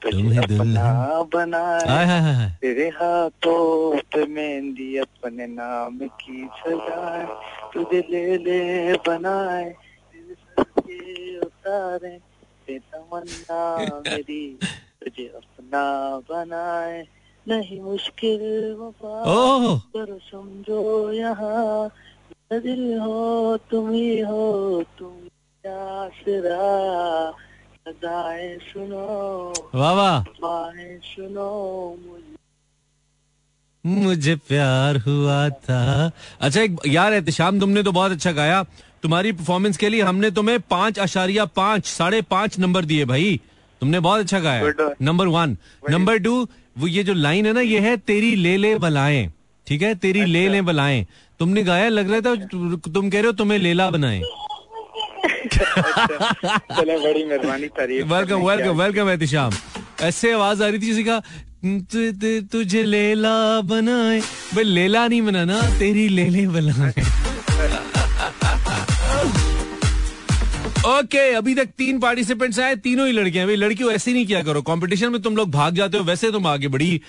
तुझे 0.07 0.37
अपना 0.38 1.23
बनाए। 1.35 2.51
तेरे 2.61 2.88
हाथों 2.88 3.99
पे 4.12 4.27
मेहंदी 4.27 4.97
अपने 4.99 5.47
नाम 5.47 5.99
की 6.21 6.49
सजाए 6.59 7.25
तुझे 7.75 8.01
ले 8.11 8.25
ले 8.37 8.61
बनाए 9.07 9.69
तेरे 10.79 11.38
उतारे 11.38 12.19
तमन्ना 12.69 13.62
मेरी 14.07 14.45
तुझे 15.03 15.27
अपना 15.37 15.85
बनाए। 16.31 17.05
नहीं 17.47 17.81
मुश्किल 17.81 18.42
वफा 18.79 19.16
पर 19.92 20.19
समझो 20.23 20.83
यहाँ 21.12 21.90
दिल 22.53 22.83
हो 22.99 23.57
तुम 23.71 23.90
ही 23.90 24.21
हो 24.21 24.83
तुम 24.99 25.14
आसरा। 25.64 26.66
सदाएँ 27.87 28.57
सुनो। 28.59 29.70
वाह 29.75 29.92
वाह। 29.92 30.22
सुनो 31.07 31.51
मुझे। 32.07 32.35
मुझे 33.85 34.35
प्यार 34.49 34.96
हुआ 34.96 35.49
था। 35.49 36.11
अच्छा 36.40 36.61
एक 36.61 36.77
यार 36.87 37.12
एहतशाम 37.12 37.61
तुमने 37.61 37.83
तो 37.83 37.92
बहुत 37.92 38.12
अच्छा 38.12 38.33
गाया। 38.33 38.62
तुम्हारी 39.03 39.33
परफॉर्मेंस 39.33 39.77
के 39.77 39.88
लिए 39.88 40.03
हमने 40.03 40.31
तुम्हें 40.31 40.59
पाँच 40.61 40.99
आशारिया 40.99 41.44
पाँच 41.57 41.87
साढ़े 41.87 42.22
पाँच 42.22 42.59
नंबर 42.59 42.85
दिए 42.85 43.05
भाई। 43.05 43.40
तुमने 43.81 44.01
बहुत 44.01 44.20
अच्छा 44.20 44.40
गाया। 44.40 44.90
नंबर 45.03 45.27
वन 45.29 45.57
नंबर 45.90 46.18
टू 46.18 46.35
वो 46.79 46.87
ये 46.87 47.05
जो 47.05 47.14
लाइन 47.14 47.46
है 47.46 47.53
ना 47.53 47.61
ये 47.61 47.81
है 47.81 47.96
तेरी 47.96 48.35
ले 48.37 48.57
ले 48.57 48.75
बलाएँ। 48.79 49.27
ठीक 49.66 49.83
है? 49.83 49.94
तेरी 49.94 50.25
ले 50.25 50.49
ले 50.49 50.62
बलाएँ। 50.62 51.07
तुमने 51.40 51.62
गाया 51.62 51.88
लग 51.88 52.11
रहा 52.11 52.20
था 52.20 52.35
तुम 52.90 53.11
कह 53.11 53.18
रहे 53.18 53.27
हो 53.27 53.33
तुम्हें 53.33 53.59
लेला 53.59 53.90
बनाए। 53.90 54.20
चलो 55.57 57.01
बड़ी 57.05 57.25
मेहरबानी 57.25 57.66
तारीफ़ 57.66 58.07
वेलकम 58.07 58.40
वेलकम 58.42 58.83
वेलकम 58.83 59.11
एहतिशाम। 59.11 59.53
ऐसे 60.01 60.33
आवाज़ 60.33 60.62
आ 60.62 60.66
रही 60.66 60.79
थी 60.79 60.87
किसी 60.87 61.05
का 61.05 61.23
"तु- 61.64 62.14
तु- 62.14 62.53
तुझे 62.53 62.83
लेला 62.83 63.61
बनाए। 63.61 64.21
भाई 64.55 64.64
लेला 64.64 65.09
नहीं 65.09 65.23
बनाना 65.23 65.79
तेरी 65.79 66.09
लेले 66.09 66.49
बनाए। 66.49 66.92
ओके 70.87 71.03
okay, 71.03 71.37
अभी 71.37 71.55
तक 71.55 71.64
तीन 71.64 71.99
पार्टिसिपेंट्स 71.99 72.59
आए 72.59 72.77
तीनों 72.77 73.07
ही 73.07 73.12
लड़कियाँ 73.12 73.47
भाई 73.47 73.57
लड़कियों 73.57 73.92
ऐसे 73.92 74.12
नहीं 74.12 74.27
किया 74.27 74.42
करो। 74.42 74.62
कंपटीशन 74.62 75.09
में 75.09 75.23
तुम 75.23 75.37
लोग 75.37 75.51
भाग 75.51 75.75
जाते 75.75 75.99
हो 75.99 76.05
वैसे 76.05 76.31
तुम 76.31 76.47
आगे 76.47 76.69
बड़ी 76.69 77.01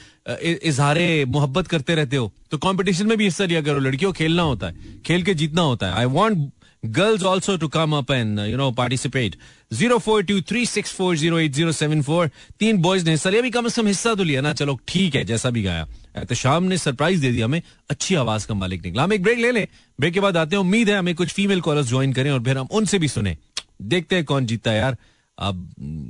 इजहारे 0.42 1.26
मोहब्बत 1.26 1.68
करते 1.68 1.96
रहते 1.96 2.16
हो। 2.16 2.34
तो 2.52 2.58
कंपटीशन 2.58 3.08
में 3.08 3.18
भी 3.18 3.24
हिस्सा 3.24 3.46
लिया 3.46 3.62
करो 3.62 3.80
लड़कियों 3.80 4.12
खेलना 4.14 4.42
होता 4.42 4.68
है। 4.68 4.76
खेल 5.06 5.24
के 5.24 5.34
जीतना 5.34 5.62
होता 5.62 5.88
है। 5.88 5.94
I 5.94 6.06
want 6.06 6.50
girls 6.88 7.24
also 7.24 7.58
to 7.58 7.68
come 7.68 7.96
up 7.96 8.12
and 8.12 8.40
you 8.40 8.58
know 8.58 8.72
participate 8.72 9.36
zero 9.74 9.98
four 9.98 10.24
two 10.24 10.40
three 10.42 10.66
six 10.66 10.92
four 10.94 11.16
zero 11.18 11.40
eight 11.40 11.52
zero 11.52 11.72
seven 11.72 12.02
four 12.02 12.30
तीन 12.60 12.78
बॉयज़ 12.78 13.06
ने 13.06 13.12
हिस्सा 13.12 13.30
लिया 13.30 13.42
भी 13.42 13.50
कम 13.50 13.68
से 13.68 13.82
कम 13.82 13.88
हिस्सा 13.88 14.14
तो 14.16 14.24
लिया 14.24 14.42
ना। 14.42 14.54
चलो, 14.54 14.80
ठीक 14.88 15.16
है, 15.16 15.24
जैसा 15.26 15.50
भी 15.50 15.64
गाया। 15.64 15.88
तो 16.24 16.36
शाम 16.36 16.64
ने 16.64 16.78
सरप्राइज़ 16.78 17.22
दे 17.22 17.32
दिया 17.32 17.46
हमें, 17.46 17.62
अच्छी 17.90 18.16
आवाज़ 18.16 18.48
का 18.48 18.54
मालिक 18.54 18.86
निकला। 18.86 19.04
हम 19.04 19.14
एक 19.14 19.24
ब्रेक 19.24 19.40
ले 19.40 19.52
लें। 19.52 19.68
ब्रेक 20.00 20.14
के 20.14 20.20
बाद 20.20 20.38
आते 20.38 20.56
हैं, 20.56 20.62
उम्मीद 20.62 20.90
है 20.90 20.98
हमें 20.98 21.14
कुछ 21.16 21.30
फीमेल 21.30 21.62
कॉलर 21.62 21.84
ज्वाइन 21.84 22.14
करें 22.14 22.32
और 22.32 22.44
फिर 22.44 22.58
हम 22.58 22.68
उनसे 22.72 23.00
भी 23.00 23.08
सुने। 23.08 23.38
देखते 23.82 24.16
हैं 24.16 24.26
कौन 24.26 24.46
जीतता 24.46 24.72
है 24.72 24.78
यार। 24.78 24.98
अब 25.38 25.68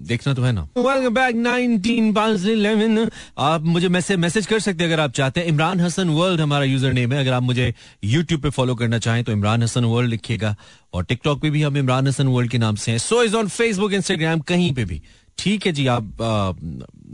देखना 0.07 0.33
तो 0.33 0.41
है 0.41 0.51
ना। 0.51 0.61
वेलकम 0.77 1.13
बैक 1.13 1.35
19 1.37 2.13
पाँच 2.15 2.39
11 2.41 3.09
आप 3.37 3.63
मुझे 3.65 3.89
मैसेज 3.89 4.17
मैसेज 4.17 4.45
कर 4.45 4.59
सकते 4.59 4.83
हैं 4.83 4.91
अगर 4.91 5.01
आप 5.03 5.11
चाहते 5.13 5.39
हैं। 5.39 5.47
इमरान 5.47 5.79
हसन 5.79 6.09
वर्ल्ड 6.09 6.41
हमारा 6.41 6.65
यूज़र 6.65 6.93
नेम 6.93 7.13
है। 7.13 7.19
अगर 7.19 7.33
आप 7.33 7.43
मुझे 7.43 7.73
यूट्यूब 8.05 8.41
पे 8.41 8.49
फॉलो 8.49 8.75
करना 8.75 8.99
चाहें 8.99 9.23
तो 9.23 9.31
इमरान 9.31 9.63
हसन 9.63 9.85
वर्ल्ड 9.85 10.09
लिखिएगा। 10.09 10.55
और 10.93 11.03
टिकटॉक 11.05 11.41
पे 11.41 11.49
भी 11.49 11.61
हम 11.61 11.77
इमरान 11.77 12.07
हसन 12.07 12.27
वर्ल्ड 12.27 12.51
के 12.51 12.57
नाम 12.57 12.75
से 12.75 12.91
हैं। 12.91 12.97
So 12.99 13.23
is 13.23 13.35
on 13.35 13.47
Facebook 13.49 13.93
Instagram 13.93 14.39
कहीं 14.47 14.73
पे 14.73 14.85
भी। 14.85 15.01
ठीक 15.37 15.65
है 15.65 15.71
जी 15.71 15.87
आप 15.87 16.03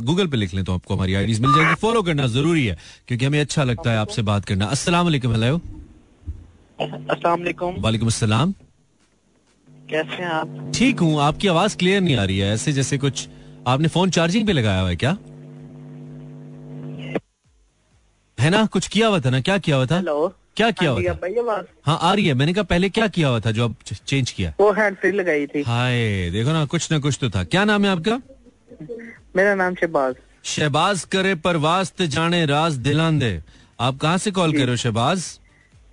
गूगल 0.03 0.27
पे 0.27 0.37
लिख 0.37 0.53
लें 0.53 0.63
तो 0.65 0.73
आपको 0.73 0.95
हमारी 0.95 1.13
आईडीज 1.13 1.39
मिल 1.41 1.51
जाएगी। 1.55 1.75
फॉलो 1.81 2.01
करना 2.03 2.27
ज़रूरी 2.29 2.65
है 2.65 2.77
क्योंकि 3.07 3.25
हमें 3.25 3.39
अच्छा 3.39 3.63
लगता 3.63 3.91
है 3.91 3.97
आपसे 3.97 4.21
बात 4.23 4.45
करना। 4.45 4.65
अस्सलाम 4.67 5.05
वालेकुम 5.05 5.31
हेलो 5.33 5.57
अस्सलाम 6.79 7.39
वालेकुम। 7.39 7.75
वालेकुम 7.79 8.07
अस्सलाम। 8.07 8.53
कैसे 9.89 10.15
हैं 10.15 10.29
आप? 10.29 10.71
ठीक 10.75 10.99
हूँ 10.99 11.19
आपकी 11.21 11.47
आवाज़ 11.47 11.77
क्लियर 11.77 12.01
नहीं 12.01 12.15
आ 12.17 12.23
रही 12.23 12.37
है 12.39 12.53
ऐसे 12.53 12.71
जैसे 12.73 12.97
कुछ 12.97 13.27
आपने 13.67 13.87
फ़ोन 13.87 14.09
चार्जिंग 14.09 14.47
पे 14.47 14.53
लगाया 14.53 14.79
हुआ 14.79 14.89
है 14.89 14.95
क्या? 14.95 15.17
है 18.37 18.49
ना? 18.49 18.65
कुछ 18.65 18.87
किया 18.87 19.07
हुआ 19.07 19.19
था 19.19 19.29
ना? 19.29 19.41
क्या 19.41 19.57
किया 19.57 19.75
हुआ 19.75 19.85
था? 19.85 19.95
हेलो 19.95 20.33
क्या 20.55 20.69
किया 20.71 20.91
हाँ 20.91 20.99
हुआ 20.99 21.57
था? 21.57 21.65
हाँ 21.85 21.97
आ 22.01 22.13
रही 22.13 22.25
है। 22.27 22.33
मैंने 22.33 22.53
कहा 22.53 22.63
पहले 22.63 22.89
क्या 22.89 23.07
किया 23.07 23.27
हुआ 23.27 23.39
था 23.39 23.51
जो 23.51 23.65
अब 23.65 23.75
चेंज 24.07 24.31
किया? 24.31 24.53
वो 24.59 24.71
हैंड 24.71 24.97
फ्री 24.97 25.11
लगाई 25.11 25.45
थी। 25.47 25.61
हाय 25.67 26.29
देखो 26.31 26.51
ना 26.53 26.65
कुछ 26.65 26.91
ना 26.91 26.99
कुछ 26.99 27.17
तो 27.21 27.29
था। 27.29 27.43
क्या 27.43 27.63
नाम 27.65 27.85
है 27.85 27.91
आपका? 27.91 28.19
मेरा 29.35 29.55
नाम 29.55 29.75
शहबाज। 29.75 30.15
शहबाज 30.45 31.03
करे 31.11 31.35
परवाज 31.35 31.91
ते 31.91 32.07
जाने 32.07 32.45
राज 32.45 32.73
दिलान 32.87 33.19
दे। 33.19 33.41
आप 33.79 33.97
कहाँ 33.97 34.17
से 34.17 34.31
कॉल 34.31 34.51
कर 34.51 34.59
रहे 34.59 34.69
हो 34.69 34.75
शहबाज? 34.77 35.39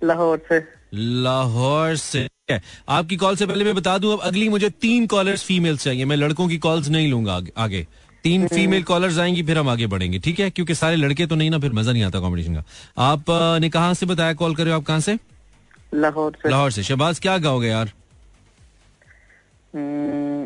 लाहौर 0.03 0.41
से। 0.49 0.63
लाहौर 0.93 1.95
से। 1.95 2.27
है। 2.51 2.61
आपकी 2.89 3.15
कॉल 3.17 3.35
से 3.35 3.45
पहले 3.45 3.65
मैं 3.65 3.75
बता 3.75 3.97
दूँ 3.97 4.13
अब 4.13 4.21
अगली 4.23 4.47
मुझे 4.49 4.69
तीन 4.81 5.07
कॉलर्स 5.07 5.43
फीमेल 5.43 5.77
चाहिए। 5.77 6.05
मैं 6.05 6.15
लड़कों 6.15 6.47
की 6.47 6.57
कॉल्स 6.57 6.89
नहीं 6.89 7.09
लूँगा 7.11 7.33
आगे, 7.33 7.51
आगे। 7.57 7.85
तीन 8.23 8.47
फीमेल 8.47 8.83
कॉलर्स 8.83 9.17
आएँगी 9.19 9.43
फिर 9.43 9.57
हम 9.57 9.69
आगे 9.69 9.87
बढ़ेंगे 9.87 10.19
ठीक 10.19 10.39
है? 10.39 10.49
क्योंकि 10.49 10.75
सारे 10.75 10.95
लड़के 10.95 11.25
तो 11.25 11.35
नहीं 11.35 11.49
ना 11.49 11.59
फिर 11.59 11.71
मज़ा 11.73 11.91
नहीं 11.91 12.03
आता 12.03 12.19
कॉम्पिटिशन 12.19 12.55
का। 12.55 12.63
आप 13.03 13.25
ने 13.61 13.69
कहा 13.69 13.93
से 13.93 14.05
बताया 14.05 14.33
कॉल 14.33 14.55
कर 14.55 14.63
रहे 14.63 14.73
हो 14.73 14.79
आप 14.79 14.85
कहाँ 14.85 14.99
से? 14.99 15.17
लाहौर 15.93 16.37
से। 16.43 16.49
लाहौर 16.49 16.71
से। 16.71 16.83
शहबाज 16.83 17.19
क्या 17.19 17.37
गाओगे 17.37 17.67
यार? 17.67 17.91
हम्म, 19.73 20.45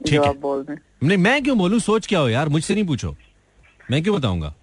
ठीक 0.00 0.20
है। 0.20 0.76
नहीं 1.02 1.18
मैं 1.18 1.42
क्यों 1.42 1.56
बोलूँ? 1.58 1.78
सोच 1.80 2.06
क्या 2.06 2.18
हो 2.18 2.28
यार? 2.28 2.48
मुझसे 2.48 2.74
नहीं 2.74 2.84
पूछो। 2.86 3.14
मैं 3.90 4.02
क्यों 4.02 4.16
बताऊँगा? 4.18 4.54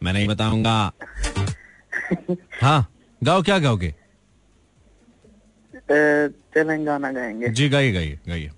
मैं 0.00 0.12
नहीं 0.12 0.28
बताऊँगा। 0.28 0.92
हाँ 2.62 2.86
गाओ 3.22 3.42
क्या 3.42 3.58
गाओगे? 3.58 3.94
तेलंगाना 5.88 7.10
गाएँगे 7.12 7.48
जी 7.48 7.68
गाइए 7.68 7.92
गाइए 7.92 8.18
गाइए। 8.28 8.50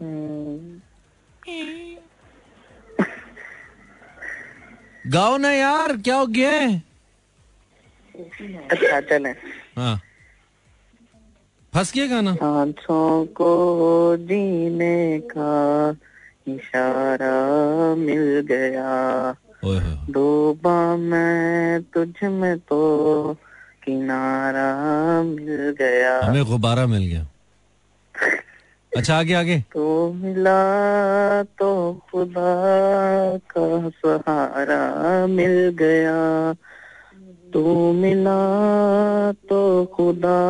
हम्म, 0.00 0.80
गाओ 5.06 5.36
ना 5.36 5.50
यार 5.52 5.96
क्या 5.96 6.16
हो 6.16 6.26
गया 6.26 6.50
अच्छा 8.70 9.00
चले। 9.00 9.30
हाँ। 9.76 10.00
फंस 11.72 11.92
गया 11.92 12.06
गाना? 12.06 12.34
सांसों 12.34 13.26
को 13.26 13.50
जीने 14.16 15.20
का 15.36 15.90
इशारा 16.48 17.34
मिल 17.94 18.40
गया। 18.50 19.36
डूबा 20.10 20.96
मैं 20.96 21.82
तुझ 21.82 22.14
में 22.30 22.58
तो 22.58 22.78
किनारा 23.86 24.68
मिल 25.22 25.76
गया। 25.78 26.20
हमें 26.24 26.44
गुब्बारा 26.44 26.86
मिल 26.86 27.06
गया। 27.06 27.26
अच्छा 28.96 29.18
आगे 29.18 29.34
आगे। 29.34 29.58
तो 29.74 30.12
मिला 30.12 30.60
तो 31.42 31.70
खुदा 32.10 32.54
का 33.52 33.88
सहारा 33.88 35.26
मिल 35.26 35.76
गया। 35.78 36.54
तू 37.52 37.92
मिला 37.92 38.40
तो 39.32 39.60
खुदा 39.96 40.40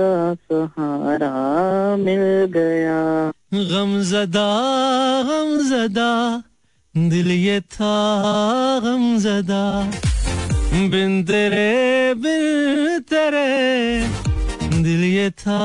का 0.00 0.34
सहारा 0.34 1.32
मिल 1.96 2.24
गया। 2.56 3.32
गमजदा 3.54 4.48
गमजदा 5.22 6.42
दिल 6.96 7.30
ये 7.30 7.60
था 7.60 7.94
गमजदा। 8.80 9.62
बिन 10.76 11.22
तेरे 11.24 12.14
बिन 12.14 13.00
तेरे। 13.10 13.46
दिल 14.82 15.04
ये 15.04 15.30
था 15.32 15.58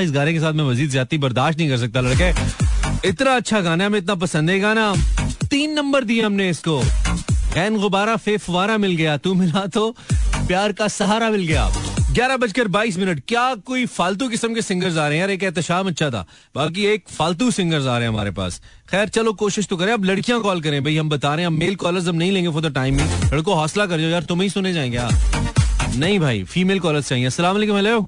इस 0.00 0.10
गाने 0.12 0.32
के 0.32 0.40
साथ 0.40 0.52
मैं 0.52 0.64
मजीद 0.64 0.90
ज़्यादा 0.90 1.16
बर्दाश्त 1.18 1.58
नहीं 1.58 1.68
कर 1.68 1.76
सकता, 1.76 2.00
लड़के। 2.00 3.08
इतना 3.08 3.36
अच्छा 3.36 3.60
गाना 3.60 3.86
हमें 3.86 3.98
इतना 3.98 4.14
पसंद 4.16 4.50
है 4.50 4.58
गाना। 4.60 4.92
तीन 5.50 5.72
नंबर 5.72 6.04
दिए 6.04 6.22
हमने 6.22 6.48
इसको। 6.50 6.80
एन 7.56 7.78
गुबारा 7.78 8.16
फेफवारा 8.18 8.76
मिल 8.78 8.96
गया, 8.96 9.16
तू 9.16 9.34
मिला 9.34 9.66
तो 9.66 9.90
प्यार 10.48 10.72
का 10.72 10.88
सहारा 10.88 11.30
मिल 11.30 11.46
गया। 11.46 11.68
ग्यारह 12.18 12.36
बजकर 12.36 12.68
बाईस 12.68 12.96
मिनट। 12.98 13.20
क्या 13.28 13.42
कोई 13.66 13.84
फालतू 13.86 14.28
किस्म 14.28 14.54
के 14.54 14.62
सिंगर्स 14.62 14.96
आ 14.96 15.06
रहे 15.08 15.16
हैं? 15.16 15.20
यार 15.20 15.30
एक 15.30 15.42
एहतशाम 15.42 15.88
अच्छा 15.88 16.08
था। 16.10 16.24
बाकी 16.54 16.84
एक 16.84 17.04
फालतू 17.08 17.50
सिंगर्स 17.50 17.86
आ 17.86 17.96
रहे 17.98 18.06
हैं 18.06 18.12
हमारे 18.12 18.30
पास। 18.38 18.60
खैर 18.90 19.08
चलो 19.08 19.32
कोशिश 19.42 19.66
तो 19.66 19.76
करें। 19.76 19.92
अब 19.92 20.04
लड़कियाँ 20.04 20.40
कॉल 20.42 20.60
करें। 20.62 20.82
भाई 20.84 20.96
हम 20.96 21.08
बता 21.08 21.34
रहे 21.34 21.40
हैं 21.40 21.46
हम 21.46 21.58
मेल 21.58 21.76
कॉलर्स 21.76 22.08
हम 22.08 22.16
नहीं 22.16 22.32
लेंगे 22.32 22.50
फॉर 22.50 22.62
द 22.62 22.74
टाइम 22.74 22.98
लड़को 23.32 23.54
हौसला 23.54 23.86
कर 23.86 24.00
जाओ। 24.00 24.10
यार 24.10 24.22
तुम्हें 24.22 24.44
ही 24.44 24.50
सुने 24.50 24.72
जाएँगे। 24.72 24.96
यार 24.96 25.94
नहीं 25.96 26.18
भाई 26.20 26.42
फीमेल 26.44 26.80
कॉलर्स 26.80 27.08
चाहिए। 27.08 27.28
वालेकुम 27.40 27.76
हेलो 27.76 28.00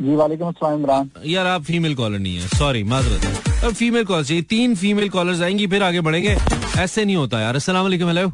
जी 0.00 0.14
वालेकुम 0.16 0.72
इमरान। 0.72 1.10
यार 1.26 1.46
आप 1.46 1.62
फीमेल 1.62 1.94
कॉलर 1.94 2.18
नहीं 2.18 2.36
है। 2.36 2.48
सॉरी 2.48 2.82
माजरत। 2.84 3.64
अब 3.64 3.74
फीमेल 3.74 4.04
कॉलर 4.04 4.24
चाहिए। 4.24 4.42
तीन 4.42 4.74
फीमेल 4.76 5.08
कॉलर्स 5.08 5.42
आएँगी 5.42 5.66
फिर 5.66 5.82
आगे 5.82 6.00
बढ़ेंगे। 6.00 6.36
ऐसे 6.78 7.04
नहीं 7.04 7.16
होता 7.16 7.40
यार। 7.40 7.58
वालेकुम 7.70 8.08
हेलो 8.08 8.26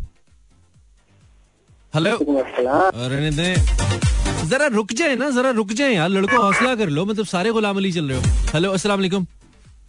हेलो 1.95 2.19
रहने 2.19 3.31
दें 3.33 4.20
जरा 4.51 4.67
रुक 4.75 4.93
जाए 4.99 5.15
ना 5.17 5.31
जरा 5.31 5.51
रुक 5.57 5.73
जाए 5.79 5.93
यार 5.93 6.09
लड़को 6.11 6.37
हौसला 6.43 6.75
कर 6.77 6.89
लो 6.91 7.05
मतलब 7.07 7.27
सारे 7.27 7.51
गुलाम 7.53 7.77
अली 7.77 7.93
चल 7.93 8.09
रहे 8.09 8.19
हो। 8.19 8.25
हेलो 8.55 8.71
अस्सलाम 8.73 9.27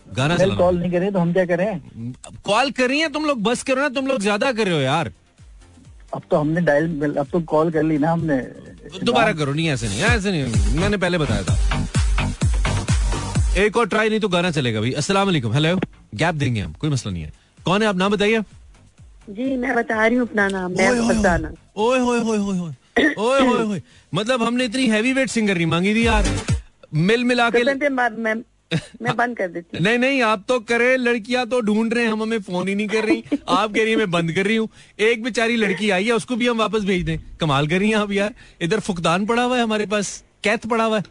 गाना 0.08 0.38
कॉल 0.38 0.78
नहीं 0.78 0.92
करे 0.92 1.10
तो 1.12 1.20
हम 1.20 1.32
क्या 1.34 1.46
करें? 1.46 1.82
कॉल 2.46 2.72
कर 2.72 2.88
रही 2.90 3.00
है 3.00 3.10
तुम 3.12 3.26
लोग 3.26 3.42
बस 3.44 3.64
करो 3.64 3.82
ना 3.82 3.90
तुम 3.90 4.08
लोग 4.08 4.20
ज़्यादा 4.22 4.52
कर 4.52 4.66
रहे 4.66 4.76
हो 4.76 4.80
यार। 4.82 5.12
अब 6.14 6.22
तो 6.32 6.38
हमने 6.38 6.62
डायल 6.62 7.16
अब 7.16 7.28
तो 7.32 7.40
कॉल 7.52 7.72
कर 7.72 7.84
ली 7.84 7.98
ना 7.98 8.12
हमने। 8.12 8.38
दोबारा 9.04 9.34
करो 9.34 9.54
नहीं 9.54 9.70
ऐसे 9.70 9.88
नहीं 9.88 10.02
ऐसे 10.06 10.32
नहीं 10.32 10.80
मैंने 10.80 10.98
पहले 10.98 11.18
बताया 11.18 11.44
था। 11.44 11.56
एक 13.64 13.78
और 13.78 13.88
ट्राई 13.88 14.10
नहीं 14.10 14.20
तो 14.20 14.30
गाना 14.30 14.52
चलेगा 14.52 14.82
भाई। 14.82 14.92
अस्सलाम 15.04 15.26
वालेकुम 15.28 15.54
हेलो 15.54 15.76
गैप 16.16 16.36
देंगे 16.36 16.62
हम 16.62 16.74
कोई 16.82 16.90
मसला 16.90 17.12
नहीं 17.12 17.24
है। 17.24 17.32
कौन 17.66 17.82
है 17.82 17.88
आप 17.88 17.96
नाम 17.96 18.12
बताइए। 18.12 18.42
जी 19.32 19.56
मैं 19.58 19.76
बता 19.76 20.06
रही 20.06 20.18
हूँ 20.18 20.28
अपना 20.28 20.48
नाम 20.50 20.72
मैं 20.74 20.92
फरजाना 21.08 21.52
ओए 21.78 22.00
होए 22.00 22.20
होए 22.20 22.38
होए 22.38 22.74
ओए 22.96 23.40
ओए 23.42 23.64
ओए। 23.64 23.82
मतलब 24.14 24.44
हमने 24.44 24.66
इतनी 24.66 24.88
हैवी 24.88 25.14
वेट 25.14 25.30
सिंगर 25.30 25.56
नहीं 25.56 25.68
मांगी 25.68 25.94
थी 25.96 26.06
यार। 26.06 26.26
मिल 26.94 27.24
मिला 27.26 27.50
के 27.50 27.64
मैं 29.02 29.16
बंद 29.16 29.38
कर 29.38 29.48
देती 29.48 29.80
नहीं 29.80 29.98
नहीं 30.00 30.22
आप 30.24 30.44
तो 30.48 30.60
करे 30.62 30.96
लड़कियाँ 30.98 31.46
तो 31.48 31.60
ढूंढ 31.62 31.94
रहे 31.94 32.04
हैं 32.04 32.12
हम 32.12 32.22
हमें 32.22 32.40
फ़ोन 32.42 32.68
ही 32.68 32.76
नहीं 32.76 32.88
कर 32.88 33.06
रही। 33.06 33.24
आप 33.50 33.74
कह 33.74 33.82
रही 33.82 33.92
है 33.92 33.98
मैं 33.98 34.12
बंद 34.12 34.32
कर 34.32 34.46
रही 34.46 34.56
हूँ। 34.56 34.68
एक 35.00 35.24
बेचारी 35.24 35.56
लड़की 35.56 35.90
आई 35.90 36.06
है 36.06 36.14
उसको 36.14 36.36
भी 36.36 36.48
हम 36.48 36.58
वापस 36.58 36.84
भेज 36.84 37.04
दें। 37.06 37.18
कमाल 37.40 37.68
कर 37.68 37.80
रही 37.80 37.90
हैं 37.90 37.98
आप 37.98 38.12
यार। 38.12 38.34
इधर 38.62 38.80
फुकदान 38.80 39.26
पड़ा 39.26 39.44
हुआ 39.44 39.58
है 39.58 39.64
हमारे 39.64 39.86
पास 39.86 40.24
कैथ 40.44 40.68
पड़ा 40.70 40.84
हुआ 40.84 40.98
है। 40.98 41.04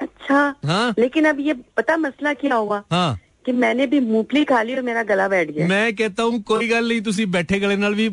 अच्छा 0.00 0.54
हाँ। 0.66 0.94
लेकिन 0.98 1.24
अब 1.24 1.40
ये 1.40 1.54
पता 1.76 1.96
मसला 1.96 2.32
क्या 2.34 2.54
हुआ? 2.54 2.82
हाँ। 2.92 3.18
कि 3.46 3.52
मैंने 3.54 3.86
भी 3.86 4.00
मूंगफली 4.00 4.44
खा 4.44 4.62
ली 4.62 4.74
और 4.74 4.82
मेरा 4.82 5.02
गला 5.04 5.28
बैठ 5.28 5.50
गया। 5.50 5.66
मैं 5.66 5.94
कहता 5.96 6.22
हूँ 6.22 6.42
कोई 6.42 6.68
गल 6.68 6.88
नहीं 6.88 7.00
तुम 7.00 7.30
बैठे 7.32 7.60
गले 7.60 7.76
भी 7.92 8.08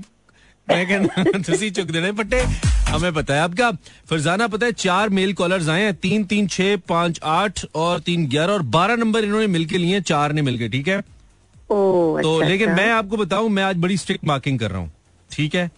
मैं 0.67 0.85
कहना 0.87 1.39
ਤੁਸੀਂ 1.47 1.71
चुक 1.71 1.91
देने 1.91 2.11
पट्टे 2.11 2.39
हमें 2.87 3.11
पता 3.13 3.33
है 3.33 3.39
आपका। 3.41 3.69
फरजाना 4.09 4.47
पता 4.47 4.65
है 4.65 4.71
चार 4.83 5.09
मेल 5.09 5.33
कॉलर्स 5.33 5.67
आए 5.69 5.81
हैं। 5.81 5.93
तीन 5.95 6.23
तीन 6.25 6.47
छह 6.47 6.75
पाँच 6.89 7.19
आठ 7.33 7.63
और 7.75 7.99
तीन 7.99 8.27
ग्यारह 8.29 8.53
और 8.53 8.61
बारह 8.75 8.95
नंबर 8.95 9.23
इन्होंने 9.23 9.47
मिलके 9.47 9.77
लिए 9.77 10.01
चार 10.11 10.33
ने 10.33 10.41
मिलके 10.41 10.69
ठीक 10.69 10.87
है? 10.87 10.97
ओ 10.97 11.77
तो 12.21 12.37
अच्छा, 12.37 12.47
लेकिन 12.49 12.69
अच्छा। 12.69 12.81
मैं 12.81 12.91
आपको 12.91 13.17
बताऊँ 13.17 13.49
मैं 13.49 13.63
आज 13.63 13.77
बड़ी 13.77 13.97
स्ट्रिक्ट 13.97 14.25
मार्किंग 14.25 14.59
कर 14.59 14.71
रहा 14.71 14.79
हूँ 14.79 14.91
ठीक 15.29 15.55
है? 15.55 15.69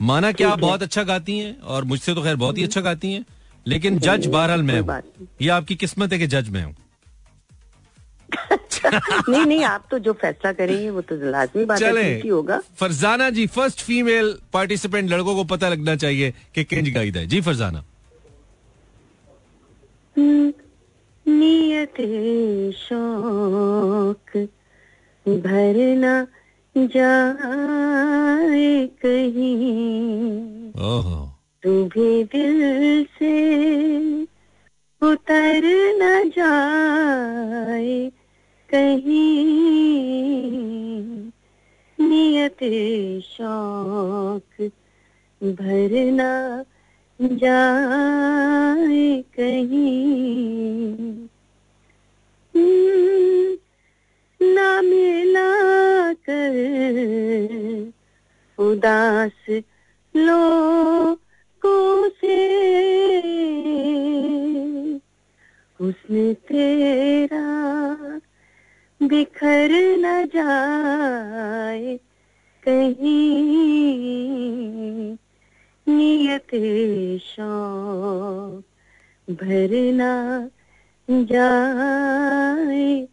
माना 0.00 0.32
कि 0.32 0.44
आप 0.44 0.58
बहुत 0.58 0.82
अच्छा 0.82 1.02
गाती 1.04 1.38
हैं 1.38 1.58
और 1.72 1.84
मुझसे 1.84 2.14
तो 2.14 2.22
खैर 2.22 2.36
बहुत 2.36 2.58
ही 2.58 2.64
अच्छा 2.64 2.80
गाती 2.80 3.12
हैं 3.12 3.24
लेकिन 3.66 3.98
जज 3.98 4.26
बहरहाल 4.26 4.62
मैं 4.62 4.80
हूँ। 4.80 5.02
ये 5.42 5.48
आपकी 5.56 5.74
किस्मत 5.76 6.12
है 6.12 6.18
कि 6.18 6.26
जज 6.26 6.48
मैं 6.50 6.64
हूँ। 6.64 6.74
नहीं 9.28 9.46
नहीं 9.46 9.64
आप 9.64 9.86
तो 9.90 9.98
जो 9.98 10.12
फैसला 10.12 10.52
करेंगे 10.52 10.90
वो 10.90 11.00
तो 11.00 11.30
लाजमी 11.30 11.64
बात 11.64 11.82
है 11.82 12.28
होगा। 12.28 12.60
Farzana 12.76 13.30
ji 13.30 13.46
first 13.46 13.80
female 13.80 14.38
participant 14.52 15.10
लड़कों 15.10 15.34
को 15.34 15.44
पता 15.44 15.68
लगना 15.68 15.96
चाहिए 15.96 16.34
कि 16.54 16.64
किंज 16.64 16.94
गाइद 16.94 17.16
है। 17.16 17.26
जी 17.26 17.40
फरजाना। 17.40 17.84
नियत 21.26 21.94
शौक 22.76 24.48
भरना 25.28 26.26
जाए 26.78 28.86
कहीं। 29.02 30.72
ओहो। 30.82 31.38
तू 31.62 31.84
भी 31.84 32.24
दिल 32.24 33.06
से 33.18 33.32
उतर 35.02 35.62
न 36.02 36.30
जाए 36.30 38.10
कहीं 38.74 39.44
नियत 41.98 42.58
शौक 43.24 44.70
भरना 45.42 46.64
जाए 47.20 49.22
कहीं। 49.40 51.12
हम्म, 52.54 53.56
ना 54.40 54.82
मिला 54.82 56.12
कर 56.12 57.92
उदास 58.58 59.62
लो 60.16 61.14
को 61.62 62.08
से। 62.08 62.36
उसने 65.80 66.34
तेरा 66.34 67.42
बिखर 69.02 69.70
न 69.98 70.26
जाए 70.26 71.96
कहीं 72.68 73.42
नियत 75.88 76.52
शौक 77.22 78.64
भरना 79.30 80.48
जाए 81.10 83.08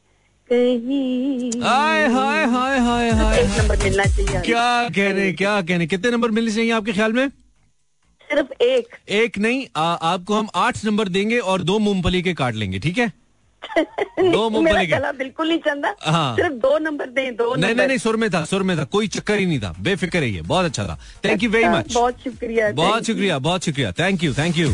कहीं। 0.52 1.62
हाय 1.62 2.08
हाय 2.08 2.45
हाय 2.45 2.80
हाय 2.80 3.10
हाय 3.10 3.39
एक 3.39 3.49
नंबर 3.49 3.78
मिलना 3.78 4.04
चाहिए 4.04 4.41
क्या 4.41 4.89
कहने 4.89 5.34
क्या 5.34 5.62
कहने? 5.62 5.88
कितने 5.88 6.12
नंबर 6.12 6.32
मिलने 6.32 6.52
चाहिए 6.52 6.71
आपके 6.71 6.91
ख्याल 6.91 7.13
में? 7.13 7.30
सिर्फ़ 7.30 8.63
एक। 8.63 8.88
एक 9.10 9.38
नहीं 9.38 9.67
आ, 9.75 9.93
आपको 9.93 10.34
हम 10.34 10.47
आठ 10.56 10.86
नंबर 10.86 11.08
देंगे 11.08 11.39
और 11.39 11.62
दो 11.62 11.80
मूंगफली 11.80 12.21
के 12.21 12.34
काट 12.34 12.56
लेंगे 12.56 12.80
ठीक 12.80 12.97
है? 12.97 13.13
दो 13.78 14.50
मुँह 14.56 14.84
गला 14.86 15.12
बिल्कुल 15.12 15.48
नहीं 15.50 15.60
चलता 15.60 15.95
हाँ। 16.12 16.36
सिर्फ़ 16.36 16.54
दो 16.54 16.78
नंबर 16.80 17.06
दें 17.06 17.36
दो 17.36 17.56
नहीं 17.56 17.76
नहीं 17.76 17.88
नहीं 17.88 17.98
सुर 17.98 18.15
में 18.17 18.30
था 18.30 18.43
सुर 18.45 18.63
में 18.63 18.78
था। 18.78 18.84
कोई 18.84 19.08
चक्कर 19.08 19.39
ही 19.39 19.45
नहीं 19.45 19.60
था। 19.60 19.76
बेफिक्र 19.80 20.24
है 20.24 20.30
ये 20.30 20.41
बहुत 20.41 20.65
अच्छा 20.65 20.84
था। 20.84 21.00
थैंक 21.26 21.43
यू 21.43 21.50
वेरी 21.50 21.69
मच 21.69 21.93
बहुत 21.93 22.24
शुक्रिया 22.24 22.72
बहुत 22.72 23.06
शुक्रिया 23.06 23.39
बहुत 23.39 23.65
शुक्रिया। 23.65 23.91
थैंक 23.91 24.24
यू 24.24 24.34
थैंक 24.34 24.58
यू 24.58 24.69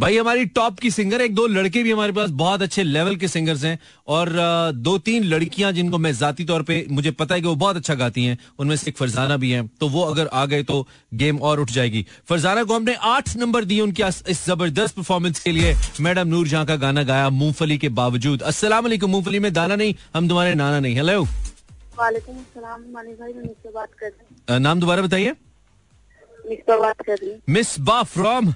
भाई 0.00 0.16
हमारी 0.16 0.44
टॉप 0.46 0.78
की 0.78 0.90
सिंगर 0.90 1.20
एक 1.20 1.34
दो 1.34 1.46
लड़के 1.46 1.82
भी 1.82 1.90
हमारे 1.92 2.12
पास 2.12 2.30
बहुत 2.40 2.62
अच्छे 2.62 2.82
लेवल 2.82 3.16
के 3.16 3.28
सिंगर्स 3.28 3.64
हैं। 3.64 3.78
और 4.08 4.28
दो 4.74 4.96
तीन 4.98 5.24
लड़कियाँ 5.24 5.72
जिनको 5.72 5.98
मैं 5.98 6.12
जाती 6.12 6.44
तौर 6.44 6.62
पे 6.62 6.86
मुझे 6.90 7.10
पता 7.10 7.34
है 7.34 7.40
कि 7.40 7.46
वो 7.46 7.54
बहुत 7.54 7.76
अच्छा 7.76 7.94
गाती 7.94 8.24
हैं। 8.24 8.38
उनमें 8.58 8.76
से 8.76 8.88
एक 8.90 8.96
फरजाना 8.96 9.36
भी 9.36 9.50
है। 9.50 9.66
तो 9.80 9.88
वो 9.88 10.04
अगर 10.04 10.26
आ 10.26 10.44
गए 10.46 10.62
तो 10.62 10.86
गेम 11.14 11.38
और 11.40 11.60
उठ 11.60 11.70
जाएगी। 11.70 12.04
फरजाना 12.28 12.62
को 12.64 12.74
हमने 12.74 12.94
आठ 13.10 13.36
नंबर 13.36 13.64
दिए 13.64 13.80
उनकी 13.80 14.02
इस 14.02 14.44
ज़बरदस्त 14.46 14.96
परफॉर्मेंस 14.96 15.40
के 15.40 15.52
लिए। 15.52 15.74
मैडम 16.00 16.28
नूर 16.28 16.48
जहाँ 16.48 16.64
का 16.66 16.76
गाना 16.76 17.02
गाया 17.02 17.28
मूंगफली 17.30 17.78
के 17.78 17.88
बावजूद। 18.00 18.42
वालेकुम 18.64 19.10
मूंगफली 19.10 19.38
में 19.38 19.52
दाना 19.52 19.76
नहीं 19.76 19.94
हम 20.14 20.28
तुम्हारे 20.28 20.54
नाना 20.54 20.80
नहीं। 20.80 20.96
हेलो 20.96 21.18
हूँ। 21.18 21.28
नाम 24.50 24.80
दोबारा 24.80 25.02
बताइए। 25.02 25.34
मिस 27.48 27.78
बा 27.80 28.02
फ्रॉम? 28.02 28.52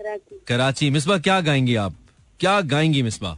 कराची। 0.00 0.40
कराची। 0.48 0.90
मिसबा 0.90 1.18
क्या 1.18 1.40
गाएँगी 1.40 1.74
आप? 1.76 1.94
क्या 2.40 2.60
गाएँगी 2.60 3.02
मिसबा? 3.02 3.36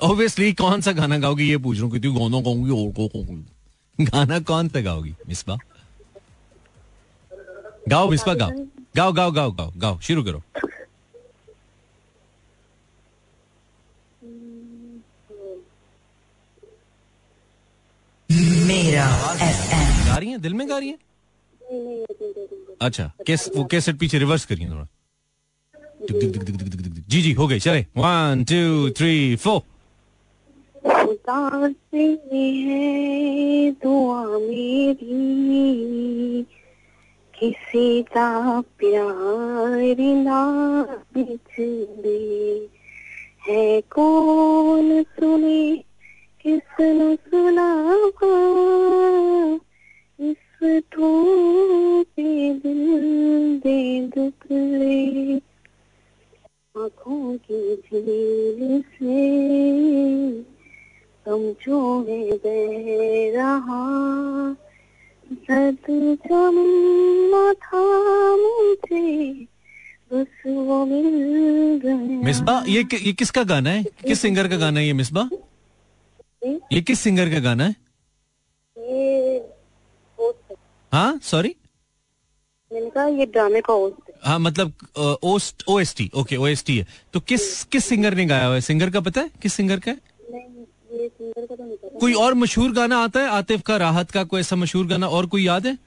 ऑब्वियसली 0.00 0.52
कौन 0.52 0.80
सा 0.80 0.92
गाना 0.92 1.18
गाओगी? 1.18 1.48
ये 1.50 1.56
पूछ 1.58 1.76
रहा 1.76 1.84
हूँ 1.84 1.90
क्योंकि 1.90 2.18
गाना 2.18 2.40
गाऊँगी 2.40 2.70
और 2.72 2.92
को 2.92 3.08
गाऊँगी। 3.08 4.04
गाना 4.04 4.38
कौन 4.40 4.68
सा 4.68 4.80
गाओगी 4.80 5.14
मिसबा? 5.28 5.56
गाओ 7.88 8.10
मिसबा 8.10 8.34
गाओ। 8.34 8.50
गाओ 8.96 9.12
गाओ 9.12 9.30
गाओ 9.32 9.50
गाओ 9.52 9.72
गाओ। 9.76 9.98
शुरू 10.00 10.22
करो। 10.24 10.42
मेरा 18.66 19.06
एफएम 19.42 20.06
गा 20.06 20.16
रही 20.16 20.30
है? 20.30 20.38
दिल 20.38 20.54
में 20.54 20.68
गा 20.68 20.78
रही 20.78 20.88
है? 20.88 20.98
अच्छा 22.80 23.12
कैस 23.26 23.50
वो 23.56 23.64
कैसेट 23.64 23.98
पीछे 23.98 24.18
रिवर्स 24.18 24.44
करिए 24.44 24.70
थोड़ा। 24.70 24.86
जी 27.08 27.22
जी 27.22 27.32
हो 27.32 27.46
गई 27.46 27.58
चले 27.58 27.86
वन 27.96 28.44
टू 28.48 28.90
थ्री 28.90 29.36
फोर 29.36 29.62
है 32.64 33.70
दुआ 33.70 34.24
मेरी 34.24 36.46
किसी 37.38 38.02
का 38.02 38.60
प्यार 38.60 40.00
ना 40.00 40.82
है 43.48 43.80
कौन 43.80 45.02
सुने 45.02 45.84
किसने 46.42 47.16
सुना 47.16 47.74
दिल 52.14 53.60
दे 53.64 54.00
दुखड़े 54.00 55.36
आँखों 56.82 57.36
की 57.36 57.76
झील 57.76 58.82
से 58.82 59.42
समझो 61.24 62.04
में 62.04 62.30
बह 62.30 63.36
रहा। 63.36 64.02
जमना 66.14 67.52
था 67.52 68.36
मुझे 68.36 69.32
बस 70.12 70.42
वो 70.46 70.86
मिल 70.86 71.80
गया। 71.84 71.96
मिसबा 71.96 72.64
ये 72.68 72.84
कि- 72.84 73.06
ये 73.06 73.12
किसका 73.12 73.42
गाना 73.42 73.70
है? 73.70 73.84
किस 73.84 74.20
सिंगर 74.20 74.48
का 74.48 74.56
गाना 74.56 74.80
है 74.80 74.86
ये 74.86 74.92
मिसबा? 74.92 75.28
ये 76.44 76.80
किस 76.80 77.00
सिंगर 77.00 77.30
का 77.30 77.38
गाना 77.38 77.64
है? 77.64 77.76
ये 78.78 79.51
है। 80.94 81.18
सॉरी 81.20 81.54
ये 82.70 83.26
ड्रामे 83.26 83.60
का 83.60 83.72
होस्ट 83.72 84.10
हाँ। 84.24 84.38
मतलब 84.38 85.18
ओस्ट 85.24 85.64
O 85.68 85.78
S 85.80 85.94
T 85.96 86.10
okay 86.14 86.36
O 86.36 86.46
S 86.46 86.64
T 86.64 86.76
है। 86.78 86.86
तो 87.14 87.20
किस 87.20 87.64
किस 87.64 87.84
सिंगर 87.84 88.14
ने 88.14 88.24
गाया 88.26 88.46
हुआ 88.46 88.54
है? 88.54 88.60
सिंगर 88.60 88.90
का 88.90 89.00
पता 89.00 89.20
है? 89.20 89.30
किस 89.42 89.54
सिंगर 89.54 89.78
का 89.78 89.90
है? 89.90 89.96
सिंगर 91.02 91.46
का 91.46 91.54
तो 91.54 91.64
नहीं 91.64 91.76
पता। 91.76 91.98
कोई 91.98 92.12
और 92.14 92.34
मशहूर 92.34 92.72
गाना 92.72 92.98
आता 93.04 93.20
है? 93.20 93.28
आतिफ 93.30 93.62
का 93.62 93.76
राहत 93.76 94.10
का 94.10 94.24
कोई 94.24 94.40
ऐसा 94.40 94.56
मशहूर 94.56 94.86
गाना 94.86 95.08
और 95.08 95.26
कोई 95.26 95.44
याद 95.44 95.66
है? 95.66 95.78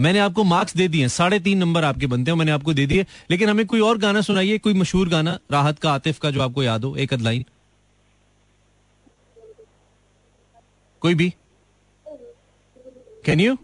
मैंने 0.00 0.18
आपको 0.18 0.44
मार्क्स 0.44 0.76
दे 0.76 0.86
दिए 0.88 1.08
साढ़े 1.08 1.38
तीन 1.40 1.58
नंबर 1.58 1.84
आपके 1.84 2.06
बनते 2.06 2.30
हैं 2.30 2.38
मैंने 2.38 2.52
आपको 2.52 2.74
दे 2.74 2.86
दिए। 2.86 3.06
लेकिन 3.30 3.48
हमें 3.48 3.66
कोई 3.66 3.80
और 3.80 3.98
गाना 3.98 4.20
सुनाइए 4.20 4.58
कोई 4.58 4.74
मशहूर 4.74 5.08
गाना 5.08 5.38
राहत 5.52 5.78
का 5.78 5.92
आतिफ 5.92 6.18
का 6.18 6.30
जो 6.30 6.40
आपको 6.42 6.62
याद 6.62 6.84
हो 6.84 6.94
एक 6.96 7.12
अद 7.14 7.22
लाइन 7.22 7.44
कोई 11.02 11.14
भी? 11.14 11.32
कैन 13.24 13.40
यू 13.40 13.56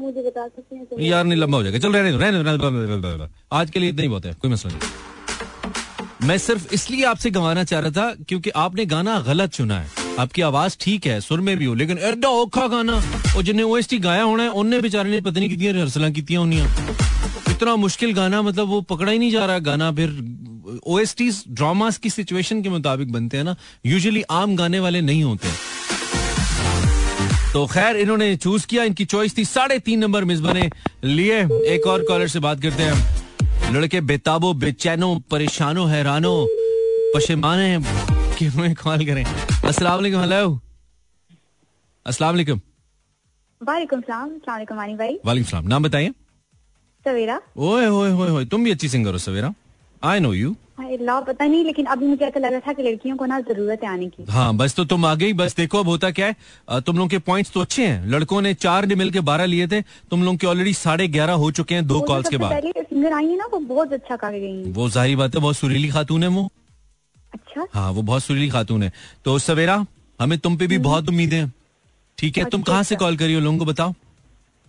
मुझे 0.00 0.22
बता 0.22 0.46
सकते 0.46 0.76
हैं 0.76 0.84
तो 0.86 1.00
यार 1.00 1.24
नहीं 1.24 1.38
लंबा 1.38 1.56
हो 1.58 1.62
जाएगा। 1.62 1.78
चल 1.78 1.92
रहने 1.92 2.12
दो 2.12 2.18
रहने 2.18 2.38
दो, 2.38 2.42
रहने 2.42 2.58
दो, 2.58 2.68
रहने 2.70 3.00
दो, 3.00 3.08
रहने 3.08 3.28
आज 3.52 3.70
के 3.70 3.80
लिए 3.80 3.88
इतना 3.90 4.02
ही 4.02 4.08
बहुत 4.08 4.26
है 4.26 4.32
कोई 4.42 4.50
मसला 4.50 4.72
नहीं। 4.72 6.28
मैं 6.28 6.36
सिर्फ़ 6.38 6.72
इसलिए 6.74 7.04
आपसे 7.04 7.30
गंवाना 7.30 7.64
चाह 7.64 7.80
रहा 7.80 7.90
था 7.90 8.14
क्योंकि 8.28 8.50
आपने 8.56 8.84
गाना 8.86 9.18
गलत 9.20 9.50
चुना 9.52 9.78
है। 9.80 9.88
आपकी 10.18 10.42
आवाज़ 10.42 10.76
ठीक 10.80 11.06
है 11.06 11.20
सुर 11.20 11.40
में 11.40 11.56
भी 11.58 11.64
हो 11.64 11.74
लेकिन 11.74 11.98
एडा 12.00 12.28
औखा 12.30 12.66
गाना। 12.68 12.94
और 13.36 13.42
जिन्हें 13.42 13.64
ओएसटी 13.66 13.98
गाया 13.98 14.22
होना 14.22 14.42
है 14.42 14.48
उनने 14.52 14.80
बेचारे 14.80 15.10
ने 15.10 15.20
पता 15.20 15.40
नहीं 15.40 15.48
कितनी 15.50 15.72
रिहर्सलां 15.72 16.12
की 16.12 16.34
होनियाँ। 16.34 16.68
इतना 17.50 17.76
मुश्किल 17.76 18.12
गाना 18.14 18.42
मतलब 18.42 18.68
वो 18.68 18.80
पकड़ा 18.82 19.10
ही 19.12 19.18
नहीं 19.18 19.30
जा 19.30 19.44
रहा 19.46 19.58
गाना। 19.60 19.90
फिर 19.92 20.80
ओएसटी 20.86 21.30
ड्रामास 21.50 21.98
की 21.98 22.10
सिचुएशन 22.10 22.62
के 22.62 22.68
मुताबिक 22.70 23.12
बनते 23.12 23.36
हैं 23.36 23.44
ना 23.44 23.56
यूजुअली 23.86 24.22
आम 24.32 24.56
गाने 24.56 24.80
वाले 24.80 25.00
नहीं 25.02 25.22
होते। 25.24 25.48
तो 27.54 27.66
खैर 27.66 27.96
इन्होंने 27.96 28.36
चूज़ 28.36 28.66
किया 28.66 28.84
इनकी 28.84 29.04
चॉइस 29.04 29.36
थी। 29.38 29.44
साढ़े 29.44 29.78
तीन 29.78 29.98
नंबर 29.98 30.24
मिसबा 30.24 30.52
ने 30.52 30.70
लिए 31.04 31.36
एक 31.74 31.86
और 31.86 32.02
कॉलर 32.04 32.28
से 32.28 32.38
बात 32.38 32.62
करते 32.62 32.82
हैं। 32.82 33.74
लड़के 33.74 34.00
बेताबो 34.00 34.52
बेचैनो 34.54 35.14
परेशानो 35.30 35.84
हैरानो 35.84 36.34
पशेमान 37.14 37.58
हैं। 37.58 38.34
कि 38.36 38.46
हमें 38.46 38.74
कॉल 38.74 39.04
करें? 39.06 39.24
अस्सलाम 39.24 39.94
वालेकुम 39.94 40.20
हेलो 40.20 40.60
अस्सलाम 42.06 42.34
वालेकुम। 42.34 42.60
वालेकुम 43.60 44.00
सलाम 44.00 44.28
सलाम 44.28 44.54
वालेकुम 44.54 44.76
वानी 44.76 44.94
भाई। 44.94 45.18
वालेकुम 45.24 45.50
सलाम। 45.50 45.68
नाम 45.68 45.82
बताइए। 45.82 46.10
सवेरा। 47.04 47.40
ओए 47.56 47.86
ओए 47.86 48.10
ओए 48.12 48.30
ओए 48.30 48.44
तुम 48.44 48.64
भी 48.64 48.70
अच्छी 48.70 48.88
सिंगर 48.88 49.12
हो 49.12 49.18
सवेरा। 49.18 49.54
आई 50.02 50.20
नो 50.20 50.32
यू 50.34 50.54
पता 50.78 51.44
नहीं 51.44 51.64
लेकिन 51.64 51.86
अभी 51.86 52.06
मुझे 52.06 52.24
ऐसा 52.24 52.40
लग 52.40 52.52
रहा 52.52 52.60
था 52.60 52.72
कि 52.72 52.82
लड़कियों 52.82 53.16
को 53.16 53.26
ना 53.26 53.38
ज़रूरत 53.42 53.82
है 53.82 53.88
आने 53.88 54.06
की। 54.08 54.24
हाँ 54.30 54.54
बस 54.56 54.74
तो 54.74 54.84
तुम 54.84 55.04
आ 55.06 55.14
गई 55.14 55.32
बस 55.32 55.56
देखो 55.56 55.78
अब 55.78 55.88
होता 55.88 56.10
क्या 56.10 56.26
है। 56.26 56.80
तुम 56.80 56.98
लोग 56.98 57.08
के 57.10 57.18
पॉइंट्स 57.20 57.52
तो 57.52 57.60
अच्छे 57.60 57.86
हैं। 57.86 58.06
लड़कों 58.08 58.40
ने 58.42 58.54
चार 58.56 58.86
ने 58.86 58.94
मिलकर 58.94 59.20
बारह 59.22 59.44
लिए 59.46 59.66
थे 59.66 59.80
तुम 60.10 60.22
लोग 60.24 60.36
के 60.36 60.46
ऑलरेडी 60.46 60.74
साढ़े 60.74 61.08
ग्यारह 61.08 61.32
हो 61.34 61.50
चुके 61.50 61.74
हैं 61.74 61.86
दो 61.86 62.00
कॉल्स 62.02 62.28
के 62.28 62.36
बाद। 62.36 62.72
सिंगर 62.78 63.12
आई 63.12 63.26
है 63.26 63.36
ना 63.36 63.48
वो 63.52 63.58
बहुत 63.58 63.92
अच्छा 63.92 64.16
गा 64.16 64.30
गई। 64.30 64.72
वो 64.72 64.88
ज़ाहिर 64.90 65.16
बात 65.16 65.34
है 65.34 65.40
बहुत 65.40 65.56
सुरीली 65.56 65.88
खातून 65.88 66.22
है 66.22 66.28
वो। 66.28 66.48
अच्छा? 67.34 67.66
हाँ 67.74 67.90
वो 67.92 68.02
बहुत 68.02 68.24
सुरीली 68.24 68.48
खातून 68.50 68.82
है। 68.82 68.92
तो 69.24 69.38
सवेरा 69.40 69.84
हमें 70.20 70.38
तुम 70.38 70.56
पे 70.56 70.66
भी 70.66 70.78
बहुत 70.80 71.08
उम्मीद 71.08 71.32
है। 71.34 71.50
ठीक 72.18 72.38
है 72.38 72.44
तुम 72.44 72.60
अच्छा, 72.60 72.72
कहाँ 72.72 72.82
से। 72.82 72.96
कॉल 72.96 73.16
करी 73.16 73.34
हो 73.34 73.40
लोगों 73.40 73.58
को 73.58 73.64
बताओ। 73.64 73.94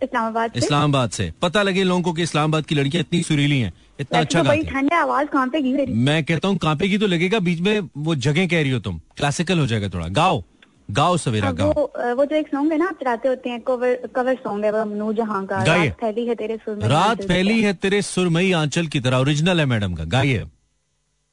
इस्लामाबाद 0.00 0.52
से। 0.52 0.58
इस्लामाबाद 0.58 1.10
से। 1.10 1.32
पता 1.42 1.62
लगे 1.62 1.84
लोगों 1.84 2.02
को 2.02 2.12
कि 2.12 2.22
इस्लामाबाद 2.22 2.66
की 2.66 2.74
लड़कियाँ 2.74 3.00
इतनी 3.00 3.22
सुरीली 3.22 3.60
हैं 3.60 3.72
इतना 4.00 4.20
अच्छा 4.20 4.38
तो 4.38 4.44
गाती 4.44 4.58
हैं। 4.58 4.72
ठंड 4.72 4.92
है 4.92 4.98
आवाज़ 5.00 5.28
कहाँ 5.28 5.48
पे 5.48 5.60
गई 5.60 5.72
मेरी 5.72 5.92
मैं 5.94 6.22
कहता 6.24 6.48
हूँ 6.48 6.56
कांपे 6.58 6.98
तो 6.98 7.06
लगेगा 7.06 7.38
बीच 7.38 7.60
में 7.60 7.88
वो 7.98 8.14
जगह 8.16 8.46
कह 8.46 8.62
रही 8.62 8.70
हो 8.70 8.78
तुम। 8.80 9.00
क्लासिकल 9.16 9.58
हो 9.58 9.66
जाएगा 9.66 9.88
थोड़ा। 9.88 10.08
गाओ। 10.10 10.42
गाओ 10.90 11.16
सवेरा 11.16 11.50
गाओ। 11.52 11.72
वो 11.72 12.14
वो 12.14 12.24
जो 12.24 12.36
एक 12.36 12.48
सॉन्ग 12.48 12.72
है 12.72 12.78
ना 12.78 12.86
आप 12.86 12.98
चलाते 13.00 13.28
होते 13.28 13.50
हैं 13.50 13.60
कवर 13.60 13.94
कवर 14.14 14.34
सॉन्ग 14.34 14.64
है 14.64 14.70
वो 14.72 14.84
मनोज 14.84 15.16
जहाँ 15.16 15.44
का 15.46 15.62
रात 15.64 15.96
फैली 16.00 16.26
है 16.26 16.34
तेरे 16.34 16.56
सुर 16.56 16.74
में 16.76 16.86
रात 16.88 17.22
फैली 17.22 17.60
है 17.62 17.72
तेरे 17.76 18.02
सुरमई 18.04 18.52
आंचल 18.54 18.86
की 18.86 19.00
तरह। 19.00 19.16
ओरिजिनल 19.18 19.60
है 19.60 19.66
मैडम 19.66 19.94
का 19.94 20.04
गाइए। 20.12 20.44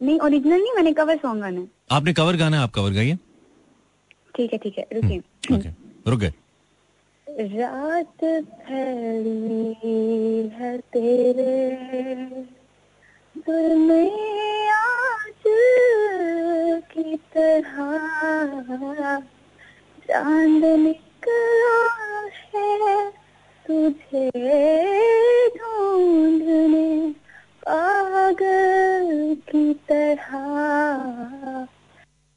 नहीं 0.02 0.20
ओरिजिनल 0.20 0.60
नहीं 0.60 0.74
मैंने 0.76 0.94
कवर 0.94 1.18
सॉन्ग 1.18 1.42
गाना 1.42 1.60
है। 1.60 1.68
आपने 1.92 2.14
कवर 2.14 2.36
गाना 2.38 2.58
है 2.58 2.64
आप 2.64 2.72
कवर 2.72 2.92
गाइए। 2.92 3.18
ठीक 4.36 4.54
है 4.54 4.60
ठीक 4.60 4.78
है 4.78 4.88
रुकिए। 4.94 5.18
ओके 5.56 5.70
रुक 6.10 6.20
गए। 6.20 6.34
रात 7.40 8.24
फैली 8.64 9.74
है 10.54 10.78
तेरे। 10.78 11.66
दिल 13.38 13.92
आज 14.72 15.44
की 16.92 17.16
तरह 17.18 17.78
चाँद 20.08 20.66
निकला 20.66 21.80
है 22.54 23.10
तुझे 23.68 24.30
ढूँढने 25.58 27.12
पागल 27.68 29.36
की 29.50 29.74
तरह। 29.74 30.38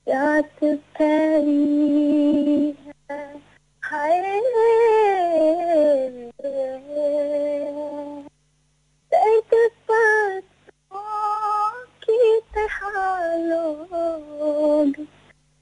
रात 0.09 0.65
फैली 0.97 2.75
है 3.11 3.46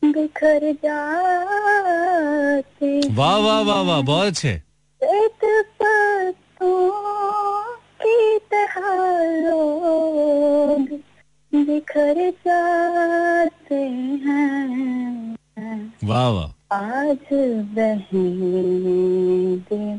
बिखर 0.05 0.73
जाते 0.73 3.15
वाह 3.15 3.37
वाह 3.37 3.61
वाह 3.61 3.81
वाह 3.81 4.01
बहुत 4.01 4.27
अच्छे। 4.27 4.63
बिखर 11.55 12.31
जाते 12.31 13.85
हैं। 14.25 15.37
वाह 15.57 16.29
वाह। 16.29 16.77
आज 16.77 17.27
बहने 17.75 18.63
मुझे 19.67 19.97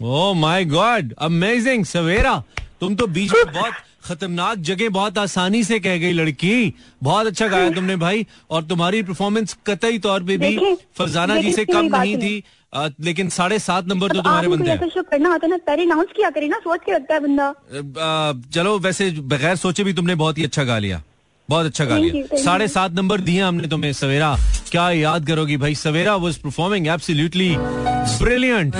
ओ 0.00 0.32
माय 0.34 0.64
गॉड 0.64 1.12
अमेजिंग 1.20 1.84
सवेरा 1.84 2.42
तुम 2.80 2.94
तो 2.96 3.06
बीच 3.06 3.32
में 3.32 3.52
बहुत 3.54 3.72
खतरनाक 4.04 4.58
जगह 4.58 4.88
बहुत 4.88 5.18
आसानी 5.18 5.62
से 5.64 5.78
कह 5.80 5.96
गई 5.98 6.12
लड़की। 6.12 6.74
बहुत 7.02 7.26
अच्छा 7.26 7.46
गाया 7.48 7.70
तुमने 7.70 7.96
भाई 7.96 8.26
और 8.50 8.62
तुम्हारी 8.64 9.02
परफॉर्मेंस 9.02 9.56
कतई 9.66 9.98
तौर 9.98 10.22
पे 10.22 10.36
भी 10.38 10.56
फरजाना 10.98 11.40
जी 11.40 11.52
से 11.52 11.64
कम 11.64 11.88
नहीं 11.96 12.16
थी। 12.16 12.42
अ, 12.72 12.88
लेकिन 13.00 13.28
साढ़े 13.28 13.58
सात 13.58 13.86
नंबर 13.88 14.08
तो 14.08 14.14
तुम्हारे 14.14 14.48
बनते 14.48 14.70
हैं। 14.70 14.78
करना 14.78 15.30
होता 15.30 15.46
है 15.46 15.50
ना 15.50 15.56
पहले 15.66 15.82
अनाउंस 15.82 16.08
किया 16.16 16.30
करे 16.30 16.48
ना 16.48 16.58
सोच 16.58 16.80
के 16.86 16.92
रखता 16.92 17.14
है 17.14 17.20
बंदा। 17.20 18.32
चलो 18.54 18.78
वैसे 18.78 19.10
बगैर 19.10 19.56
सोचे 19.56 19.84
भी 19.84 19.92
तुमने 19.92 20.14
बहुत 20.14 20.38
ही 20.38 20.44
अच्छा 20.44 20.64
गा 20.64 20.78
लिया। 20.78 21.02
बहुत 21.48 21.66
अच्छा 21.66 21.84
गा 21.84 21.98
लिया। 21.98 22.42
साढ़े 22.42 22.68
सात 22.68 22.92
नंबर 22.92 23.20
दिए 23.20 23.40
हमने 23.42 23.68
तुम्हें 23.68 23.92
सवेरा 23.92 24.36
क्या 24.70 24.90
याद 24.92 25.26
करोगी 25.26 25.56
भाई 25.56 25.74
Savera 25.74 26.16
was 26.16 26.38
performing 26.40 26.86
absolutely 26.86 27.54
brilliant 28.22 28.74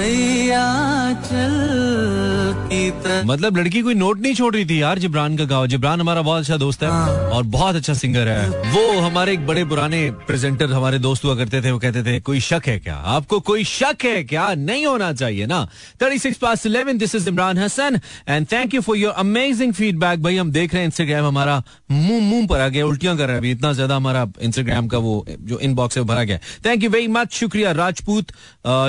मतलब 3.27 3.57
लड़की 3.57 3.81
कोई 3.83 3.95
नोट 3.95 4.21
नहीं 4.21 4.35
छोड़ 4.35 4.55
रही 4.55 4.65
थी 4.67 4.81
यार 4.81 4.99
जिब्रान 4.99 5.37
का 5.37 5.45
गाओ। 5.47 5.67
जिब्रान 5.67 6.01
हमारा 6.01 6.23
बहुत 6.23 6.41
अच्छा 6.41 6.57
दोस्त 6.57 6.83
है 6.83 6.91
और 6.91 7.43
बहुत 7.47 7.77
अच्छा 7.77 7.95
सिंगर 7.95 8.29
है। 8.29 8.49
वो 8.73 9.01
हमारे 9.01 9.33
एक 9.33 9.47
बड़े 9.47 9.65
पुराने 9.65 10.11
प्रेजेंटर 10.27 10.73
हमारे 10.73 10.99
दोस्त 10.99 11.25
हुआ 11.25 11.35
करते 11.37 11.61
थे 11.63 11.71
वो 11.71 11.79
कहते 11.79 12.03
थे 12.03 12.19
कोई 12.21 12.41
शक 12.41 12.63
है 12.67 12.79
क्या? 12.79 12.95
आपको 12.97 13.41
कोई 13.41 13.65
शक 13.65 14.05
है 14.05 14.23
क्या? 14.25 14.47
नहीं 14.57 14.87
होना 14.87 15.13
चाहिए 15.13 15.47
ना। 15.47 15.65
Thirty 16.03 16.19
six 16.19 16.39
past 16.39 16.67
eleven 16.67 16.99
this 16.99 17.15
is 17.15 17.29
Imran 17.29 17.59
Hasan 17.59 18.01
and 18.29 18.47
thank 18.53 18.75
you 18.75 18.81
for 18.81 18.97
your 18.97 19.13
amazing 19.19 19.73
feedback 19.73 20.23
भाई 20.23 20.37
हम 20.37 20.51
देख 20.53 20.75
रहे 20.75 20.83
हैं 20.83 20.89
इंस्टाग्राम 20.89 21.27
हमारा 21.27 21.63
मुँह 21.91 22.21
मुँह 22.23 22.47
पर 22.47 22.61
आ 22.61 22.69
गया 22.69 22.87
उल्टियाँ 22.87 23.17
कर 23.17 23.25
रहा 23.25 23.33
है 23.33 23.39
अभी। 23.39 23.51
इतना 23.51 23.73
ज़्यादा 23.73 23.97
हमारा 23.97 24.27
इंस्टाग्राम 24.43 24.89
का 24.89 24.99
वो 24.99 25.25
जो 25.29 25.59
इनबॉक्स 25.61 25.99
है 25.99 26.05
भरा 26.05 26.25
गया 26.25 26.39
थैंक 26.65 26.85
यू 26.85 26.91
वेरी 26.91 27.09
मच 27.11 27.33
शुक्रिया 27.35 27.73
राजपूत 27.73 28.33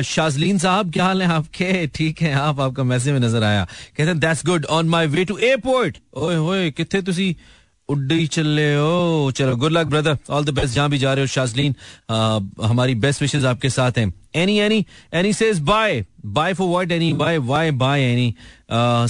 शाजलीन 0.05 0.57
साहब 0.57 0.91
क्या 0.93 1.05
हाल 1.05 1.21
है 1.21 1.27
आपके? 1.29 1.87
ठीक 1.87 2.21
है 2.21 2.33
आप 2.35 2.59
आपका 2.59 2.83
मैसेज 2.83 3.13
में 3.13 3.19
नज़र 3.19 3.43
आया 3.43 3.48
कहते 3.57 4.03
हैं 4.03 4.19
that's 4.19 4.45
good 4.45 4.65
on 4.65 4.89
my 4.89 5.07
way 5.07 5.25
to 5.25 5.37
airport 5.37 5.97
ओए 6.13 6.35
होए 6.35 6.69
किथे 6.71 7.01
तुसी 7.01 7.35
उड्डी 7.89 8.25
चले 8.27 8.73
हो। 8.75 9.31
चलो 9.35 9.55
good 9.55 9.71
luck 9.71 9.87
brother 9.87 10.17
all 10.29 10.45
the 10.45 10.49
best 10.55 10.75
जहाँ 10.75 10.89
भी 10.89 10.97
जा 10.97 11.13
रहे 11.13 11.23
हो, 11.23 11.27
शाजलीन। 11.27 11.75
हमारी 12.63 12.95
बेस्ट 12.95 13.21
विशेष 13.21 13.43
आपके 13.45 13.69
साथ 13.69 13.97
हैं। 13.97 14.13
Any 14.35 14.57
any 14.59 14.85
any 15.13 15.31
says 15.33 15.59
bye 15.59 16.05
bye 16.25 16.53
for 16.53 16.67
what 16.69 16.91
any 16.91 17.11
bye 17.13 17.37
why 17.37 17.71
bye 17.71 18.01
any 18.03 18.33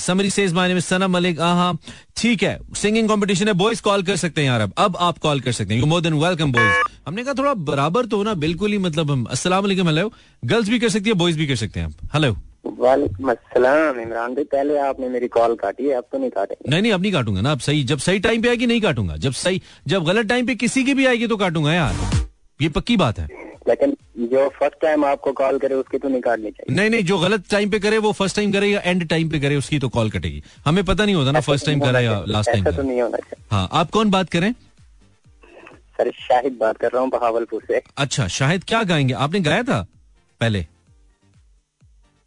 summary 0.03 0.29
says 0.29 0.53
my 0.53 0.67
name 0.67 0.77
is 0.77 0.85
Sana 0.85 1.07
Malik 1.07 1.39
हाँ 1.41 1.77
ठीक 2.17 2.43
है। 2.43 2.57
सिंगिंग 2.75 3.09
कंपटीशन 3.09 3.47
है 3.47 3.53
बॉयज़ 3.53 3.81
कॉल 3.81 4.03
कर 4.03 4.15
सकते 4.15 4.41
हैं 4.41 4.47
यार 4.47 4.61
अब। 4.61 4.73
अब 4.77 4.97
आप 4.99 5.17
कॉल 5.17 5.39
कर 5.39 5.51
सकते 5.51 5.73
हैं। 5.73 5.81
You 5.81 5.87
more 5.87 6.01
than 6.01 6.13
welcome 6.13 6.51
boys 6.51 6.87
हमने 7.07 7.23
कहा 7.23 7.33
थोड़ा 7.33 7.53
बराबर 7.69 8.05
तो 8.05 8.17
हो 8.17 8.23
ना 8.23 8.33
बिल्कुल 8.43 8.71
ही 8.71 8.77
मतलब 8.77 9.11
हम 9.11 9.23
अस्सलाम 9.31 9.63
वालेकुम 9.63 9.87
हेलो 9.87 10.11
गर्ल्स 10.43 10.69
भी 10.69 10.79
कर 10.79 10.89
सकती 10.89 11.09
है 11.09 11.15
बॉयज़ 11.15 11.37
भी 11.37 11.47
कर 11.47 11.55
सकते 11.55 11.79
हैं 11.79 11.87
आप। 11.87 12.09
हेलो 12.13 12.35
वालेकुम 12.79 13.31
अस्सलाम 13.31 13.99
इमरान 13.99 14.33
भाई 14.35 14.43
पहले 14.45 14.77
आपने 14.79 15.09
मेरी 15.09 15.27
कॉल 15.29 15.55
काटी 15.55 15.87
है 15.87 15.95
अब 15.95 16.03
तो 16.11 16.17
नहीं 16.17 16.29
काटेंगे। 16.29 16.69
नहीं 16.71 16.81
नहीं 16.81 16.91
अब 16.91 17.01
नहीं 17.01 17.11
काटूँगा 17.11 17.41
ना 17.41 17.51
अब 17.51 17.59
सही 17.59 17.83
जब 17.83 17.99
सही 17.99 18.19
टाइम 18.19 18.41
पे 18.41 18.49
आएगी 18.49 18.67
नहीं 18.67 18.81
काटूँगा। 18.81 19.15
जब 19.17 19.31
सही 19.41 19.61
जब 19.87 20.03
गलत 20.05 20.25
टाइम 20.25 20.45
पे 20.47 20.55
किसी 20.55 20.83
की 20.83 20.93
भी 20.93 21.05
आएगी 21.05 21.27
तो 21.27 21.37
काटूँगा 21.37 21.73
यार। 21.73 21.95
ये 22.59 22.69
पक्की 22.69 22.97
बात 22.97 23.19
है। 23.19 23.27
लेकिन 23.67 23.95
जो 24.31 24.47
फ़र्स्ट 24.49 24.81
टाइम 24.81 25.05
आपको 25.05 25.31
कॉल 25.33 25.57
करे 25.59 25.75
उसकी 25.75 25.97
तो 25.97 26.09
नहीं 26.09 26.21
काटनी 26.21 26.51
चाहिए। 26.51 26.75
नहीं 26.75 26.89
नहीं 26.89 27.03
जो 27.03 27.17
गलत 27.19 27.43
टाइम 27.51 27.69
पे 27.69 27.79
करे 27.79 27.97
वो 27.97 28.11
फ़र्स्ट 28.11 28.35
टाइम 28.35 28.51
करे 28.51 28.67
या 28.67 28.81
एंड 28.85 29.07
टाइम 29.09 29.29
पे 29.29 29.39
करे 29.39 29.55
उसकी 29.55 29.79
तो 29.79 29.89
कॉल 29.89 30.09
कटेगी। 30.11 30.41
हमें 30.65 30.83
पता 30.85 31.05
नहीं 31.05 31.15
होता 31.15 31.31
ना 31.31 31.39
फ़र्स्ट 31.41 31.65
टाइम 31.65 31.79
करे 31.79 32.03
या 32.05 32.23
लास्ट 32.27 32.51
टाइम 32.51 32.65
तो 32.65 32.81
नहीं 32.81 33.01
होना 33.01 33.17
चाहिए। 33.17 33.45
हाँ 33.51 33.67
आप 33.71 33.91
कौन 33.91 34.09
बात 34.11 34.29
करें? 34.29 34.53
सर 35.99 36.11
शाहिद 36.17 36.57
बात 36.59 36.77
कर 36.77 36.91
रहा 36.93 37.01
हूँ 37.01 37.09
बहावलपुर 37.09 37.63
से। 37.67 37.81
अच्छा 37.97 38.27
शाहिद 38.33 38.63
क्या 38.67 38.83
गाएँगे? 38.91 39.13
आपने 39.13 39.39
गाया 39.47 39.63
था 39.63 39.81
पहले? 40.41 40.65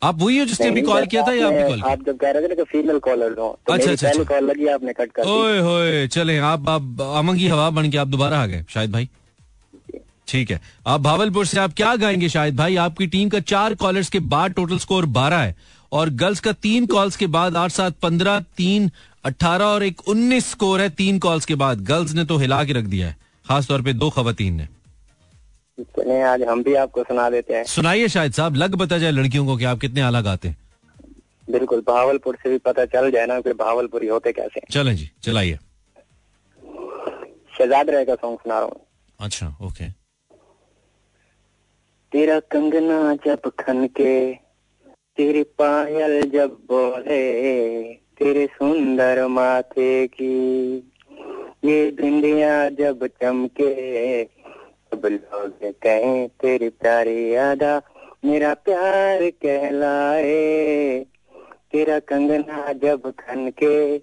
आप 0.02 0.18
वही 0.20 0.38
हो 0.38 0.44
जिसने 0.44 0.66
अभी 0.68 0.82
कॉल 0.82 1.04
किया 1.06 1.22
था 1.26 1.32
या 1.32 1.46
आपने 1.46 1.62
कॉल 1.68 1.82
आप 1.90 2.02
जब 2.06 2.16
कह 2.18 2.30
रहे 2.30 2.48
थे 2.48 2.54
ना 2.54 2.64
फीमेल 2.70 2.98
कॉलर 2.98 3.38
हो 3.38 3.48
तो 3.66 3.72
अच्छा, 3.72 3.90
अच्छा, 3.90 4.06
पहली 4.08 4.20
अच्छा। 4.20 4.34
कॉल 4.34 4.50
लगी 4.50 4.66
आपने 4.68 4.92
कट 4.92 5.12
कर 5.16 5.28
ओए 5.30 5.58
होए 5.58 6.06
चले 6.08 6.38
आप 6.50 6.68
आप 6.68 7.00
अमंगी 7.18 7.48
हवा 7.48 7.68
बन 7.76 7.90
के 7.90 7.98
आप 7.98 8.08
दोबारा 8.08 8.40
आ 8.42 8.46
गए 8.46 8.64
शायद 8.74 8.92
भाई। 8.92 9.08
ठीक 10.28 10.50
है। 10.50 10.60
आप 10.86 11.00
भावलपुर 11.00 11.46
से 11.46 11.60
आप 11.60 11.72
क्या 11.76 11.94
गाएँगे 11.96 12.28
शायद 12.28 12.56
भाई? 12.56 12.76
आपकी 12.76 13.06
टीम 13.06 13.28
का 13.28 13.40
चार 13.40 13.74
कॉलर्स 13.74 14.08
के 14.10 14.18
बाद 14.34 14.52
टोटल 14.52 14.78
स्कोर 14.78 15.06
बारह 15.16 15.38
है 15.38 15.54
और 15.92 16.10
गर्ल्स 16.22 16.40
का 16.40 16.52
तीन 16.62 16.86
कॉल्स 16.86 17.16
के 17.16 17.26
बाद 17.28 17.56
आठ 17.56 17.70
सात 17.70 17.96
पंद्रह 18.02 18.38
तीन 18.56 18.90
अट्ठारह 19.24 19.64
और 19.64 19.82
एक 19.82 20.08
उन्नीस 20.08 20.50
स्कोर 20.50 20.80
है 20.80 20.88
तीन 20.90 21.18
कॉल्स 21.18 21.44
के 21.44 21.54
बाद। 21.54 21.80
गर्ल्स 21.86 22.12
ने 22.14 22.24
तो 22.24 22.36
हिला 22.38 22.62
के 22.64 22.72
रख 22.72 22.84
दिया 22.84 23.08
है। 23.08 23.16
खासतौर 23.48 23.82
पे 23.82 23.92
दो 23.92 24.10
खवतीन 24.10 24.54
ने 24.54 24.68
चलिए 25.80 26.22
आज 26.22 26.42
हम 26.42 26.62
भी 26.62 26.74
आपको 26.74 27.02
सुना 27.02 27.28
देते 27.30 27.54
हैं। 27.54 27.64
सुनाइए 27.64 28.08
शायद 28.08 28.32
साहब 28.32 28.54
लग 28.54 28.76
पता 28.78 28.98
जाए 28.98 29.10
लड़कियों 29.10 29.46
को 29.46 29.56
कि 29.56 29.64
आप 29.64 29.78
कितने 29.78 30.00
आला 30.00 30.20
गाते 30.20 30.48
हैं। 30.48 30.56
बिल्कुल 31.50 31.82
बहावलपुर 31.86 32.36
से 32.42 32.50
भी 32.50 32.58
पता 32.58 32.84
चल 32.84 33.10
जाए 33.10 33.26
ना 33.26 33.40
कि 33.40 33.52
बहावलपुरी 33.52 34.06
होते 34.06 34.32
कैसे। 34.32 34.60
चलें 34.70 34.94
जी 34.96 35.10
चलाइए। 35.22 35.58
शहजाद 37.58 37.90
राय 37.90 38.04
का 38.04 38.14
सॉन्ग 38.14 38.38
सुना 38.38 38.54
रहा 38.54 38.64
हूँ। 38.64 38.80
अच्छा 39.20 39.56
ओके। 39.62 39.88
तेरा 42.12 42.38
कंगना 42.52 43.14
जब 43.26 43.50
खन 43.60 43.86
के 43.86 44.34
तेरी 45.16 45.42
पायल 45.58 46.30
जब 46.30 46.56
बोले 46.70 47.20
तेरे 48.18 48.46
सुंदर 48.46 49.26
माथे 49.26 50.06
की 50.06 50.34
ये 51.64 51.90
बिंदिया 51.90 52.68
जब 52.68 53.06
चमके 53.06 54.24
सब 54.24 55.06
लोग 55.06 55.58
कहें, 55.62 56.28
तेरी 56.28 56.68
प्यारी 56.68 57.34
अदा 57.34 57.82
मेरा 58.24 58.54
प्यार 58.54 59.30
कहलाए। 59.30 60.98
तेरा 61.72 61.98
कंगना 61.98 62.72
जब 62.72 63.10
खन 63.10 63.48
के 63.48 63.98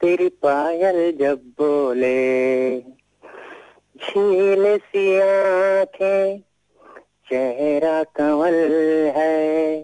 तेरी 0.00 0.28
पायल 0.28 1.16
जब 1.16 1.36
बोले। 1.38 2.80
झील 3.96 4.78
सी 4.78 5.20
आँखें, 5.20 6.38
चेहरा 7.28 8.02
कंवल 8.02 8.54
है। 9.16 9.82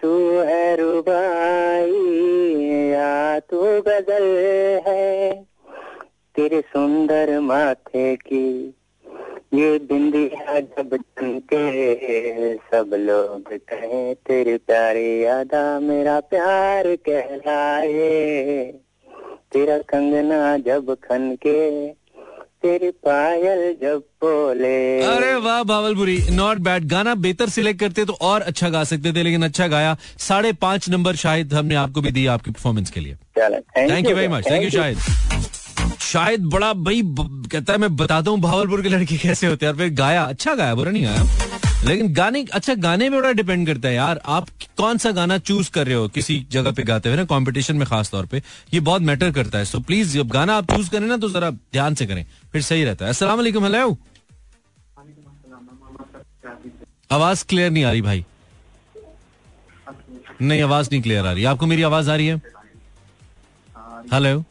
तू 0.00 0.38
है 0.38 0.76
रुबाई, 0.76 2.10
या 2.90 3.40
तू 3.40 3.62
गज़ल 3.62 4.24
है? 4.86 5.45
तेरे 6.46 6.60
सुंदर 6.62 7.30
माथे 7.40 8.14
की। 8.16 8.48
ये 9.54 9.78
बिंदिया 9.88 10.58
जब 10.60 10.94
चमके 10.96 12.54
सब 12.56 12.90
लोग 13.00 13.50
कहें 13.70 14.14
तेरे 14.26 14.56
प्यारी 14.66 15.24
अदा 15.32 15.64
मेरा 15.80 16.18
प्यार 16.30 16.94
कहलाए। 17.08 18.62
तेरा 19.52 19.78
कंगना 19.90 20.56
जब 20.62 20.94
खन 21.04 21.34
के 21.42 21.56
तेरी 22.62 22.90
पायल 23.02 23.74
जब 23.82 24.04
बोले 24.22 25.02
अरे 25.02 25.34
वाह 25.40 25.62
बावलपुरी 25.64 26.18
नॉट 26.32 26.58
बैड 26.68 26.88
गाना 26.88 27.14
बेहतर 27.26 27.48
सिलेक्ट 27.48 27.80
करते 27.80 28.04
तो 28.04 28.18
और 28.22 28.42
अच्छा 28.42 28.68
गा 28.68 28.84
सकते 28.84 29.12
थे 29.12 29.22
लेकिन 29.22 29.44
अच्छा 29.44 29.66
गाया। 29.68 29.96
साढ़े 30.20 30.52
पाँच 30.62 30.88
नंबर 30.90 31.16
शायद 31.16 31.54
हमने 31.54 31.74
आपको 31.84 32.00
भी 32.00 32.10
दिया 32.12 32.34
आपकी 32.34 32.50
परफॉर्मेंस 32.50 32.90
के 32.90 33.00
लिए। 33.00 33.14
चलो 33.38 33.60
thank 33.76 34.08
you 34.08 34.16
very 34.16 34.28
much 34.28 34.50
thank 34.50 34.64
you 34.64 34.70
शायद 34.70 35.54
शायद 36.16 36.44
बड़ा 36.44 36.72
भाई 36.72 37.00
कहता 37.52 37.72
है, 37.72 37.78
मैं 37.78 37.96
बताता 37.96 38.30
हूँ 38.30 38.38
भावलपुर 38.40 38.82
के 38.82 38.88
लड़के 38.88 39.16
कैसे 39.18 39.46
होते 39.46 39.66
हैं। 39.66 39.72
फिर 39.76 39.88
गाया 39.94 40.22
अच्छा 40.24 40.54
गाया, 40.54 40.74
बुरा 40.74 40.90
नहीं 40.90 41.04
गाया। 41.04 41.82
लेकिन 41.84 42.12
गाने 42.14 42.44
अच्छा 42.52 42.74
गाने 42.74 43.08
में 43.10 43.18
बड़ा 43.20 43.32
डिपेंड 43.32 43.66
करता 43.66 43.88
है 43.88 43.94
यार। 43.94 44.20
आप 44.26 44.48
कौन 44.76 44.98
सा 44.98 45.10
गाना 45.10 45.38
चूज़ 45.40 45.70
कर 45.70 45.86
रहे 45.86 45.94
हो 45.94 46.06
किसी 46.08 46.38
जगह 46.50 46.72
पे 46.72 46.82
गाते 46.82 47.08
हुए 47.08 47.18
ना 47.18 47.24
कंपटीशन 47.24 47.76
में 47.76 47.86
खास 47.88 48.10
तौर 48.10 48.26
पे, 48.26 48.42
ये 48.74 48.80
बहुत 48.80 49.02
मैटर 49.02 49.32
करता 49.32 49.58
है। 49.58 49.64
सो 49.64 49.80
प्लीज़ 49.80 50.14
जब 50.14 50.28
गाना 50.28 50.56
आप 50.56 50.72
चूज़ 50.72 50.90
करें 50.90 51.06
ना 51.06 51.16
तो 51.16 51.28
जरा 51.28 51.50
ध्यान 51.50 51.94
से 51.94 52.06
करें। 52.06 52.24
फिर 52.52 52.62
सही 52.62 52.84
रहता 52.84 53.06
है। 53.06 53.12
वालेकुम 53.26 53.64
हेलो 53.64 53.96
आवाज़ 57.10 57.44
क्लियर 57.48 57.70
नहीं 57.70 57.84
आ 57.84 57.90
रही 57.90 58.02
भाई। 58.02 58.24
नहीं, 60.42 60.62
आवाज़ 60.62 60.88
नहीं 60.92 61.02
क्लियर 61.02 61.26
आ 61.26 61.32
रही। 61.32 61.44
आपको 61.44 61.66
मेरी 61.66 61.82
आवाज़ 61.82 62.10
आ 62.10 62.14
रही 62.16 62.26
है? 62.26 62.42
हेलो 64.12 64.44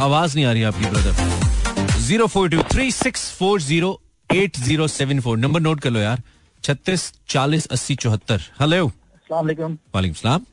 आवाज़ 0.00 0.34
नहीं 0.36 0.44
आ 0.46 0.52
रही 0.52 0.62
आपकी 0.62 0.86
brother 0.90 1.98
zero 2.06 2.26
four 2.26 2.48
two 2.50 2.62
three 2.72 2.90
six 2.92 3.30
four 3.38 3.60
zero 3.62 4.00
eight 4.30 4.56
zero 4.58 4.86
seven 4.88 5.20
four. 5.20 5.38
Number 5.38 5.60
note 5.60 5.80
कर 5.80 5.90
लो 5.90 6.00
यार। 6.00 6.22
छत्तीस 6.64 7.12
चालीस 7.28 7.66
अस्सी 7.72 7.94
चौहत्तर। 7.96 8.40
हेलो। 8.60 8.86
वालेकुम 9.30 10.12
सलाम। 10.12 10.44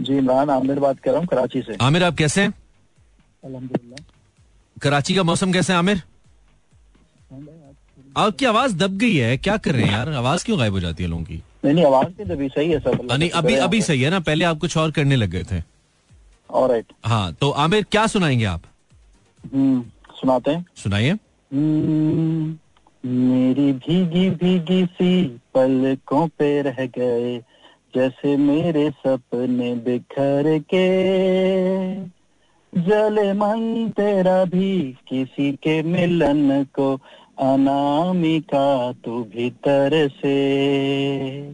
जी 0.00 0.16
इमरान 0.18 0.50
आमिर 0.50 0.78
बात 0.80 0.98
कर 1.00 1.10
रहा 1.10 1.20
हूँ 1.20 1.26
कराची 1.28 1.62
से। 1.62 1.76
आमिर 1.80 2.04
आप 2.04 2.14
कैसे 2.16 2.40
हैं? 2.40 2.52
अल्हम्दुलिल्लाह। 3.44 4.04
कराची 4.82 5.14
का 5.14 5.22
मौसम 5.22 5.52
कैसे 5.52 5.72
है 5.72 5.78
आमिर? 5.78 6.02
आपकी 8.16 8.44
आवाज़ 8.46 8.76
दब 8.76 8.96
गई 8.98 9.16
है। 9.16 9.36
क्या 9.38 9.56
कर 9.56 9.74
रहे 9.74 9.82
हैं 9.82 9.92
यार? 9.92 10.12
आवाज़ 10.12 10.44
क्यों 10.44 10.58
गायब 10.58 10.72
हो 10.72 10.80
जाती 10.80 11.02
है 11.02 11.08
लोगों 11.10 11.24
की? 11.24 11.42
नहीं 11.64 11.74
नहीं 11.74 11.84
आवाज़ 11.84 12.28
तो 12.28 12.36
भी 12.36 12.48
सही 12.48 12.70
है 12.70 12.78
सब 12.80 13.08
नहीं 13.12 13.30
अभी 13.40 13.54
अभी 13.66 13.82
सही 13.82 14.02
है 14.02 14.10
ना। 14.10 14.20
पहले 14.20 14.44
आप 14.44 14.58
कुछ 14.58 14.76
और 14.76 14.90
करने 14.90 15.16
लग 15.16 15.30
गए 15.30 15.44
थे। 15.52 15.60
ऑलराइट 16.50 16.92
हाँ 17.04 17.32
तो 17.32 17.50
आमिर 17.50 17.86
क्या 17.90 18.06
सुनाएँगे 18.06 18.44
आप? 18.44 18.62
हम्म 19.54 19.84
सुनाते 20.20 20.50
हैं। 20.50 20.66
सुनाइए। 20.76 21.10
हम्म, 21.52 22.58
मेरी 23.10 23.72
भीगी 23.72 24.30
भीगी 24.30 24.86
सी 24.86 25.26
पलकों 25.26 26.28
पे 26.28 26.62
रह 26.62 26.86
गए 26.86 27.38
जैसे 27.94 28.36
मेरे 28.36 28.90
सपने 28.90 29.74
बिखर 29.74 30.58
के। 30.58 30.88
जले 32.80 33.32
मन 33.32 33.88
तेरा 33.96 34.44
भी 34.44 34.96
किसी 35.08 35.52
के 35.52 35.82
मिलन 35.82 36.64
को 36.64 36.94
अनामिका 37.38 38.92
तू 38.92 39.24
भीतर 39.24 40.08
से। 40.08 41.52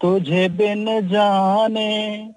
तुझे 0.00 0.48
बिन 0.48 1.08
जाने 1.08 2.30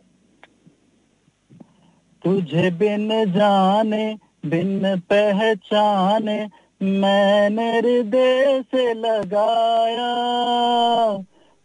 तुझे 2.23 2.71
बिन 2.71 3.31
जाने, 3.31 4.17
बिन 4.45 4.99
पहचाने 4.99 6.49
मैंने 6.83 7.79
हृदय 7.79 8.61
से 8.61 8.93
लगाया। 8.93 10.11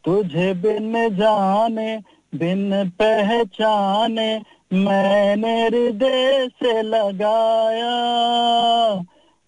तुझे 0.04 0.54
बिन 0.54 1.16
जाने, 1.16 1.96
बिन 2.34 2.88
पहचाने 2.88 4.42
मैंने 4.72 5.66
हृदय 5.66 6.48
से 6.48 6.82
लगाया। 6.82 7.96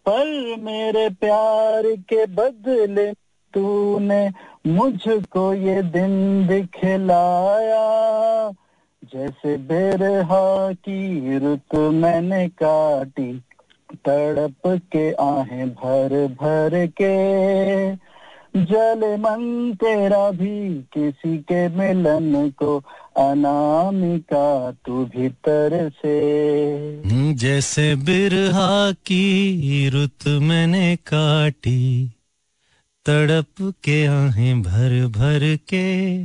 पर 0.07 0.57
मेरे 0.63 1.09
प्यार 1.09 1.83
के 1.83 2.27
बदले 2.27 3.13
तूने 3.55 4.31
मुझको 4.67 5.55
ये 5.55 5.83
दिन 5.83 6.47
दिखलाया। 6.47 7.89
जैसे 9.15 9.57
बेरहा 9.57 10.73
की 10.73 11.39
रुत 11.39 11.75
मैंने 11.75 12.49
काटी 12.49 13.43
तड़प 13.95 14.61
के 14.67 15.13
आहें 15.13 15.71
भर 15.71 16.27
भर 16.27 16.87
के। 16.87 18.09
जल 18.63 19.17
मन 19.21 19.73
तेरा 19.75 20.31
भी 20.31 20.75
किसी 20.75 21.39
के 21.39 21.69
मिलन 21.69 22.51
को 22.51 22.79
अनामिका 23.17 24.71
तू 24.71 25.05
भीतर 25.05 25.91
से। 26.03 26.19
हम्म, 27.07 27.35
जैसे 27.35 27.97
बिरहा 27.97 28.93
की 28.93 29.89
रुत 29.89 30.29
मैंने 30.29 30.97
काटी 30.97 32.13
तड़प 33.07 33.75
के 33.85 34.07
आहें 34.07 34.63
भर 34.63 35.07
भर 35.07 35.57
के। 35.57 36.25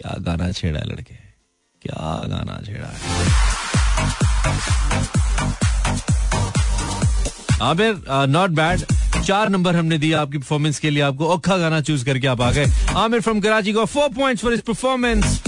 क्या 0.00 0.14
गाना 0.18 0.52
छेड़ा 0.52 0.80
है 0.80 0.86
लड़के? 0.88 1.14
क्या 1.82 2.22
गाना 2.26 2.62
छेड़ा 2.66 2.88
है? 2.88 3.18
आमिर 7.62 8.04
नॉट 8.28 8.50
बैड 8.50 8.80
चार 9.22 9.48
नंबर 9.48 9.76
हमने 9.76 9.98
दिया 9.98 10.20
आपकी 10.20 10.38
परफॉर्मेंस 10.38 10.78
के 10.78 10.90
लिए। 10.90 11.02
आपको 11.02 11.26
औखा 11.28 11.56
गाना 11.56 11.80
चूज़ 11.80 12.04
करके 12.04 12.26
आप 12.26 12.40
आ 12.40 12.50
गए। 12.50 12.66
आमिर 12.96 13.20
फ्रॉम 13.20 13.40
कराची 13.40 13.72
को 13.72 13.84
फोर 13.84 14.08
पॉइंट्स 14.08 14.42
फॉर 14.42 14.52
इस 14.52 14.60
performance 14.60 15.42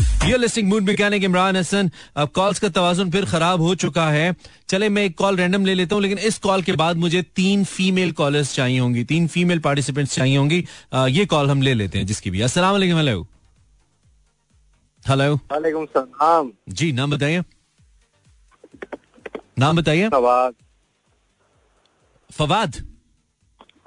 mood 0.65 0.83
mechanic 0.83 1.25
Imran 1.25 1.57
Hasan. 1.57 1.91
अब 2.17 2.29
कॉल्स 2.29 2.59
का 2.59 2.69
तवाजुन 2.69 3.11
फिर 3.11 3.25
खराब 3.25 3.61
हो 3.61 3.75
चुका 3.75 4.11
है। 4.11 4.35
चले 4.69 4.89
मैं 4.89 5.05
एक 5.05 5.19
कॉल 5.19 5.37
रैंडम 5.37 5.65
ले 5.65 5.75
लेता 5.75 5.95
हूँ 5.95 6.03
लेकिन 6.03 6.19
इस 6.19 6.39
कॉल 6.39 6.63
के 6.63 6.73
बाद 6.73 6.97
मुझे 6.97 7.23
तीन 7.23 7.65
फीमेल 7.65 8.13
कॉलर्स 8.13 8.55
चाहिए 8.55 8.79
होंगी। 8.79 9.05
तीन 9.05 9.27
फीमेल 9.27 9.59
पार्टिसिपेंट्स 9.59 10.15
चाहिए 10.15 10.37
होंगी। 10.37 10.65
अ, 10.93 11.07
ये 11.07 11.27
कॉल 11.27 11.51
हम 11.51 11.63
ले 11.63 11.75
लेते 11.75 11.99
हैं 11.99 12.07
जिसकी 12.07 12.31
भी। 12.31 12.41
अस्सलाम 12.41 12.73
वालेकुम 12.73 13.25
हेलो 15.05 15.35
वालेकुम 15.51 15.85
सलाम 15.87 16.51
जी 16.79 16.91
नाम 16.93 17.11
बताइए। 17.11 17.43
नाम 19.59 19.77
बताइए। 19.77 20.09
फवाद। 20.09 20.55
फवाद? 22.31 22.77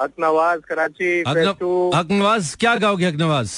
हक 0.01 0.11
नवाज़ 0.19 0.61
कराची 0.69 1.11
हक 1.27 1.37
हक 1.95 2.11
नवाज़ 2.11 2.55
क्या 2.59 2.75
गाओगे 2.83 3.05
हक 3.07 3.15
नवाज़ 3.21 3.53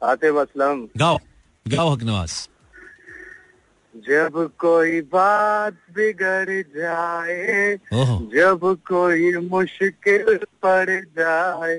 आतिफ 0.00 0.36
असलम। 0.42 0.86
गाओ 0.98 1.18
गाओ 1.66 1.88
हक 1.94 2.02
नवाज़ 2.02 2.34
जब 3.94 4.32
कोई 4.60 5.00
बात 5.12 5.74
बिगड़ 5.96 6.62
जाए 6.76 7.76
जब 8.34 8.64
कोई 8.88 9.36
मुश्किल 9.48 10.36
पड़ 10.62 11.00
जाए 11.18 11.76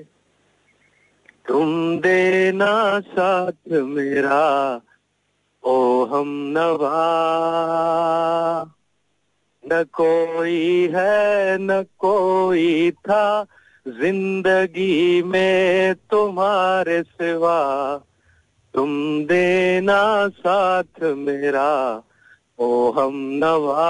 तुम 1.47 1.99
देना 1.99 2.99
साथ 2.99 3.71
मेरा, 3.71 4.81
ओ 5.63 6.05
हम 6.05 6.27
नवा। 6.57 7.03
न 9.65 9.83
कोई 9.83 10.87
है, 10.95 11.57
न 11.57 11.83
कोई 11.99 12.91
था, 12.91 13.45
ज़िंदगी 13.87 15.23
में 15.23 15.95
तुम्हारे 15.95 17.03
सिवा। 17.03 17.97
तुम 18.73 18.89
देना 19.25 20.27
साथ 20.27 21.03
मेरा, 21.03 22.01
ओ 22.59 22.91
हम 22.91 23.13
नवा। 23.15 23.87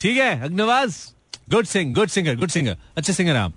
ठीक 0.00 0.16
है, 0.16 0.42
अग्नवाज। 0.42 1.14
Good 1.50 1.64
sing 1.64 1.94
good 1.94 2.08
singer 2.08 2.36
good 2.36 2.48
singer 2.48 2.76
अच्छे 2.96 3.12
सिंगर 3.12 3.36
आप। 3.36 3.52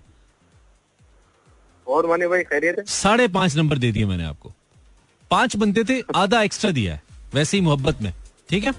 और 1.90 2.08
मैंने 2.08 2.28
भाई 2.28 2.44
खैरियत 2.44 2.78
है? 2.78 2.84
साढ़े 2.88 3.28
पाँच 3.28 3.56
नंबर 3.56 3.78
दे 3.78 3.92
दिए 3.92 4.06
मैंने 4.06 4.24
आपको। 4.24 4.52
पाँच 5.32 5.56
बनते 5.56 5.84
थे 5.84 6.02
आधा 6.16 6.42
एक्स्ट्रा 6.42 6.72
दिया 6.72 6.94
है। 6.94 7.02
वैसे 7.34 7.58
ही 7.58 7.62
मोहब्बत 7.64 8.02
में। 8.02 8.14
ठीक 8.50 8.64
है? 8.64 8.74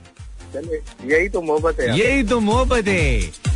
यही 1.04 1.28
तो 1.28 1.42
मोहब्बत 1.42 1.80
है 1.80 1.98
यही 1.98 2.22
तो 2.22 2.40
मोहब्बत 2.40 2.88
है। 2.88 3.49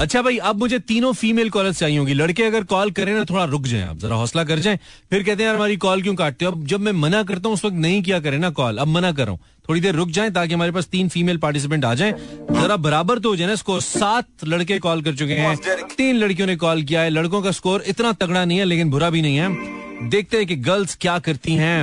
अच्छा 0.00 0.20
भाई, 0.22 0.36
अब 0.38 0.58
मुझे 0.58 0.78
तीनों 0.78 1.12
फीमेल 1.12 1.50
कॉलर्स 1.50 1.78
चाहिए 1.78 1.98
होंगी। 1.98 2.14
लड़के 2.14 2.42
अगर 2.42 2.64
कॉल 2.64 2.90
करें 2.90 3.12
ना, 3.14 3.24
थोड़ा 3.24 3.44
रुक 3.44 3.62
जाएँ 3.62 3.82
आप, 3.82 3.98
जरा 3.98 4.16
हौसला 4.16 4.42
कर 4.44 4.58
जाएँ। 4.58 4.78
फिर 5.10 5.22
कहते 5.22 5.42
हैं, 5.42 5.46
यार, 5.46 5.54
हमारी 5.54 5.76
कॉल 5.76 6.02
क्यों 6.02 6.14
काटते 6.14 6.44
हो? 6.44 6.50
अब 6.52 6.66
जब 6.66 6.80
मैं 6.80 6.92
मना 6.92 7.22
करता 7.22 7.48
हूँ, 7.48 7.54
उस 7.54 7.64
वक्त 7.64 7.76
नहीं 7.76 8.02
किया 8.02 8.18
करें 8.20 8.38
ना 8.38 8.50
कॉल 8.50 8.78
अब 8.78 8.88
मना 8.88 9.12
कर 9.12 9.24
रहा 9.24 9.32
हूँ। 9.32 9.40
थोड़ी 9.68 9.80
देर 9.80 9.94
रुक 9.94 10.08
जाएँ 10.08 10.30
ताकि 10.30 10.54
हमारे 10.54 10.72
पास 10.72 10.86
तीन 10.86 11.08
फीमेल 11.08 11.38
पार्टिसिपेंट 11.38 11.84
आ 11.84 11.94
जाएँ। 11.94 12.12
जरा 12.52 12.76
बराबर 12.76 13.18
तो 13.18 13.28
हो 13.28 13.36
जाए 13.36 13.48
ना 13.48 13.54
स्कोर 13.54 13.80
सात 13.80 14.44
लड़के 14.44 14.78
कॉल 14.78 15.02
कर 15.02 15.14
चुके 15.14 15.34
हैं। 15.34 15.56
तीन 15.96 16.16
लड़कियों 16.16 16.46
ने 16.46 16.56
कॉल 16.56 16.82
किया 16.82 17.00
है। 17.00 17.10
लड़कों 17.10 17.42
का 17.42 17.50
स्कोर 17.50 17.84
इतना 17.86 18.12
तगड़ा 18.12 18.44
नहीं 18.44 18.58
है, 18.58 18.64
लेकिन 18.64 18.90
बुरा 18.90 19.10
भी 19.10 19.22
नहीं 19.22 19.36
है। 19.36 20.08
देखते 20.10 20.36
हैं 20.36 20.46
कि 20.46 20.56
गर्ल्स 20.56 20.96
क्या 21.00 21.18
करती 21.18 21.54
हैं। 21.54 21.82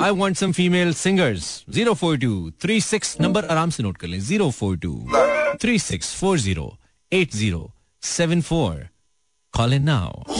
I 0.00 0.10
want 0.10 0.36
some 0.36 0.52
female 0.52 0.92
singers 0.94 1.64
zero 1.70 1.94
four 1.94 2.18
two 2.18 2.50
three 2.62 2.80
six 2.80 3.16
number 3.20 3.44
आराम 3.44 3.70
से 3.70 3.82
नोट 3.82 3.96
कर 3.96 4.08
लें। 4.08 4.20
Zero 4.20 4.50
four 4.50 4.76
two 4.76 5.08
three 5.60 5.78
six 5.78 6.14
four 6.14 6.38
zero 6.38 6.77
8074 7.10 8.90
call 9.54 9.72
in 9.74 9.82
now 9.82 10.36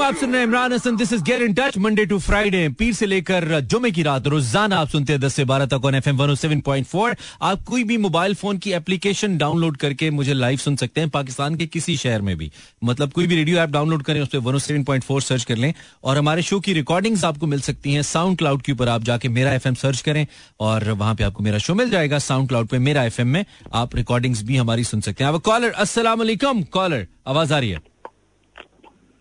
आप 0.00 0.14
सुन 0.14 0.32
रहे 0.32 0.42
Imran 0.42 0.72
Hasan 0.72 0.96
this 0.96 1.12
is 1.12 1.22
get 1.24 1.42
in 1.42 1.52
touch 1.54 1.76
Monday 1.78 2.04
to 2.06 2.18
Friday 2.18 2.68
पीर 2.78 2.92
से 2.94 3.06
लेकर 3.06 3.60
जुमे 3.62 3.90
की 3.90 4.02
रात 4.02 4.26
रोज़ाना 4.26 4.76
आप 4.76 4.88
सुनते 4.88 5.12
हैं 5.12 5.20
दस 5.20 5.34
से 5.34 5.44
बारह 5.44 5.66
तक 5.66 5.84
on 5.84 5.94
F 5.94 6.08
M 6.08 6.16
one 6.16 6.34
seven 6.34 6.60
point 6.60 6.86
four 6.86 7.16
आप 7.42 7.62
कोई 7.64 7.84
भी 7.84 7.96
मोबाइल 7.96 8.34
फ़ोन 8.34 8.58
की 8.58 8.72
एप्लीकेशन 8.72 9.38
डाउनलोड 9.38 9.76
करके 9.76 10.10
मुझे 10.10 10.34
लाइव 10.34 10.58
सुन 10.58 10.76
सकते 10.76 11.00
हैं 11.00 11.10
पाकिस्तान 11.10 11.54
के 11.54 11.66
किसी 11.68 11.96
शहर 11.96 12.22
में 12.22 12.36
भी 12.36 12.50
मतलब 12.84 13.12
कोई 13.12 13.26
भी 13.26 13.36
रेडियो 13.36 13.58
ऐप 13.58 13.70
डाउनलोड 13.70 14.02
करें 14.02 14.20
उस 14.20 14.28
पर 14.28 14.38
one 14.40 14.58
seven 14.58 14.84
point 14.84 15.04
four 15.04 15.22
search 15.22 15.44
कर 15.44 15.56
लें 15.56 15.72
और 16.04 16.18
हमारे 16.18 16.42
शो 16.42 16.60
की 16.60 16.72
रिकॉर्डिंग्स 16.72 17.24
आपको 17.24 17.46
मिल 17.46 17.60
सकती 17.60 17.92
हैं 17.92 18.02
साउंड 18.02 18.38
क्लाउड 18.38 18.62
के 18.62 18.72
ऊपर 18.72 18.88
आप 18.88 19.04
जाके 19.04 19.28
मेरा 19.30 19.52
एफ़ 19.52 19.68
एम 19.68 19.74
सर्च 19.76 20.00
करें 20.00 20.26
और 20.60 20.90
वहाँ 20.90 21.14
पे 21.14 21.24
आपको 21.24 21.42
मेरा 21.42 21.58
शो 21.58 21.74
मिल 21.74 21.90
जाएगा 21.90 22.18
साउंड 22.20 22.48
क्लाउड 22.48 22.68
पे 22.68 22.78
मेरा 22.78 23.04
एफ़ 23.04 23.20
एम 23.20 23.28
में 23.28 23.44
आप 23.74 23.96
रिकॉर्डिंग्स 23.96 24.42
भी 24.42 24.56
हमारी 24.56 24.84
सुन 24.84 25.00
सकते 25.00 25.24
हैं 25.24 25.38
कॉलर 25.40 25.70
असल 25.78 26.34
कॉलर 26.70 27.06
आवाज़ 27.26 27.52
आ 27.54 27.58
रही 27.58 27.70
है? 27.70 27.80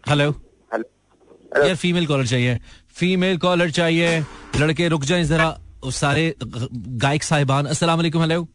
हेलो 0.03 0.29
हेलो 0.71 1.65
यार 1.65 1.75
फीमेल 1.75 2.07
कॉलर 2.07 2.27
चाहिए। 2.27 2.57
फीमेल 2.95 3.37
कॉलर 3.37 3.71
चाहिए। 3.71 4.19
लड़के 4.59 4.87
रुक 4.87 5.03
जाए 5.03 5.23
जरा। 5.23 5.47
सारे 5.93 6.35
गायक 6.43 7.23
साहिबान 7.23 7.65
अस्सलाम 7.65 7.97
वालेकुम 7.97 8.21
हेलो 8.21 8.47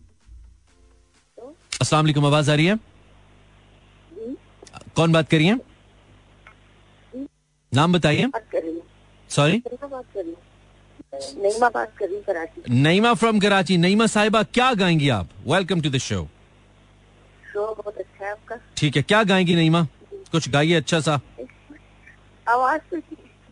अस्सलाम 1.81 2.05
वालेकुम 2.05 2.27
आवाज़ 2.27 2.51
आ 2.51 2.55
रही 2.55 2.67
है? 2.67 2.77
कौन 4.97 5.13
बात 5.13 5.29
करिए 5.31 5.59
नाम 7.73 7.93
बताइए। 7.93 8.31
कर 8.37 8.63
रही 8.63 8.73
हूँ। 8.73 8.83
सॉरी 9.31 9.57
नईमा 9.57 9.87
बात 9.89 10.05
कर 10.15 10.25
रही 10.25 11.43
नईमा 11.43 11.69
बात 11.71 11.97
कर 11.99 12.09
रही 12.09 12.21
कराची। 12.23 12.63
नईमा 12.73 13.13
फ्रॉम 13.15 13.41
कराची। 13.41 13.77
नईमा 13.79 14.07
साहिबा 14.09 14.43
क्या 14.45 14.73
गाएँगी 14.75 15.09
आप? 15.11 15.29
Welcome 15.47 15.81
to 15.81 15.91
the 15.91 15.99
show 16.01 16.27
show 17.53 17.75
बहुत 17.75 17.97
अच्छा 17.97 18.10
है 18.23 18.31
आपका? 18.31 18.57
ठीक 18.77 18.97
है 18.97 19.03
क्या 19.03 19.23
गाएँगी 19.25 19.55
नईमा? 19.55 19.83
कुछ 20.33 20.49
गाइए 20.49 20.75
अच्छा 20.75 21.01
सा। 21.01 21.21
आवाज़ 22.49 22.81
तो 22.91 22.97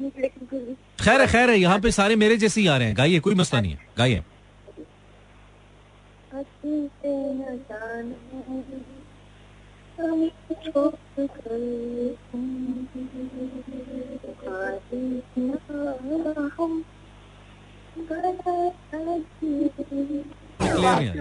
लेकिन 0.00 0.76
खैर 1.00 1.20
है 1.20 1.26
खैर 1.26 1.50
है 1.50 1.58
यहाँ 1.58 1.78
पे 1.80 1.90
सारे 1.92 2.16
मेरे 2.16 2.36
जैसे 2.36 2.60
ही 2.60 2.66
आ 2.66 2.76
रहे 2.76 2.86
हैं। 2.86 2.96
गाइए 2.96 3.20
कोई 3.20 3.34
मसला 3.34 3.60
नहीं 3.60 3.72
है 3.72 3.88
गाइए। 3.98 4.22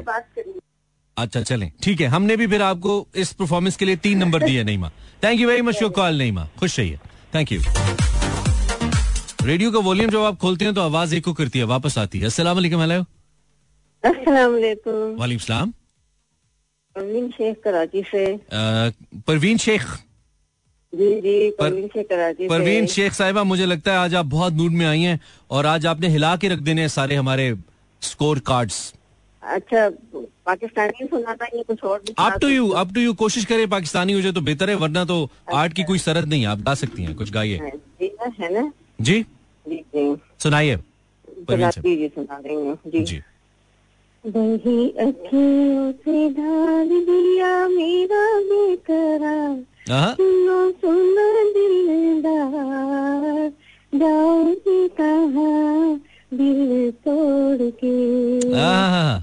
बात 0.02 0.28
करिए। 0.36 0.60
अच्छा 1.18 1.42
चलें। 1.42 1.72
ठीक 1.84 2.02
है 2.02 2.08
हमने 2.08 2.36
भी 2.38 2.48
फिर 2.48 2.62
आपको 2.62 3.08
इस 3.16 3.32
परफॉर्मेंस 3.34 3.76
के 3.78 3.86
लिए 3.86 3.96
तीन 3.98 4.18
नंबर 4.18 4.44
दिए 4.44 4.64
Naima. 4.64 4.90
Thank 5.24 5.40
you 5.40 5.48
very 5.48 5.62
much 5.62 5.82
your 5.82 5.92
call 5.92 6.18
Naima. 6.18 6.48
खुश 6.60 6.80
रहिए। 6.80 7.00
थैंक 7.36 7.52
यू 7.52 7.62
रेडियो 9.44 9.72
का 9.72 9.80
वॉल्यूम 9.80 10.10
जब 10.12 10.22
आप 10.22 10.38
खोलते 10.40 10.66
हैं 10.66 10.74
तो 10.74 10.82
आवाज़ 10.82 11.16
एको 11.16 11.34
करती 11.34 11.60
है 11.60 11.66
वापस 11.66 11.98
आती 11.98 12.20
है। 12.20 12.26
अस्सलाम 12.26 12.56
वालेकुम 12.56 12.82
हेलो। 12.82 13.02
अस्सलाम 14.04 14.52
वालेकुम। 14.52 15.16
वालेकुम 15.20 15.46
सलाम। 15.46 15.72
परवीन 16.96 17.30
शेख 17.32 17.62
कराची 17.64 18.04
से। 18.08 18.26
परवीन 19.28 19.58
शेख। 19.58 19.86
जी 20.94 21.10
जी 21.22 21.50
परवीन 21.52 21.88
शेख 21.88 22.06
कराची 22.10 22.48
परवीन 22.48 22.86
शेख 22.88 23.14
साहिबा 23.14 23.44
मुझे 23.44 23.66
लगता 23.66 23.92
है 23.92 23.98
आज 23.98 24.16
आप 24.16 24.26
बहुत 24.26 24.54
मूड 24.54 24.72
में 24.72 24.86
आई 24.86 25.02
हैं 25.02 25.20
और 25.52 25.66
आज 25.66 25.86
आपने 25.86 26.08
हिला 26.10 26.36
के 26.36 26.48
रख 26.50 26.60
देने 26.60 26.88
सारे 26.90 27.16
हमारे 27.16 27.54
स्कोर 28.02 28.40
कार्ड्स 28.48 28.94
अच्छा 29.56 29.90
पाकिस्तानी 30.46 31.06
सुनाता 31.08 31.46
ये 31.56 31.64
कुछ 31.64 31.84
और 31.84 32.00
भी 32.00 32.14
up 32.20 32.38
to 32.42 32.48
you 32.50 32.68
up 32.82 32.94
to 32.94 33.02
you 33.02 33.14
कोशिश 33.22 33.46
करें 33.46 33.68
पाकिस्तानी 33.70 34.14
हो 34.14 34.22
जाए 34.22 34.32
तो 34.34 34.42
बेहतर 34.50 34.70
है 34.70 34.76
वरना 34.84 35.04
तो 35.12 35.18
आर्ट 35.54 35.74
की 35.74 35.84
कोई 35.92 36.00
सरहद 36.00 36.28
नहीं 36.30 36.42
है 36.42 36.48
आप 36.48 36.62
गा 36.68 36.74
सकती 36.82 37.04
हैं 37.04 37.16
कुछ 37.16 37.32
गाइए। 37.32 37.58
हाँ, 37.58 37.70
जी 38.02 38.08
ना 38.22 38.32
है 38.40 38.54
ना? 38.54 38.72
जी? 39.02 39.26
सुनाइए 40.44 40.76
जी 41.50 42.08
सुना 42.16 42.38
रही 42.46 42.56
हूँ 42.56 42.78
जी। 42.88 43.04
जी। 43.04 43.22
वही 44.24 44.90
अखियों 45.00 45.92
से 46.04 46.30
ढाल 46.34 46.90
दिया 47.10 47.52
मेरा 47.68 48.24
बेकरार। 48.50 49.56
सुनो 50.16 50.60
सुनो 50.82 51.28
दिलदार 51.54 53.52
जाओगी 53.94 54.88
कहाँ 55.00 56.00
दिल 56.32 56.92
तोड़ 57.06 57.70
के 57.84 57.98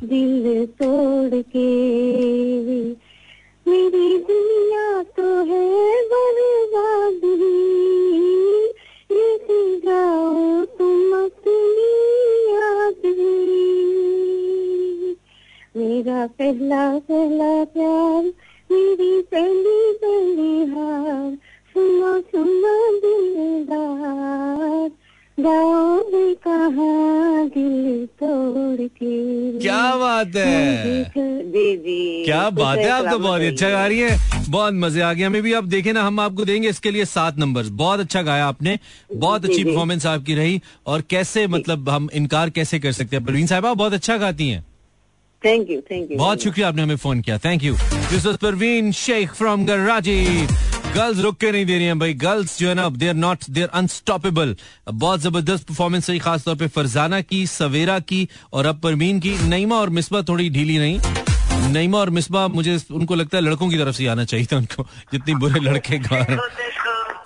दिल 0.07 0.66
तोड़ 0.80 1.40
के। 1.57 1.70
मेरी 3.66 4.09
दुनिया 4.28 5.02
तो 5.16 5.26
है 5.44 5.66
बर्बादी 6.12 7.34
लेके 9.11 9.61
जाओ 9.80 10.64
तुम 10.78 11.12
अपनी 11.24 11.92
याद 12.52 13.02
मेरा 15.76 16.26
पहला 16.38 16.84
पहला 16.98 17.52
प्यार 17.74 18.22
मेरी 18.70 19.20
पहली 19.22 19.80
पहली 20.02 20.55
हार 20.72 21.30
सुनो 21.74 22.12
सुनो 22.20 22.76
दिलदार। 23.00 24.88
कहाँ 25.38 26.03
दिल 26.70 28.06
तोड़ 28.06 28.86
के। 28.86 29.58
क्या 29.58 29.96
बात 29.96 30.36
है? 30.36 31.04
जी 31.04 31.76
जी 31.76 32.24
क्या 32.24 32.50
बात 32.50 32.78
है? 32.78 32.88
आप 32.88 33.04
तो 33.10 33.18
बहुत 33.18 33.40
अच्छा 33.40 33.70
गा 33.70 33.86
रही 33.86 33.98
है। 33.98 34.10
है 34.10 34.42
बहुत 34.48 34.74
मज़े 34.74 35.00
आ 35.00 35.12
गए। 35.12 35.22
हमें 35.22 35.42
भी 35.42 35.52
आप 35.52 35.64
देखें 35.64 35.92
ना 35.92 36.02
हम 36.02 36.20
आपको 36.20 36.44
देंगे 36.44 36.68
इसके 36.68 36.90
लिए 36.90 37.04
सात 37.04 37.38
नंबर 37.38 37.62
बहुत 37.62 38.00
अच्छा 38.00 38.22
गाया 38.22 38.46
आपने। 38.46 38.78
बहुत 39.14 39.44
अच्छी 39.44 39.64
परफॉर्मेंस 39.64 40.06
आपकी 40.06 40.34
रही। 40.34 40.60
और 40.86 41.00
कैसे 41.00 41.46
मतलब 41.46 41.88
हम 41.88 42.08
इनकार 42.14 42.50
कैसे 42.50 42.78
कर 42.78 42.92
सकते 42.92 43.16
हैं? 43.16 43.24
परवीन 43.24 43.46
साहब 43.46 43.66
आप 43.66 43.76
बहुत 43.76 43.92
अच्छा 43.92 44.16
गाती 44.16 44.48
हैं। 44.48 44.64
थैंक 45.44 45.70
यू 45.70 45.80
थैंक 45.80 46.10
यू 46.12 46.18
बहुत 46.18 46.42
शुक्रिया 46.42 46.68
आपने 46.68 46.82
हमें 46.82 46.96
फ़ोन 46.96 47.20
किया। 47.20 47.38
Thank 47.38 47.64
you 47.64 47.74
this 48.10 48.26
was 48.26 48.36
Parveen 48.36 48.92
Shaikh 48.92 49.34
from 49.34 49.64
Karachi 49.64 50.46
girls 50.95 51.18
रुक 51.20 51.36
के 51.36 51.51
नहीं 51.53 51.64
दे 51.66 51.76
रही 51.76 51.86
हैं 51.86 51.99
भाई। 51.99 52.12
गर्ल्स 52.14 52.59
जो 52.59 52.68
है 52.68 52.74
ना 52.74 52.88
they 52.90 53.09
are 53.09 53.14
not 53.16 53.45
they 53.51 53.62
are 53.62 53.68
unstoppable 53.74 54.55
बहुत 54.90 55.20
ज़बरदस्त 55.20 55.66
परफॉर्मेंस 55.68 56.09
रही 56.11 56.18
खासतौर 56.18 56.57
पे 56.57 56.66
फरजाना 56.68 57.20
की 57.22 57.47
सवेरा 57.47 57.99
की 58.01 58.28
और 58.53 58.66
अब 58.66 58.80
परवीन 58.80 59.18
की। 59.20 59.36
नईमा 59.49 59.76
और 59.76 59.90
मिसबा 59.90 60.22
थोड़ी 60.22 60.49
ढीली 60.51 60.78
नहीं 60.78 61.72
नईमा 61.72 61.99
और 61.99 62.11
मिसबा 62.11 62.47
मुझे 62.49 62.78
उनको 62.92 63.14
लगता 63.14 63.36
है 63.36 63.42
लड़कों 63.42 63.68
की 63.70 63.78
तरफ़ 63.78 63.97
से 63.97 64.07
आना 64.07 64.24
चाहिए 64.24 64.47
था 64.53 64.57
उनको। 64.57 64.82
जितनी 65.12 65.34
बुरे 65.34 65.61
लड़के 65.61 65.99
गा 65.99 66.18
रहे 66.20 66.36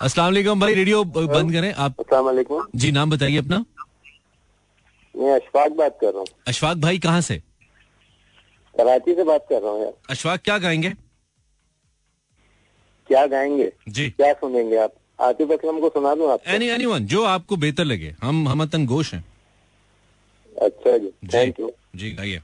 अस्सलाम 0.00 0.26
वालेकुम 0.26 0.60
भाई 0.60 0.74
रेडियो 0.74 1.02
बंद 1.06 1.52
करें। 1.52 1.72
आप 1.74 2.00
अस्सलाम 2.00 2.66
जी 2.76 2.92
नाम 2.92 3.10
बताइए 3.10 3.36
अपना। 3.38 3.64
मैं 5.14 5.34
अशफाक 5.34 5.72
बात 5.72 5.98
कर 6.00 6.06
रहा 6.06 6.18
हूँ। 6.18 6.26
अशफाक 6.48 6.76
भाई 6.78 6.98
कहाँ 6.98 7.20
से? 7.20 7.36
कराची 8.74 9.14
से 9.14 9.24
बात 9.24 9.46
कर 9.50 9.60
रहा 9.62 9.70
हूँ 9.70 9.82
यार। 9.82 9.92
अशफाक 10.10 10.40
क्या 10.40 10.58
गाएँगे? 10.58 10.92
क्या 13.08 13.26
गाएँगे? 13.26 13.72
जी। 13.88 14.08
क्या 14.10 14.32
सुनेंगे 14.32 14.76
आप? 14.76 14.92
आतिफ 15.20 15.50
असलम 15.50 15.80
को 15.80 15.88
सुना 15.88 16.14
दूँ 16.14 16.30
आप 16.30 16.40
एनी 16.46 16.68
एनी 16.68 16.98
जो 17.06 17.22
आपको 17.24 17.56
बेहतर 17.56 17.84
लगे। 17.84 18.14
हम 18.22 18.48
हम 18.48 18.64
तन 18.64 18.86
गोश 18.86 19.14
हैं। 19.14 19.24
अच्छा 20.62 20.98
जी 20.98 21.08
थैंक 21.34 21.60
यू 21.60 21.70
जी 21.96 22.10
गाइए। 22.10 22.40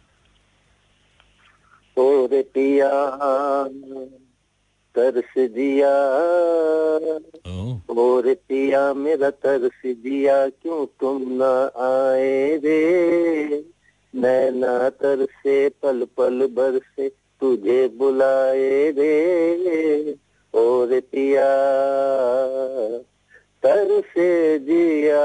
ओ 1.96 2.26
रे 2.26 2.42
पिया 2.42 2.90
तरस 4.96 5.32
दिया। 5.38 5.92
ओह 7.50 7.98
ओ। 7.98 8.20
रे 8.20 8.34
पिया 8.34 8.82
मेरा 8.94 9.30
तरस 9.30 9.80
दिया। 9.86 10.48
क्यों 10.48 10.86
तुम 11.00 11.22
न 11.28 11.42
आए 11.76 12.56
रे? 12.56 12.80
नैना 14.14 14.88
तरसे 14.88 15.68
पल 15.82 16.06
पल 16.16 16.46
भर 16.46 16.80
से 16.96 17.08
तुझे 17.40 17.88
बुलाए 17.88 18.90
रे। 18.90 20.23
ओ 20.54 20.84
रे 20.84 21.00
पिया 21.00 21.46
तरसे 23.62 24.58
दिया 24.58 25.22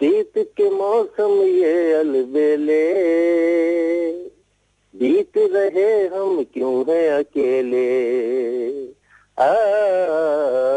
बीत 0.00 0.32
के 0.38 0.70
मौसम 0.70 1.42
ये 1.42 1.92
अलबेले, 1.92 2.84
बीत 4.94 5.32
रहे 5.38 6.06
हम 6.06 6.42
क्यों 6.42 6.84
हैं 6.88 7.10
अकेले? 7.10 7.88
आ 9.38 9.52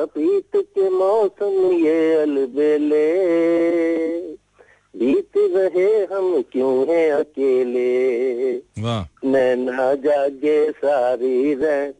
प्रीत 0.05 0.51
के 0.55 0.89
मौसम 0.89 1.71
ये 1.71 2.13
अलबेले 2.13 3.07
बीत 4.95 5.31
रहे 5.37 6.15
हम 6.15 6.43
क्यों 6.51 6.87
हैं 6.89 7.11
अकेले? 7.11 8.53
मै 8.79 9.05
नैना 9.25 9.93
जागे 9.95 10.71
सारी 10.71 11.53
रैन 11.53 11.93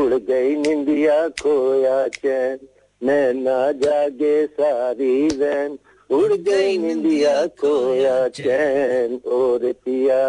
उड़ 0.00 0.14
गई 0.14 0.56
निंदिया 0.56 1.28
खोया 1.28 2.08
चैन। 2.08 2.58
नैना 3.02 3.72
जागे 3.72 4.46
सारी 4.46 5.28
रैन 5.28 5.78
उड़ 6.10 6.32
गई 6.32 6.76
निंदिया 6.78 7.46
खोया 7.60 8.28
चैन 8.36 9.20
और 9.28 9.72
पिया। 9.84 10.20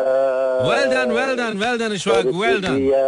Well 0.69 0.89
done, 0.93 1.13
well 1.17 1.35
done, 1.37 1.59
well 1.59 1.77
done, 1.81 1.93
Ishwak, 1.97 2.25
well 2.41 2.59
done. 2.61 2.79
पिया। 2.79 3.05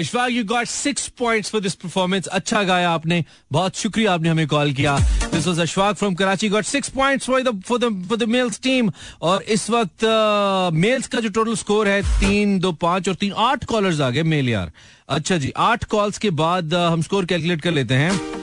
Ishwak, 0.00 0.30
you 0.32 0.44
got 0.44 0.68
six 0.68 1.08
points 1.22 1.50
for 1.50 1.60
this 1.60 1.76
performance. 1.84 2.26
अच्छा 2.38 2.62
गाया 2.62 2.90
आपने। 2.90 3.24
बहुत 3.52 3.76
शुक्रिया 3.76 4.12
आपने 4.12 4.28
हमें 4.28 4.46
कॉल 4.48 4.72
किया। 4.72 4.98
This 5.32 5.46
was 5.46 5.60
Ashfaq 5.60 5.96
from 5.96 6.14
Karachi 6.14 6.48
got 6.48 6.64
six 6.64 6.88
points 6.96 7.26
for 7.26 7.42
the 7.42 7.60
for 7.66 7.78
the 7.78 7.92
for 8.08 8.18
the 8.18 8.28
males 8.28 8.60
team 8.62 8.90
और 9.22 9.42
इस 9.42 9.68
वक्त 9.70 10.04
मेल्स 10.74 11.06
का 11.06 11.20
जो 11.20 11.28
टोटल 11.28 11.54
स्कोर 11.54 11.88
है 11.88 12.02
तीन 12.20 12.58
दो 12.60 12.72
पाँच 12.88 13.08
और 13.08 13.14
तीन 13.20 13.32
आठ 13.36 13.64
कॉलर्स 13.64 14.00
आ 14.00 14.10
गए 14.10 14.22
मेल 14.22 14.48
यार। 14.48 14.72
अच्छा 15.08 15.36
जी 15.36 15.52
आठ 15.56 15.84
कॉल्स 15.84 16.18
के 16.18 16.30
बाद 16.30 16.70
uh, 16.70 16.90
हम 16.92 17.02
स्कोर 17.02 17.24
कैलकुलेट 17.24 17.60
कर 17.60 17.70
लेते 17.70 17.94
हैं। 17.94 18.39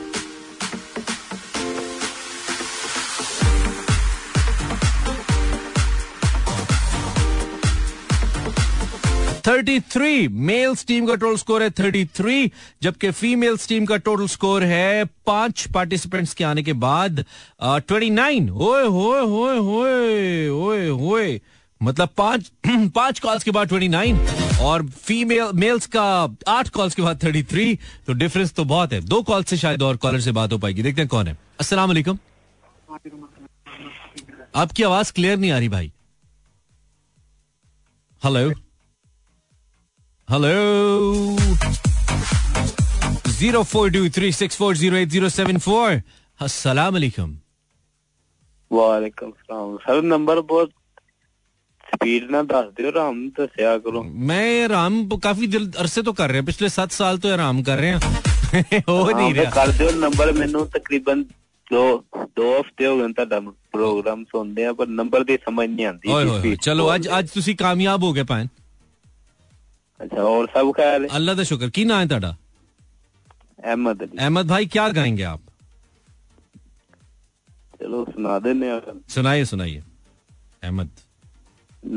थर्टी 9.48 9.80
थ्री 9.80 10.28
मेल्स 10.28 10.86
टीम 10.86 11.06
का 11.08 11.16
टोटल 11.16 11.36
स्कोर 11.38 11.64
है 11.64 11.70
थर्टी 11.70 12.04
थ्री 12.16 12.52
जबकि 12.82 13.12
फीमेल्स 13.12 13.68
टीम 13.68 13.86
का 13.86 13.98
टोटल 13.98 14.28
स्कोर 14.28 14.64
है 14.64 15.06
पाँच 15.26 15.66
पार्टिसिपेंट्स 15.74 16.34
के 16.34 16.44
आने 16.44 16.64
के 16.64 16.74
बाद 16.74 17.24
ट्वेंटी 17.62 18.10
नाइन 18.10 18.50
होए 18.50 18.84
होए 18.88 19.22
होए 19.22 19.58
होए 19.58 20.48
होए 20.48 20.88
होए। 20.90 21.40
मतलब 21.82 22.10
पाँच 22.18 22.52
पाँच 22.96 23.20
कॉल्स 23.20 23.44
के 23.44 23.52
बाद 23.52 23.68
ट्वेंटी 23.68 23.88
नाइन 23.88 24.20
और 24.62 24.86
फीमेल 24.88 25.52
मेल्स 25.56 25.86
का 25.96 26.04
आठ 26.48 26.70
कॉल्स 26.70 26.96
के 26.96 27.02
बाद 27.02 27.24
थर्टी 27.24 27.44
थ्री 27.44 27.80
तो 28.08 28.14
डिफरेंस 28.14 28.54
तो 28.54 28.66
बहुत 28.66 28.94
है। 28.94 29.02
दो 29.02 29.22
कॉल 29.24 29.44
से 29.44 29.58
शायद 29.58 29.82
और 29.82 29.98
कॉलर 29.98 30.20
से 30.22 30.32
बात 30.32 30.54
हो 30.54 30.58
पाएगी। 30.58 30.82
देखते 30.82 31.02
हैं 31.02 31.10
कौन 31.10 31.28
है। 31.28 31.38
अस्सलाम 31.60 31.90
वालेकुम। 31.90 32.20
आपकी 34.56 34.84
आवाज़ 34.84 35.14
क्लियर 35.14 35.38
नहीं 35.38 35.52
आ 35.52 35.58
रही 35.58 35.70
भाई। 35.70 35.92
Hello 38.22 38.67
hello 40.29 40.53
zero 43.33 43.63
four 43.65 43.91
two 43.91 44.09
three 44.11 44.33
six 44.33 44.57
four 44.57 44.77
zero 44.77 44.97
eight 44.97 45.09
zero 45.09 45.29
seven 45.31 45.59
four 45.61 46.03
अस्सलाम 46.41 46.93
वालेकुम 46.95 47.31
ਵਾਲੇਕਮ 48.71 49.31
ਸਲਾਮ 49.31 49.77
ਸਰ 49.79 50.03
ਨੰਬਰ 50.03 50.41
ਬਹੁਤ 50.43 50.71
स्पीड 51.87 52.31
ना 52.31 52.41
दस 52.51 52.69
दियो 52.77 52.91
राम 52.93 53.17
दसिया 53.39 53.73
करो 53.87 54.01
मैं 54.29 54.45
आराम 54.65 54.95
काफी 55.25 55.47
दिल 55.55 55.65
अरसे 55.83 56.03
तो 56.03 56.13
कर 56.21 56.31
रहे 56.31 56.39
हैं 56.39 56.47
पिछले 56.47 56.69
सात 56.77 56.95
साल 56.99 57.19
तो 57.19 57.33
आराम 57.33 57.61
कर 57.63 57.77
रहे 57.79 57.91
हैं 57.91 58.81
हो 58.89 58.95
नहीं 59.11 59.35
ਫਿਰ 59.35 59.43
रहा 59.43 59.53
ਕਰ 59.55 59.73
ਦਿਓ 59.79 59.91
ਨੰਬਰ 59.99 60.33
ਮੈਨੂੰ 60.33 60.67
ਤਕਰੀਬਨ 60.69 61.23
ਦੋ 61.73 61.83
ਦੋ 62.37 62.49
ਹਫ਼ਤੇ 62.61 62.87
ਹੋ 62.87 62.97
ਗਏ 62.97 63.07
ਨੇ 63.07 63.13
ਤੁਹਾਡਾ 63.13 63.41
ਪ੍ਰੋਗਰਾਮ 63.73 64.25
ਸੁਣਦੇ 64.33 64.65
ਆ 64.67 64.73
ਪਰ 64.73 64.87
ਨੰਬਰ 65.01 65.25
ਦੀ 65.25 65.37
ਸਮਝ 65.45 65.69
ਨਹੀਂ 65.71 65.87
ਆਉਂਦੀ 65.87 66.09
ओए 66.09 66.23
ਕਿ 66.23 66.29
होए 66.29 66.33
होए, 66.33 66.41
speed 66.41 66.65
चलो 66.69 66.87
ਬਹੁਤ 66.87 67.07
आज 67.07 67.13
आज 67.19 67.35
ਤੁਸੀਂ 67.35 67.57
ਕਾਮਯਾਬ 67.57 68.03
ਹੋ 68.03 68.13
ਗਏ 68.13 68.23
ਪੈਨ 68.23 68.49
ਅੱਛਾ 70.01 70.23
और 70.35 70.47
सब 70.57 70.73
ख्याल 70.77 71.03
है 71.03 71.09
अल्लाह 71.19 71.35
का 71.37 71.45
शुक्र 71.53 71.69
की 71.79 71.85
ना 71.93 71.99
है 72.01 72.07
ਤੁਹਾਡਾ 72.13 72.33
अहमद 73.71 74.03
अली 74.03 74.17
अहमद 74.19 74.47
भाई 74.53 74.67
क्या 74.75 74.89
गाएंगे 74.99 75.23
आप 75.33 75.41
चलो 77.83 78.05
सुना 78.11 78.39
देने 78.47 78.71
आ 78.71 78.79
सुनाइए 79.15 79.45
सुनाइए 79.53 79.83
अहमद 80.65 80.91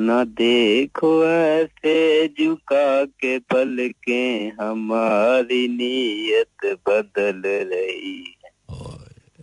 न 0.05 0.23
देखो 0.37 1.09
ऐसे 1.25 1.95
झुका 2.27 2.85
के 3.23 3.33
पलके 3.53 4.21
हमारी 4.61 5.67
नीयत 5.81 6.65
बदल 6.89 7.41
रही 7.73 8.15
है 8.45 8.53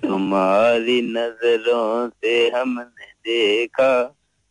तुम्हारी 0.02 1.00
नजरों 1.18 1.84
से 2.08 2.34
हमने 2.56 3.10
देखा 3.28 3.92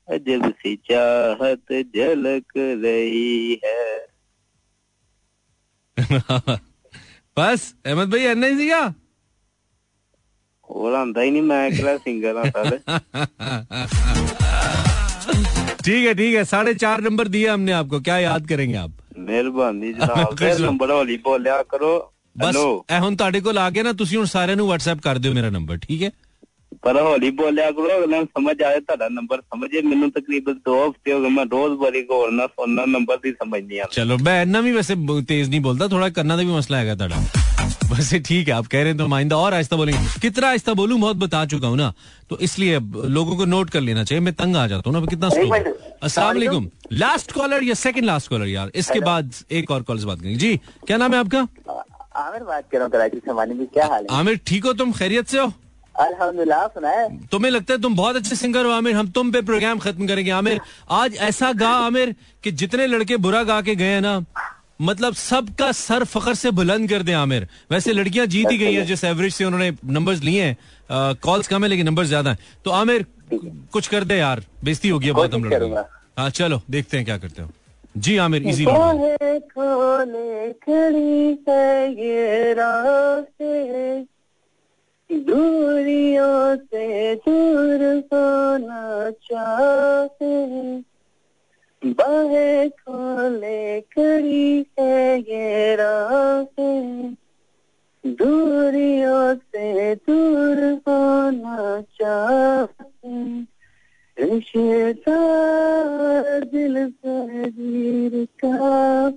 अजब 0.07 0.43
सी 0.53 0.75
चाहत 0.89 1.73
झलक 1.95 2.57
रही 2.57 3.59
है 3.63 3.83
बस 7.37 7.61
अहमद 7.85 8.09
भाई 8.11 8.25
अन्ना 8.27 8.47
ही 8.47 8.55
सीगा 8.57 8.81
और 10.69 10.95
आंदा 10.95 11.21
ही 11.21 11.31
नहीं 11.31 11.41
मैं 11.43 11.59
अकेला 11.65 11.95
सिंगर 11.99 12.37
हाँ 12.37 12.49
साले 12.51 12.77
ठीक 15.83 16.05
है 16.05 16.13
ठीक 16.15 16.35
है 16.35 16.43
साढ़े 16.45 16.73
चार 16.75 17.01
नंबर 17.01 17.27
दिए 17.29 17.47
हमने 17.49 17.71
आपको 17.73 17.99
क्या 18.01 18.17
याद 18.21 18.47
करेंगे 18.49 18.77
आप 18.77 18.97
ਮਿਹਰਬਾਨੀ 19.19 19.91
ਜਨਾਬ 19.93 20.23
ਕੁਛ 20.25 20.37
ਫਿਰ 20.39 20.59
ਨਾ। 20.59 20.65
ਨੰਬਰ 20.65 20.91
ਹੌਲੀ 20.91 21.15
ਬੋਲਿਆ 21.23 21.61
ਕਰੋ 21.69 21.89
ਬਸ 22.35 22.45
ਹੈਲੋ 22.47 22.83
ਇਹ 22.91 22.99
ਹੁਣ 22.99 23.15
ਤੁਹਾਡੇ 23.15 23.39
ਕੋਲ 23.41 23.57
ਆ 23.57 23.69
ਗਿਆ 23.69 23.83
ਨਾ 23.83 23.91
ਤੁਸੀਂ 23.93 24.17
ਹੁਣ 24.17 24.25
ਸਾਰਿਆਂ 24.25 24.57
ਨੂੰ 24.57 24.67
WhatsApp 24.69 25.01
ਕਰ 25.03 25.17
ਦਿਓ 25.17 25.33
ਮੇਰਾ 25.33 25.49
ਨੰਬਰ 25.49 25.77
ਠੀਕ 25.77 26.03
ਹੈ 26.03 26.09
ਪਰ 26.83 26.95
ਹੌਲੀ 27.01 27.29
ਬੋਲਿਆ 27.39 27.69
ਕਰੋ 27.71 27.87
ਅਗਲਾ 27.97 28.17
ਨੂੰ 28.17 28.25
ਸਮਝ 28.27 28.61
ਆਏ 28.63 28.79
ਤੁਹਾਡਾ 28.79 29.07
ਨੰਬਰ 29.11 29.41
ਸਮਝੇ 29.41 29.81
ਮੈਨੂੰ 29.81 30.09
ਤਕਰੀਬਨ 30.11 30.59
2 30.69 30.75
ਹਫ਼ਤੇ 30.79 31.13
ਹੋ 31.13 31.19
ਗਏ 31.21 31.29
ਮੈਂ 31.29 31.45
ਰੋਜ਼ 31.51 31.73
ਬੜੀ 31.79 32.01
ਗੌਰ 32.09 32.31
ਨਾਲ 32.31 32.47
ਸੁਣਨਾ 32.47 32.85
ਨੰਬਰ 32.89 33.17
ਦੀ 33.23 33.31
ਸਮਝ 33.33 33.61
ਨਹੀਂ 33.63 33.79
ਆਉਂਦੀ 33.79 33.99
चलो 33.99 34.17
मैं 34.27 34.33
इतना 34.43 34.61
भी 34.65 34.71
वैसे 34.75 34.95
ब- 35.01 35.17
तेज 35.31 35.49
नहीं 35.51 35.59
बोलता 35.65 35.87
थोड़ा 35.93 36.07
करना 36.17 36.37
का 36.37 36.43
भी 36.43 36.53
मसला 36.53 36.79
है 36.81 36.95
ਤੁਹਾਡਾ 36.95 37.19
वैसे 37.91 38.19
ठीक 38.27 38.49
है 38.49 38.53
आप 38.55 38.67
कह 38.73 38.81
रहे 38.81 38.91
हैं 38.91 38.97
तो 38.99 39.07
माइंदा 39.13 39.37
और 39.39 39.55
आहिस्ता 39.55 39.79
बोलेंगे 39.79 40.01
कितना 40.23 40.49
आहिस्ता 40.49 40.75
बोलूं 40.75 40.99
बहुत 40.99 41.17
बता 41.23 41.41
चुका 41.53 41.71
हूं 41.71 41.77
ना 41.77 41.87
तो 42.31 42.37
इसलिए 42.47 42.75
अब 42.75 42.95
लोगों 43.15 43.37
को 43.37 43.47
नोट 43.47 43.73
कर 43.73 43.83
लेना 43.87 44.05
चाहिए 44.05 44.23
मैं 44.27 44.33
तंग 44.35 44.57
आ 44.57 44.65
जाता 44.73 44.89
हूँ 44.89 44.95
ना 44.95 45.01
अब 45.01 45.09
कितना 45.09 45.31
स्लो 45.31 45.49
अस्सलाम 46.01 46.27
वालेकुम 46.29 46.69
लास्ट 46.97 47.31
कॉलर 47.33 47.65
या 47.65 47.77
सेकंड 47.81 48.05
लास्ट 48.05 48.29
कॉलर 48.29 48.47
यार 48.49 48.71
इसके 48.83 48.99
बाद 49.09 49.33
एक 49.59 49.71
और 49.71 49.83
कॉल 49.89 49.99
से 49.99 50.11
बात 50.11 50.21
करेंगे 50.21 50.39
जी 50.45 50.53
क्या 50.87 50.99
नाम 50.99 51.13
है 51.13 51.19
आपका 51.19 51.43
आमिर 52.21 52.43
बात 52.45 52.71
कर 52.71 52.77
रहा 52.77 52.85
हूँ 52.85 52.93
कराची 52.93 53.21
से 53.27 53.35
मानी 53.35 53.59
जी 53.59 53.69
क्या 53.75 53.89
हाल 53.89 54.05
है 54.05 54.17
आमिर 54.19 54.39
ठीक 54.47 54.65
हो 54.65 54.73
तुम 54.81 54.95
खैरियत 54.95 55.35
से 55.35 55.39
हो 55.39 55.49
अल्हम्दुलिल्लाह 55.98 56.66
तुम्हें 57.30 57.50
लगता 57.50 57.74
है 57.74 57.80
तुम 57.80 57.94
बहुत 57.96 58.16
अच्छे 58.16 58.36
सिंगर 58.36 58.64
हो 58.64 58.70
आमिर? 58.72 58.94
हम 58.96 59.08
तुम 59.10 59.30
पे 59.32 59.40
प्रोग्राम 59.42 59.78
खत्म 59.78 60.06
करेंगे 60.06 60.30
आमिर। 60.32 60.60
आज 60.92 61.16
ऐसा 61.22 61.52
गा 61.54 61.70
आमिर 61.82 62.14
कि 62.44 62.50
जितने 62.52 62.86
लड़के 62.86 63.16
बुरा 63.18 63.42
गा 63.44 63.60
के 63.62 63.74
गए 63.76 63.84
हैं 63.86 64.00
ना 64.00 64.24
मतलब 64.80 65.14
सबका 65.14 65.70
सर 65.74 66.04
फखर 66.06 66.34
से 66.34 66.50
बुलंद 66.52 66.88
कर 66.90 67.02
दे 67.02 67.12
आमिर। 67.14 67.46
वैसे 67.70 67.92
लड़कियाँ 67.92 68.26
जीत 68.28 68.50
ही 68.50 68.58
गई 68.58 68.74
हैं 68.74 68.84
जिस 68.86 69.04
एवरेज 69.06 69.34
से 69.34 69.44
उन्होंने 69.44 69.70
नंबर्स 69.88 70.20
लिए 70.22 70.42
हैं। 70.42 70.56
कॉल्स 71.22 71.48
कम 71.48 71.62
है 71.62 71.68
लेकिन 71.70 71.86
नंबर 71.86 72.04
ज़्यादा 72.06 72.30
है। 72.30 72.38
तो 72.64 72.70
आमिर 72.72 73.06
कुछ 73.72 73.86
कर 73.88 74.04
दे 74.04 74.16
यार 74.16 74.42
बेजती 74.64 74.88
होगी 74.88 75.12
बहुत 75.12 75.34
हम। 75.34 75.48
की। 75.48 75.84
हाँ 76.18 76.28
चलो 76.30 76.60
देखते 76.70 76.96
हैं 76.96 77.06
क्या 77.06 77.16
करते 77.18 77.42
हो। 77.42 77.48
जी 77.96 78.16
आमिर 78.18 78.46
इजी 78.48 78.64
खोले 78.64 80.52
खड़ी 80.52 81.38
है 81.48 81.92
ये 81.94 82.52
रास्ते। 82.54 84.15
दूरियों 85.10 86.56
से 86.56 87.14
दूर 87.14 87.82
होना 88.12 89.10
चाहते। 89.10 90.32
बाहें 91.84 92.70
खोले 92.70 93.80
खड़ी 93.80 94.66
है 94.78 95.18
ये 95.20 95.76
रास्ते 95.76 96.70
दूरियों 98.04 99.34
से 99.34 99.94
दूर 99.94 100.82
होना 100.88 101.80
चाहते। 101.80 103.40
रिश्ता 104.18 105.18
दिल 106.40 106.90
तकदीर 106.90 108.28
का 108.44 109.08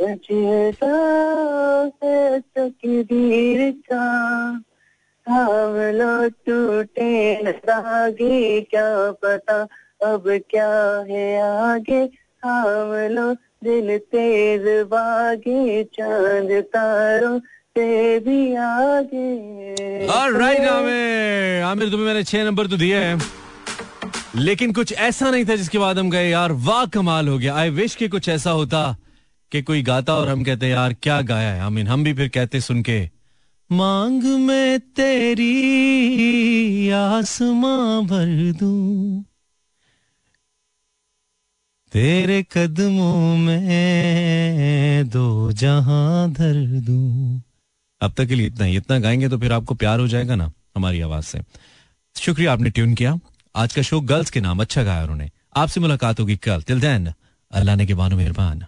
रिश्ता 0.00 0.94
है 2.04 2.40
तकदीर 2.40 3.72
का 3.92 4.04
हम 5.28 5.76
लो 5.76 6.28
टूटे 6.28 7.42
धागे 7.52 8.60
क्या 8.60 9.10
पता 9.10 9.62
अब 10.04 10.24
क्या 10.50 11.04
है 11.10 11.42
आगे? 11.72 12.10
हम 12.44 13.08
लो 13.12 13.34
दिल 13.34 13.98
तेज 13.98 14.86
बागे, 14.86 15.84
चाँद 15.84 16.62
तारों 16.62 17.38
से 17.38 18.16
आगे। 18.56 20.06
आमिर। 20.66 21.62
आमिर, 21.62 21.90
तुम्हें 21.90 22.06
मैंने 22.06 22.22
छह 22.22 22.44
नंबर 22.44 22.66
तो 22.66 22.76
दिए 22.76 22.96
हैं। 22.96 23.22
लेकिन 24.36 24.72
कुछ 24.72 24.92
ऐसा 24.92 25.30
नहीं 25.30 25.44
था 25.44 25.56
जिसके 25.56 25.78
बाद 25.78 25.98
हम 25.98 26.10
गए, 26.10 26.30
यार, 26.30 26.52
वाह 26.52 26.86
कमाल 26.86 27.28
हो 27.28 27.38
गया। 27.38 27.54
आई 27.54 27.70
विश 27.70 27.94
कि 27.94 28.08
कुछ 28.08 28.28
ऐसा 28.28 28.50
होता 28.50 28.96
कि 29.52 29.62
कोई 29.62 29.82
गाता 29.82 30.14
और 30.14 30.28
हम 30.28 30.44
कहते, 30.44 30.68
यार, 30.68 30.96
क्या 31.02 31.20
गाया 31.20 31.52
है? 31.52 31.60
आमीन 31.60 31.86
हम 31.86 32.04
भी 32.04 32.14
फिर 32.14 32.28
कहते 32.28 32.60
सुन 32.60 32.82
के। 32.82 33.13
मांग 33.74 34.22
में 34.22 34.80
तेरी 34.80 35.50
आसमां 36.90 38.06
भर 38.06 38.52
दूँ। 38.52 39.24
तेरे 41.92 42.46
कदमों 42.52 43.36
में 43.36 45.08
दो 45.08 45.52
जहाँ 45.52 46.32
धर 46.32 46.80
दूँ। 46.80 47.42
अब 48.00 48.12
तक 48.12 48.26
के 48.26 48.34
लिए 48.34 48.46
इतना 48.46 48.64
ही। 48.64 48.76
इतना 48.76 48.98
गाएँगे 48.98 49.28
तो 49.28 49.38
फिर 49.38 49.52
आपको 49.52 49.74
प्यार 49.74 50.00
हो 50.00 50.08
जाएगा 50.08 50.34
ना 50.34 50.52
हमारी 50.76 51.00
आवाज़ 51.00 51.24
से। 51.24 51.40
शुक्रिया, 52.20 52.52
आपने 52.52 52.70
ट्यून 52.70 52.94
किया। 52.94 53.18
आज 53.56 53.74
का 53.74 53.82
शो 53.82 54.00
गर्ल्स 54.00 54.30
के 54.30 54.40
नाम 54.40 54.60
अच्छा 54.60 54.82
गाया 54.82 55.02
उन्होंने। 55.02 55.30
आपसे 55.56 55.80
मुलाकात 55.80 56.20
होगी 56.20 56.36
कल। 56.36 56.62
टिल 56.62 56.80
देन 56.80 57.12
अल्लाह 57.52 57.76
ने 57.76 57.86
के 57.86 57.94
बानो 57.94 58.16
मेहरबान। 58.16 58.66